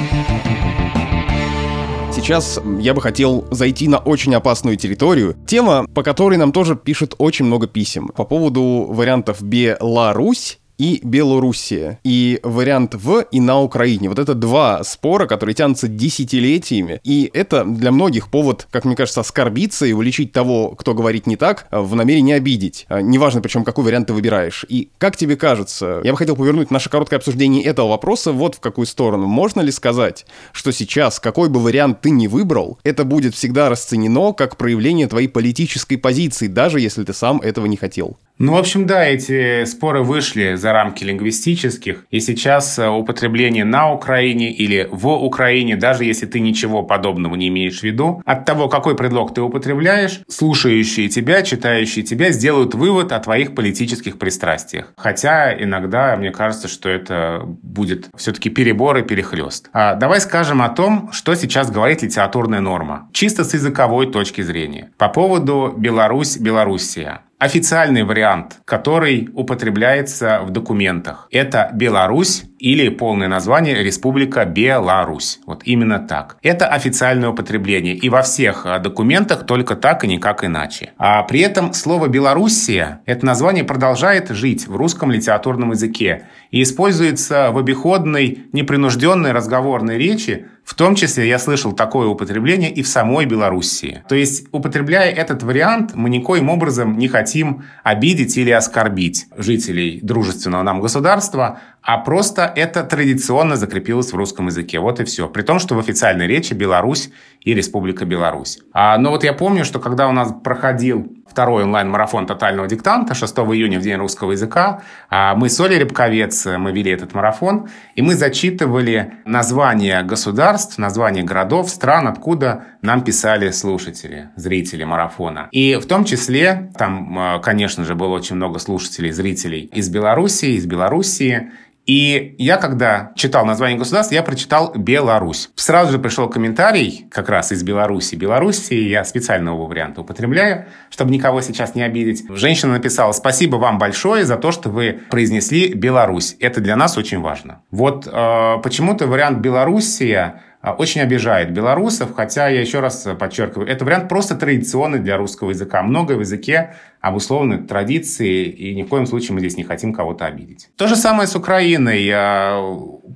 Сейчас 2.13 2.57
я 2.79 2.93
бы 2.93 3.01
хотел 3.01 3.45
зайти 3.51 3.89
на 3.89 3.97
очень 3.97 4.33
опасную 4.33 4.77
территорию. 4.77 5.35
Тема, 5.45 5.85
по 5.93 6.01
которой 6.01 6.37
нам 6.37 6.53
тоже 6.53 6.77
пишут 6.77 7.15
очень 7.17 7.43
много 7.43 7.67
писем. 7.67 8.07
По 8.07 8.23
поводу 8.23 8.87
вариантов 8.89 9.43
Беларусь 9.43 10.59
и 10.77 10.99
Белоруссия. 11.03 11.99
И 12.03 12.39
вариант 12.43 12.95
в 12.95 13.21
и 13.31 13.39
на 13.39 13.61
Украине. 13.61 14.09
Вот 14.09 14.19
это 14.19 14.33
два 14.33 14.83
спора, 14.83 15.27
которые 15.27 15.55
тянутся 15.55 15.87
десятилетиями. 15.87 16.99
И 17.03 17.29
это 17.33 17.63
для 17.63 17.91
многих 17.91 18.29
повод, 18.29 18.67
как 18.71 18.85
мне 18.85 18.95
кажется, 18.95 19.21
оскорбиться 19.21 19.85
и 19.85 19.93
уличить 19.93 20.31
того, 20.31 20.69
кто 20.69 20.93
говорит 20.93 21.27
не 21.27 21.35
так, 21.35 21.67
в 21.71 21.95
намерении 21.95 22.33
обидеть. 22.33 22.85
А, 22.89 23.01
неважно, 23.01 23.41
причем, 23.41 23.63
какой 23.63 23.83
вариант 23.83 24.07
ты 24.07 24.13
выбираешь. 24.13 24.65
И 24.69 24.89
как 24.97 25.17
тебе 25.17 25.35
кажется, 25.35 26.01
я 26.03 26.11
бы 26.11 26.17
хотел 26.17 26.35
повернуть 26.35 26.71
наше 26.71 26.89
короткое 26.89 27.17
обсуждение 27.17 27.63
этого 27.63 27.89
вопроса 27.89 28.31
вот 28.31 28.55
в 28.55 28.59
какую 28.59 28.85
сторону. 28.85 29.27
Можно 29.27 29.61
ли 29.61 29.71
сказать, 29.71 30.25
что 30.51 30.71
сейчас, 30.71 31.19
какой 31.19 31.49
бы 31.49 31.59
вариант 31.59 32.01
ты 32.01 32.09
ни 32.09 32.27
выбрал, 32.27 32.79
это 32.83 33.03
будет 33.03 33.35
всегда 33.35 33.69
расценено 33.69 34.33
как 34.33 34.57
проявление 34.57 35.07
твоей 35.07 35.27
политической 35.27 35.97
позиции, 35.97 36.47
даже 36.47 36.79
если 36.79 37.03
ты 37.03 37.13
сам 37.13 37.41
этого 37.41 37.65
не 37.65 37.77
хотел? 37.77 38.17
Ну, 38.37 38.53
в 38.53 38.57
общем, 38.57 38.85
да, 38.85 39.05
эти 39.05 39.63
споры 39.63 40.03
вышли 40.03 40.55
за 40.55 40.73
рамки 40.73 41.05
лингвистических, 41.05 42.05
и 42.11 42.19
сейчас 42.19 42.77
э, 42.77 42.87
употребление 42.89 43.63
на 43.63 43.93
Украине 43.93 44.51
или 44.51 44.89
в 44.91 45.07
Украине, 45.07 45.77
даже 45.77 46.03
если 46.03 46.25
ты 46.25 46.41
ничего 46.41 46.83
подобного 46.83 47.35
не 47.35 47.47
имеешь 47.47 47.79
в 47.79 47.83
виду, 47.83 48.21
от 48.25 48.43
того, 48.43 48.67
какой 48.67 48.97
предлог 48.97 49.33
ты 49.33 49.41
употребляешь, 49.41 50.19
слушающие 50.27 51.07
тебя, 51.07 51.43
читающие 51.43 52.03
тебя 52.03 52.31
сделают 52.31 52.75
вывод 52.75 53.13
о 53.13 53.19
твоих 53.19 53.55
политических 53.55 54.19
пристрастиях. 54.19 54.91
Хотя 54.97 55.53
иногда 55.57 56.17
мне 56.17 56.31
кажется, 56.31 56.67
что 56.67 56.89
это 56.89 57.41
будет 57.45 58.09
все-таки 58.17 58.49
перебор 58.49 58.97
и 58.97 59.03
перехлест. 59.03 59.69
А 59.71 59.95
давай 59.95 60.19
скажем 60.19 60.61
о 60.61 60.67
том, 60.67 61.09
что 61.13 61.35
сейчас 61.35 61.71
говорит 61.71 62.03
литературная 62.03 62.59
норма, 62.59 63.07
чисто 63.13 63.45
с 63.45 63.53
языковой 63.53 64.11
точки 64.11 64.41
зрения. 64.41 64.91
По 64.97 65.07
поводу 65.07 65.73
Беларусь-Белоруссия. 65.77 67.21
Официальный 67.37 68.03
вариант, 68.03 68.61
который 68.63 69.29
употребляется 69.33 70.39
в 70.43 70.51
документах, 70.51 71.27
это 71.31 71.69
Беларусь 71.73 72.43
или 72.65 72.89
полное 72.89 73.27
название 73.27 73.83
Республика 73.83 74.43
Беларусь. 74.43 75.39
Вот 75.45 75.61
именно 75.65 75.99
так. 75.99 76.37
Это 76.41 76.65
официальное 76.67 77.29
употребление. 77.29 77.93
И 77.93 78.09
во 78.09 78.23
всех 78.23 78.65
а, 78.65 78.79
документах 78.79 79.45
только 79.45 79.75
так 79.75 80.03
и 80.03 80.07
никак 80.07 80.43
иначе. 80.43 80.93
А 80.97 81.21
при 81.21 81.41
этом 81.41 81.73
слово 81.73 82.07
«Белоруссия» 82.07 83.01
это 83.05 83.23
название 83.23 83.65
продолжает 83.65 84.29
жить 84.29 84.67
в 84.67 84.75
русском 84.75 85.11
литературном 85.11 85.73
языке 85.73 86.25
и 86.49 86.63
используется 86.63 87.51
в 87.51 87.59
обиходной, 87.59 88.45
непринужденной 88.51 89.31
разговорной 89.31 89.99
речи 89.99 90.47
в 90.65 90.73
том 90.73 90.95
числе 90.95 91.27
я 91.27 91.37
слышал 91.37 91.73
такое 91.73 92.07
употребление 92.07 92.71
и 92.71 92.81
в 92.81 92.87
самой 92.87 93.25
Белоруссии. 93.25 94.03
То 94.09 94.15
есть, 94.15 94.47
употребляя 94.51 95.11
этот 95.11 95.43
вариант, 95.43 95.91
мы 95.93 96.09
никоим 96.09 96.49
образом 96.49 96.97
не 96.97 97.07
хотим 97.07 97.63
обидеть 97.83 98.35
или 98.35 98.49
оскорбить 98.49 99.27
жителей 99.37 99.99
дружественного 100.01 100.63
нам 100.63 100.81
государства, 100.81 101.59
а 101.85 101.99
просто 101.99 102.51
это 102.55 102.83
традиционно 102.83 103.57
закрепилось 103.57 104.11
в 104.11 104.15
русском 104.15 104.47
языке. 104.47 104.79
Вот 104.79 104.99
и 104.99 105.03
все. 105.03 105.29
При 105.29 105.43
том, 105.43 105.59
что 105.59 105.75
в 105.75 105.79
официальной 105.79 106.25
речи 106.25 106.53
Беларусь 106.53 107.11
и 107.41 107.53
Республика 107.53 108.05
Беларусь. 108.05 108.57
А, 108.73 108.97
но 108.97 109.11
вот 109.11 109.23
я 109.23 109.33
помню, 109.33 109.63
что 109.63 109.79
когда 109.79 110.09
у 110.09 110.11
нас 110.11 110.33
проходил 110.43 111.07
второй 111.29 111.63
онлайн-марафон 111.63 112.25
тотального 112.25 112.67
диктанта 112.67 113.13
6 113.13 113.37
июня 113.37 113.79
в 113.79 113.83
День 113.83 113.97
русского 113.97 114.31
языка, 114.31 114.81
а, 115.09 115.35
мы 115.35 115.47
с 115.47 115.59
Олей 115.59 115.77
Рябковец, 115.77 116.47
мы 116.57 116.71
вели 116.71 116.89
этот 116.89 117.13
марафон, 117.13 117.69
и 117.93 118.01
мы 118.01 118.15
зачитывали 118.15 119.13
названия 119.25 120.01
государств, 120.01 120.79
названия 120.79 121.21
городов, 121.21 121.69
стран, 121.69 122.07
откуда 122.07 122.63
нам 122.81 123.03
писали 123.03 123.51
слушатели, 123.51 124.29
зрители 124.35 124.85
марафона. 124.85 125.49
И 125.51 125.75
в 125.75 125.85
том 125.85 126.03
числе, 126.03 126.71
там, 126.79 127.15
а, 127.19 127.39
конечно 127.39 127.83
же, 127.83 127.93
было 127.93 128.15
очень 128.15 128.37
много 128.37 128.57
слушателей, 128.57 129.11
зрителей 129.11 129.69
из 129.71 129.89
Белоруссии, 129.89 130.55
из 130.55 130.65
Белоруссии, 130.65 131.51
И 131.85 132.35
я, 132.39 132.57
когда 132.57 133.11
читал 133.15 133.45
название 133.45 133.77
государства, 133.77 134.15
я 134.15 134.23
прочитал 134.23 134.73
Беларусь. 134.75 135.49
Сразу 135.55 135.91
же 135.91 135.99
пришел 135.99 136.27
комментарий 136.27 137.05
как 137.11 137.29
раз 137.29 137.51
из 137.51 137.63
Беларуси. 137.63 138.15
Белоруссии 138.15 138.87
я 138.87 139.03
специально 139.03 139.49
его 139.49 139.67
варианта 139.67 140.01
употребляю, 140.01 140.65
чтобы 140.89 141.11
никого 141.11 141.41
сейчас 141.41 141.75
не 141.75 141.83
обидеть. 141.83 142.25
Женщина 142.29 142.73
написала, 142.73 143.11
спасибо 143.11 143.57
вам 143.57 143.77
большое 143.77 144.25
за 144.25 144.37
то, 144.37 144.51
что 144.51 144.69
вы 144.69 144.99
произнесли 145.09 145.73
Беларусь. 145.73 146.35
Это 146.39 146.59
для 146.59 146.75
нас 146.75 146.97
очень 146.97 147.21
важно. 147.21 147.61
Вот 147.69 148.07
э, 148.07 148.57
почему-то 148.63 149.05
вариант 149.07 149.39
Белоруссия 149.39 150.41
очень 150.73 151.01
обижает 151.01 151.51
белорусов, 151.51 152.13
хотя, 152.15 152.47
я 152.47 152.61
еще 152.61 152.79
раз 152.79 153.07
подчеркиваю, 153.19 153.67
это 153.67 153.85
вариант 153.85 154.09
просто 154.09 154.35
традиционный 154.35 154.99
для 154.99 155.17
русского 155.17 155.51
языка. 155.51 155.83
Многое 155.83 156.17
в 156.17 156.21
языке 156.21 156.75
обусловлены 157.01 157.59
традиции, 157.59 158.45
и 158.45 158.73
ни 158.73 158.83
в 158.83 158.87
коем 158.87 159.05
случае 159.05 159.33
мы 159.33 159.39
здесь 159.39 159.57
не 159.57 159.63
хотим 159.63 159.93
кого-то 159.93 160.25
обидеть. 160.25 160.69
То 160.75 160.87
же 160.87 160.95
самое 160.95 161.27
с 161.27 161.35
Украиной. 161.35 162.09
А, 162.11 162.59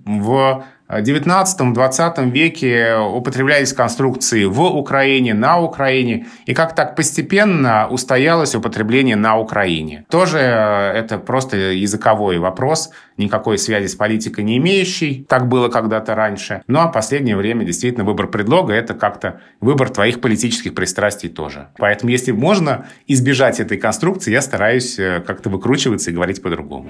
в 0.05 0.63
XIX-XX 0.89 2.31
веке 2.31 2.95
употреблялись 2.95 3.73
конструкции 3.73 4.45
в 4.45 4.61
Украине, 4.61 5.35
на 5.35 5.59
Украине, 5.59 6.25
и 6.45 6.55
как 6.55 6.73
так 6.73 6.95
постепенно 6.95 7.87
устоялось 7.87 8.55
употребление 8.55 9.15
на 9.15 9.37
Украине. 9.37 10.05
Тоже 10.09 10.39
э, 10.39 10.91
это 10.93 11.19
просто 11.19 11.57
языковой 11.57 12.39
вопрос, 12.39 12.89
никакой 13.17 13.59
связи 13.59 13.85
с 13.85 13.95
политикой 13.95 14.43
не 14.43 14.57
имеющий, 14.57 15.25
так 15.29 15.47
было 15.47 15.69
когда-то 15.69 16.15
раньше. 16.15 16.63
Ну 16.67 16.79
а 16.79 16.87
последнее 16.87 17.37
время 17.37 17.65
действительно 17.65 18.03
выбор 18.03 18.27
предлога– 18.27 18.73
это 18.75 18.95
как-то 18.95 19.41
выбор 19.61 19.89
твоих 19.89 20.21
политических 20.21 20.73
пристрастий 20.73 21.29
тоже. 21.29 21.67
Поэтому 21.77 22.11
если 22.11 22.31
можно 22.31 22.87
избежать 23.05 23.59
этой 23.59 23.77
конструкции, 23.77 24.31
я 24.31 24.41
стараюсь 24.41 24.97
э, 24.97 25.21
как-то 25.25 25.49
выкручиваться 25.49 26.09
и 26.09 26.13
говорить 26.13 26.41
по-другому. 26.41 26.89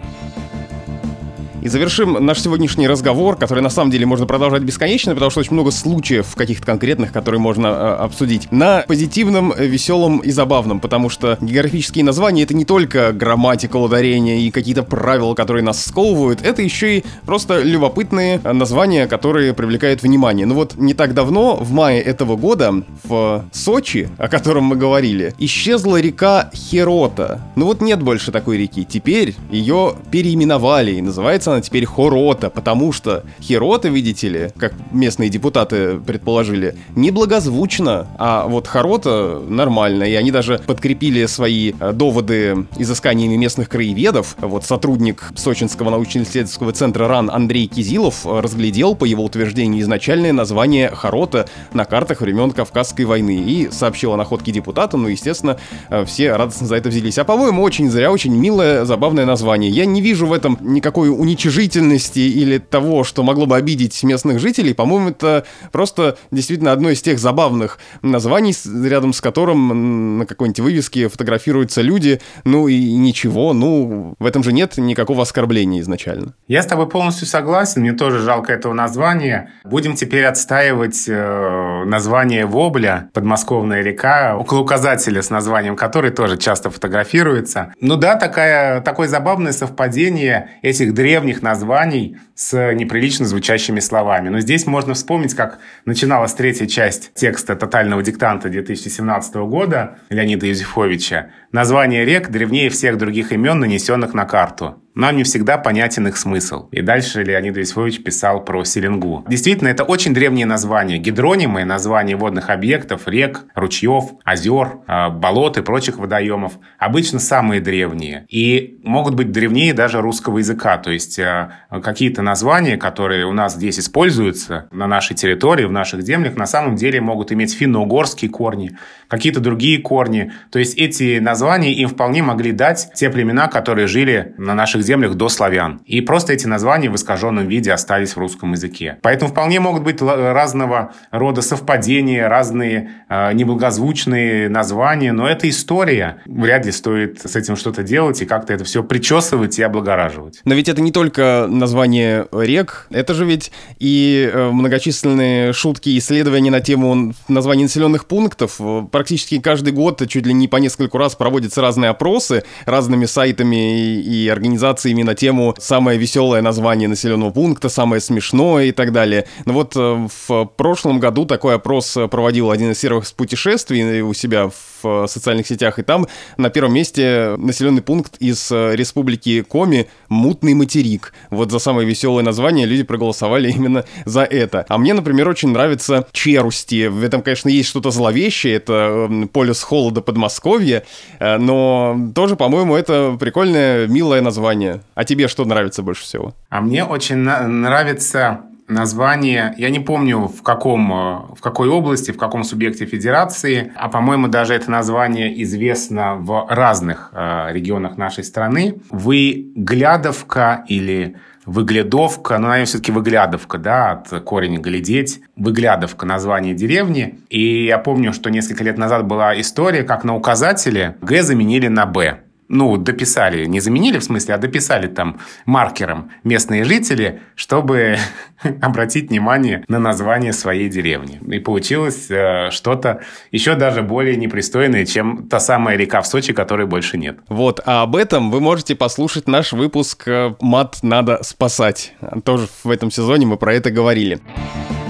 И 1.62 1.68
завершим 1.68 2.26
наш 2.26 2.40
сегодняшний 2.42 2.88
разговор, 2.88 3.36
который 3.36 3.62
на 3.62 3.70
самом 3.70 3.92
деле 3.92 4.06
можно 4.06 4.26
продолжать 4.26 4.62
бесконечно, 4.62 5.14
потому 5.14 5.30
что 5.30 5.42
очень 5.42 5.54
много 5.54 5.72
случаев 5.72 6.36
каких-то 6.36 6.66
конкретных, 6.66 7.12
которые 7.12 7.42
можно 7.42 7.68
э, 7.68 7.72
обсудить, 8.04 8.50
на 8.52 8.86
позитивном, 8.88 9.54
веселом 9.58 10.20
и 10.20 10.32
забавном, 10.32 10.80
потому 10.80 11.10
что 11.10 11.38
географические 11.42 12.06
названия— 12.06 12.44
это 12.44 12.54
не 12.54 12.64
только 12.64 13.12
грамматика, 13.12 13.76
ударения 13.76 14.40
и 14.40 14.52
какие-то 14.52 14.84
правила, 14.84 15.36
которые 15.36 15.64
нас 15.64 15.84
сковывают, 15.84 16.42
это 16.42 16.62
еще 16.62 17.00
и 17.00 17.04
просто 17.26 17.62
любопытные 17.62 18.40
названия, 18.40 19.08
которые 19.08 19.54
привлекают 19.54 20.02
внимание. 20.02 20.46
Ну 20.46 20.56
вот 20.56 20.76
не 20.78 20.94
так 20.94 21.14
давно, 21.14 21.58
в 21.58 21.72
мае 21.72 22.02
этого 22.02 22.38
года, 22.38 22.74
в 23.04 23.46
Сочи, 23.52 24.10
о 24.18 24.30
котором 24.30 24.64
мы 24.66 24.78
говорили, 24.78 25.34
исчезла 25.40 26.00
река 26.00 26.50
Херота. 26.54 27.42
Ну 27.56 27.66
вот 27.66 27.82
нет 27.82 28.02
больше 28.02 28.32
такой 28.32 28.58
реки. 28.58 28.86
Теперь 28.86 29.36
ее 29.52 29.96
переименовали 30.10 30.94
и 30.94 31.02
называется 31.02 31.49
называется 31.50 31.60
она 31.60 31.62
теперь 31.62 31.86
Хорота, 31.86 32.50
потому 32.50 32.92
что 32.92 33.24
Хирота, 33.42 33.90
видите 33.90 34.30
ли, 34.30 34.50
как 34.58 34.74
местные 34.92 35.30
депутаты 35.30 36.00
предположили, 36.00 36.76
неблагозвучно, 36.96 38.08
а 38.18 38.48
вот 38.48 38.68
Хорота 38.68 39.42
нормально, 39.48 40.04
и 40.04 40.14
они 40.14 40.32
даже 40.32 40.60
подкрепили 40.66 41.26
свои 41.26 41.74
э, 41.80 41.92
доводы 41.92 42.68
изысканиями 42.78 43.36
местных 43.36 43.70
краеведов. 43.70 44.36
Вот 44.40 44.66
сотрудник 44.66 45.32
Сочинского 45.36 45.90
научно-исследовательского 45.90 46.72
центра 46.72 47.08
РАН 47.08 47.30
Андрей 47.32 47.68
Кизилов 47.68 48.26
э, 48.26 48.40
разглядел, 48.40 48.96
по 48.96 49.06
его 49.06 49.24
утверждению, 49.24 49.82
изначальное 49.82 50.34
название 50.34 50.90
Хорота 50.90 51.48
на 51.74 51.86
картах 51.86 52.22
времен 52.22 52.52
Кавказской 52.52 53.04
войны 53.04 53.44
и 53.44 53.70
сообщил 53.72 54.14
о 54.14 54.18
находке 54.18 54.52
депутатам, 54.52 55.04
ну, 55.04 55.10
естественно, 55.10 55.58
э, 55.90 56.06
все 56.06 56.36
радостно 56.36 56.68
за 56.68 56.76
это 56.76 56.90
взялись. 56.90 57.18
А, 57.18 57.24
по-моему, 57.24 57.64
очень 57.64 57.90
зря, 57.90 58.12
очень 58.12 58.36
милое, 58.36 58.86
забавное 58.86 59.26
название. 59.26 59.70
Я 59.70 59.86
не 59.86 60.02
вижу 60.02 60.26
в 60.26 60.34
этом 60.34 60.58
никакой 60.62 61.10
уничтожения 61.10 61.39
уничижительности 61.40 62.20
или 62.20 62.58
того, 62.58 63.04
что 63.04 63.24
могло 63.24 63.46
бы 63.46 63.56
обидеть 63.56 64.04
местных 64.04 64.40
жителей, 64.40 64.74
по-моему, 64.74 65.10
это 65.10 65.46
просто 65.72 66.18
действительно 66.32 66.72
одно 66.72 66.90
из 66.90 67.02
тех 67.02 67.18
забавных 67.18 67.80
названий, 68.02 68.54
рядом 68.86 69.14
с 69.14 69.22
которым 69.22 70.20
на 70.20 70.26
какой-нибудь 70.26 70.60
вывеске 70.60 71.08
фотографируются 71.08 71.82
люди, 71.82 72.20
ну 72.44 72.68
и 72.68 72.94
ничего, 72.94 73.54
ну 73.54 74.16
в 74.20 74.26
этом 74.26 74.44
же 74.44 74.52
нет 74.52 74.78
никакого 74.78 75.24
оскорбления 75.24 75.82
изначально. 75.82 76.34
Я 76.48 76.62
с 76.62 76.66
тобой 76.66 76.90
полностью 76.90 77.28
согласен, 77.28 77.82
мне 77.82 77.94
тоже 77.94 78.20
жалко 78.20 78.52
этого 78.52 78.74
названия. 78.74 79.52
Будем 79.64 79.96
теперь 79.96 80.26
отстаивать 80.26 81.06
э, 81.08 81.84
название 81.86 82.46
Вобля, 82.46 83.10
подмосковная 83.14 83.82
река, 83.82 84.36
около 84.38 84.60
указателя 84.60 85.22
с 85.22 85.30
названием 85.30 85.76
который 85.76 86.12
тоже 86.12 86.38
часто 86.38 86.70
фотографируется. 86.70 87.74
Ну 87.80 87.96
да, 87.96 88.16
такая, 88.16 88.82
такое 88.82 89.08
забавное 89.08 89.54
совпадение 89.54 90.50
этих 90.62 90.94
древних 90.94 91.29
древних 91.30 91.44
названий 91.44 92.18
с 92.36 92.74
неприлично 92.74 93.26
звучащими 93.26 93.80
словами. 93.80 94.30
Но 94.30 94.40
здесь 94.40 94.66
можно 94.66 94.94
вспомнить, 94.94 95.36
как 95.36 95.60
начиналась 95.86 96.34
третья 96.34 96.66
часть 96.66 97.14
текста 97.14 97.56
«Тотального 97.56 98.02
диктанта» 98.02 98.50
2017 98.50 99.36
года 99.36 100.00
Леонида 100.10 100.48
Юзефовича. 100.48 101.30
Название 101.52 102.06
рек 102.06 102.30
древнее 102.30 102.70
всех 102.70 103.00
других 103.00 103.32
имен, 103.32 103.60
нанесенных 103.60 104.14
на 104.14 104.26
карту. 104.26 104.76
Нам 105.00 105.16
не 105.16 105.24
всегда 105.24 105.58
понятен 105.58 106.08
их 106.08 106.18
смысл. 106.18 106.68
И 106.72 106.82
дальше 106.82 107.24
Леонид 107.24 107.56
Юзефович 107.56 108.04
писал 108.04 108.44
про 108.44 108.66
Селенгу. 108.66 109.24
Действительно, 109.30 109.70
это 109.70 109.86
очень 109.86 110.14
древние 110.14 110.46
названия. 110.46 110.98
Гидронимы, 110.98 111.64
названия 111.64 112.18
водных 112.18 112.50
объектов, 112.50 113.08
рек, 113.08 113.46
ручьев, 113.56 114.12
озер, 114.26 114.80
а, 114.88 115.10
болот 115.10 115.58
и 115.58 115.62
прочих 115.62 116.00
водоемов. 116.00 116.60
Обычно 116.78 117.20
самые 117.20 117.62
древние. 117.62 118.26
И 118.28 118.82
могут 118.84 119.16
быть 119.16 119.32
древнее 119.32 119.74
даже 119.74 120.02
русского 120.02 120.40
языка. 120.40 120.78
То 120.78 120.92
есть 120.92 121.18
а, 121.18 121.54
какие-то 121.82 122.22
названия, 122.22 122.76
которые 122.76 123.26
у 123.26 123.32
нас 123.32 123.56
здесь 123.56 123.80
используются 123.80 124.68
на 124.72 124.86
нашей 124.86 125.16
территории, 125.16 125.64
в 125.64 125.72
наших 125.72 126.02
землях, 126.02 126.36
на 126.36 126.46
самом 126.46 126.76
деле 126.76 127.00
могут 127.00 127.32
иметь 127.32 127.54
финно-угорские 127.54 128.30
корни, 128.30 128.78
какие-то 129.08 129.40
другие 129.40 129.80
корни. 129.80 130.34
То 130.52 130.60
есть 130.60 130.78
эти 130.78 131.20
названия 131.20 131.39
им 131.48 131.90
вполне 131.90 132.24
могли 132.24 132.52
дать 132.52 132.92
те 132.94 133.10
племена, 133.10 133.48
которые 133.48 133.88
жили 133.88 134.34
на 134.38 134.54
наших 134.54 134.84
землях 134.84 135.16
до 135.16 135.30
славян. 135.30 135.82
И 135.86 136.02
просто 136.02 136.34
эти 136.34 136.48
названия 136.48 136.90
в 136.90 136.96
искаженном 136.96 137.48
виде 137.48 137.72
остались 137.72 138.16
в 138.16 138.18
русском 138.18 138.52
языке. 138.52 138.98
Поэтому 139.02 139.32
вполне 139.32 139.60
могут 139.60 139.84
быть 139.84 140.02
разного 140.02 140.94
рода 141.12 141.42
совпадения, 141.42 142.28
разные 142.28 142.92
э, 143.10 143.34
неблагозвучные 143.34 144.50
названия, 144.50 145.12
но 145.12 145.28
это 145.28 145.50
история. 145.50 146.22
Вряд 146.26 146.66
ли 146.66 146.72
стоит 146.72 147.22
с 147.22 147.36
этим 147.36 147.56
что-то 147.56 147.84
делать 147.84 148.22
и 148.22 148.26
как-то 148.26 148.54
это 148.54 148.64
все 148.64 148.84
причесывать 148.84 149.58
и 149.60 149.64
облагораживать. 149.64 150.42
Но 150.46 150.54
ведь 150.54 150.70
это 150.70 150.82
не 150.82 150.92
только 150.92 151.48
название 151.50 152.28
рек, 152.32 152.88
это 152.90 153.14
же 153.14 153.26
ведь 153.26 153.52
и 153.80 154.30
э, 154.32 154.50
многочисленные 154.52 155.54
шутки 155.54 155.90
и 155.90 155.98
исследования 155.98 156.52
на 156.52 156.62
тему 156.62 157.14
названий 157.28 157.64
населенных 157.64 158.06
пунктов. 158.06 158.60
Практически 158.92 159.40
каждый 159.40 159.74
год, 159.74 160.02
чуть 160.08 160.26
ли 160.26 160.34
не 160.34 160.48
по 160.48 160.58
нескольку 160.58 160.98
раз 160.98 161.16
проводятся 161.30 161.62
разные 161.62 161.92
опросы 161.92 162.44
разными 162.66 163.06
сайтами 163.06 164.02
и 164.02 164.28
организациями 164.30 165.04
на 165.04 165.14
тему 165.14 165.54
«Самое 165.60 166.00
веселое 166.00 166.42
название 166.42 166.90
населенного 166.90 167.30
пункта», 167.30 167.70
«Самое 167.70 168.02
смешное» 168.02 168.66
и 168.66 168.72
так 168.72 168.92
далее. 168.92 169.26
Но 169.46 169.54
вот 169.54 169.76
э, 169.76 170.08
в 170.28 170.46
прошлом 170.58 171.00
году 171.00 171.26
такой 171.26 171.54
опрос 171.54 171.96
проводил 172.10 172.50
один 172.50 172.72
из 172.72 172.80
сервисов 172.80 173.14
путешествий 173.14 174.02
у 174.02 174.12
себя 174.16 174.50
в 174.82 175.08
социальных 175.08 175.48
сетях, 175.48 175.80
и 175.80 175.84
там 175.84 176.08
на 176.38 176.50
первом 176.50 176.74
месте 176.74 177.36
населенный 177.38 177.82
пункт 177.82 178.16
из 178.20 178.52
э, 178.52 178.76
республики 178.76 179.42
Коми 179.42 179.88
«Мутный 180.08 180.54
материк». 180.54 181.14
Вот 181.30 181.52
за 181.52 181.60
самое 181.60 181.88
веселое 181.88 182.24
название 182.24 182.66
люди 182.66 182.84
проголосовали 182.84 183.52
именно 183.56 183.86
за 184.06 184.24
это. 184.24 184.66
А 184.68 184.78
мне, 184.78 184.94
например, 184.94 185.28
очень 185.30 185.50
нравится 185.50 186.08
Черусти. 186.12 186.88
В 186.88 187.04
этом, 187.04 187.22
конечно, 187.22 187.50
есть 187.50 187.70
что-то 187.70 187.92
зловещее, 187.92 188.56
это 188.56 188.74
эм, 189.10 189.28
полюс 189.28 189.62
холода 189.62 190.02
Подмосковья, 190.02 190.84
э, 191.19 191.19
но 191.20 191.98
тоже, 192.16 192.36
по-моему, 192.36 192.76
это 192.76 193.18
прикольное, 193.20 193.88
милое 193.88 194.22
название. 194.22 194.82
А 194.96 195.04
тебе 195.04 195.28
что 195.28 195.46
нравится 195.46 195.84
больше 195.84 196.04
всего? 196.04 196.34
А 196.50 196.62
мне 196.62 196.84
очень 196.84 197.18
нравится 197.18 198.42
название, 198.70 199.54
я 199.58 199.70
не 199.70 199.80
помню 199.80 200.28
в 200.28 200.44
каком, 200.44 200.94
э, 200.94 201.36
в 201.36 201.42
какой 201.42 201.68
области, 201.70 202.12
в 202.12 202.18
каком 202.18 202.44
субъекте 202.44 202.86
федерации, 202.86 203.74
а 203.76 203.90
по-моему 203.90 204.28
даже 204.28 204.54
это 204.54 204.72
название 204.72 205.42
известно 205.44 206.16
в 206.16 206.46
разных 206.50 207.10
э, 207.12 207.50
регионах 207.52 207.98
нашей 207.98 208.24
страны. 208.24 208.80
Выглядовка 208.92 210.64
или 210.68 211.18
Выглядовка, 211.46 212.38
ну, 212.38 212.48
наверное, 212.48 212.66
все-таки 212.66 212.92
Выглядовка, 212.92 213.58
да, 213.58 213.92
от 213.92 214.24
корень 214.24 214.62
«глядеть». 214.62 215.22
Выглядовка– 215.36 216.06
название 216.08 216.54
деревни. 216.54 217.20
И 217.30 217.66
я 217.66 217.78
помню, 217.78 218.14
что 218.14 218.30
несколько 218.30 218.64
лет 218.64 218.78
назад 218.78 219.06
была 219.06 219.40
история, 219.40 219.84
как 219.84 220.04
на 220.04 220.16
указателе 220.16 220.96
«Г» 221.02 221.24
заменили 221.24 221.68
на 221.68 221.86
«Б». 221.86 222.20
ну, 222.50 222.78
дописали, 222.78 223.46
не 223.46 223.60
заменили 223.60 224.00
в 224.00 224.04
смысле, 224.04 224.36
а 224.36 224.38
дописали 224.38 224.88
там 224.88 225.20
маркером 225.46 226.12
местные 226.24 226.64
жители, 226.64 227.22
чтобы 227.36 227.98
обратить 228.62 229.10
внимание 229.10 229.64
на 229.68 229.80
название 229.80 230.34
своей 230.34 230.68
деревни. 230.68 231.22
И 231.32 231.40
получилось 231.40 232.10
э, 232.10 232.50
что-то 232.52 233.02
еще 233.32 233.56
даже 233.56 233.84
более 233.84 234.16
непристойное, 234.18 234.86
чем 234.86 235.28
та 235.30 235.40
самая 235.40 235.78
река 235.78 236.02
в 236.02 236.08
Сочи, 236.08 236.34
которой 236.34 236.66
больше 236.66 236.98
нет. 236.98 237.20
Вот, 237.30 237.62
а 237.66 237.84
об 237.84 237.96
этом 237.96 238.32
вы 238.32 238.42
можете 238.42 238.76
послушать 238.76 239.28
наш 239.28 239.54
выпуск 239.54 240.08
э, 240.08 240.34
«Мат 240.42 240.80
надо 240.82 241.22
спасать». 241.24 241.94
Тоже 242.24 242.48
в 242.64 242.72
этом 242.72 242.90
сезоне 242.90 243.28
мы 243.28 243.38
про 243.38 243.54
это 243.54 243.70
говорили. 243.70 244.20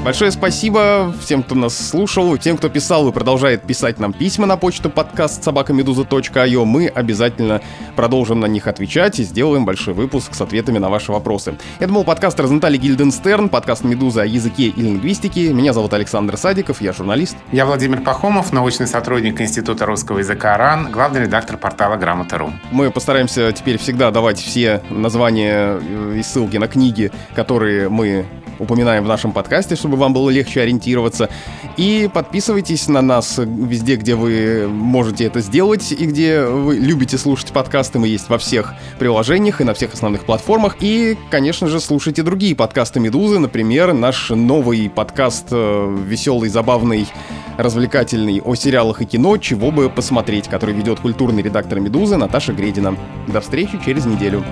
Большое 0.10 0.32
спасибо 0.32 1.14
всем, 1.22 1.44
кто 1.44 1.54
нас 1.54 1.78
слушал, 1.78 2.36
тем, 2.36 2.58
кто 2.58 2.68
писал 2.68 3.08
и 3.08 3.12
продолжает 3.12 3.62
писать 3.62 4.00
нам 4.00 4.12
письма 4.12 4.48
на 4.48 4.58
почту 4.58 4.90
подкаст 4.90 5.44
собакамедуза.io. 5.44 6.66
Мы 6.66 6.88
обязательно 6.88 7.62
продолжим 7.96 8.40
на 8.40 8.48
них 8.48 8.66
отвечать 8.66 9.20
и 9.20 9.24
сделаем 9.24 9.66
большой 9.66 9.94
выпуск 9.94 10.34
с 10.34 10.42
ответами 10.42 10.80
на 10.80 10.90
ваши 10.90 11.12
вопросы. 11.12 11.60
Это 11.78 11.94
был 11.94 12.04
подкаст 12.04 12.40
Розентали 12.40 12.78
Гильденстерн, 12.78 13.50
подкаст 13.50 13.84
«Медуза» 13.84 14.24
о 14.24 14.26
языке 14.26 14.70
и 14.70 14.82
лингвистике. 14.82 15.54
Меня 15.54 15.74
зовут 15.74 15.94
Александр 15.94 16.38
Садиков, 16.38 16.82
я 16.82 16.92
журналист. 16.92 17.38
Я 17.52 17.68
Владимир 17.68 18.02
Пахомов, 18.02 18.52
научный 18.52 18.88
сотрудник 18.88 19.40
Института 19.40 19.86
русского 19.86 20.18
языка 20.18 20.58
РАН, 20.58 20.92
главный 20.92 21.22
редактор 21.22 21.56
портала 21.58 21.98
Грамота.ру. 21.98 22.52
Мы 22.72 22.90
постараемся 22.90 23.52
теперь 23.52 23.78
всегда 23.78 24.10
давать 24.10 24.40
все 24.40 24.82
названия 24.90 25.78
и 26.16 26.24
ссылки 26.24 26.58
на 26.58 26.68
книги, 26.68 27.12
которые 27.36 27.90
мы 27.90 28.26
упоминаем 28.60 29.04
в 29.04 29.08
нашем 29.08 29.32
подкасте, 29.32 29.76
чтобы 29.76 29.98
вам 29.98 30.14
было 30.14 30.30
легче 30.30 30.62
ориентироваться. 30.62 31.30
И 31.78 32.10
подписывайтесь 32.14 32.88
на 32.88 33.02
нас 33.02 33.38
везде, 33.38 33.96
где 33.96 34.16
вы 34.16 34.68
можете 34.68 35.26
это 35.26 35.42
сделать 35.42 35.92
и 35.92 36.06
где 36.06 36.44
вы 36.44 36.76
любите 36.76 37.18
слушать 37.18 37.52
подкасты. 37.52 38.00
Мы 38.00 38.08
есть 38.08 38.30
во 38.30 38.38
всех 38.38 38.74
приложениях 39.00 39.62
и 39.62 39.64
на 39.64 39.74
всех 39.74 39.94
основных 39.94 40.26
платформах. 40.26 40.78
И, 40.82 41.18
конечно 41.32 41.68
же, 41.68 41.80
слушайте 41.80 42.22
другие 42.22 42.56
подкасты 42.56 43.00
«Медузы». 43.00 43.40
Например, 43.40 43.94
наш 43.94 44.30
новый 44.30 44.90
подкаст 44.90 45.48
э, 45.52 45.98
веселый, 46.06 46.50
забавный, 46.50 47.08
развлекательный 47.58 48.42
о 48.42 48.56
сериалах 48.56 49.02
и 49.02 49.06
кино 49.06 49.38
«Чего 49.38 49.72
бы 49.72 49.90
посмотреть», 49.90 50.48
который 50.48 50.76
ведет 50.76 51.00
культурный 51.00 51.42
редактор 51.42 51.80
«Медузы» 51.80 52.18
Наташа 52.18 52.54
Гредина. 52.54 52.96
До 53.28 53.42
встречи 53.42 53.80
через 53.86 54.06
неделю. 54.06 54.44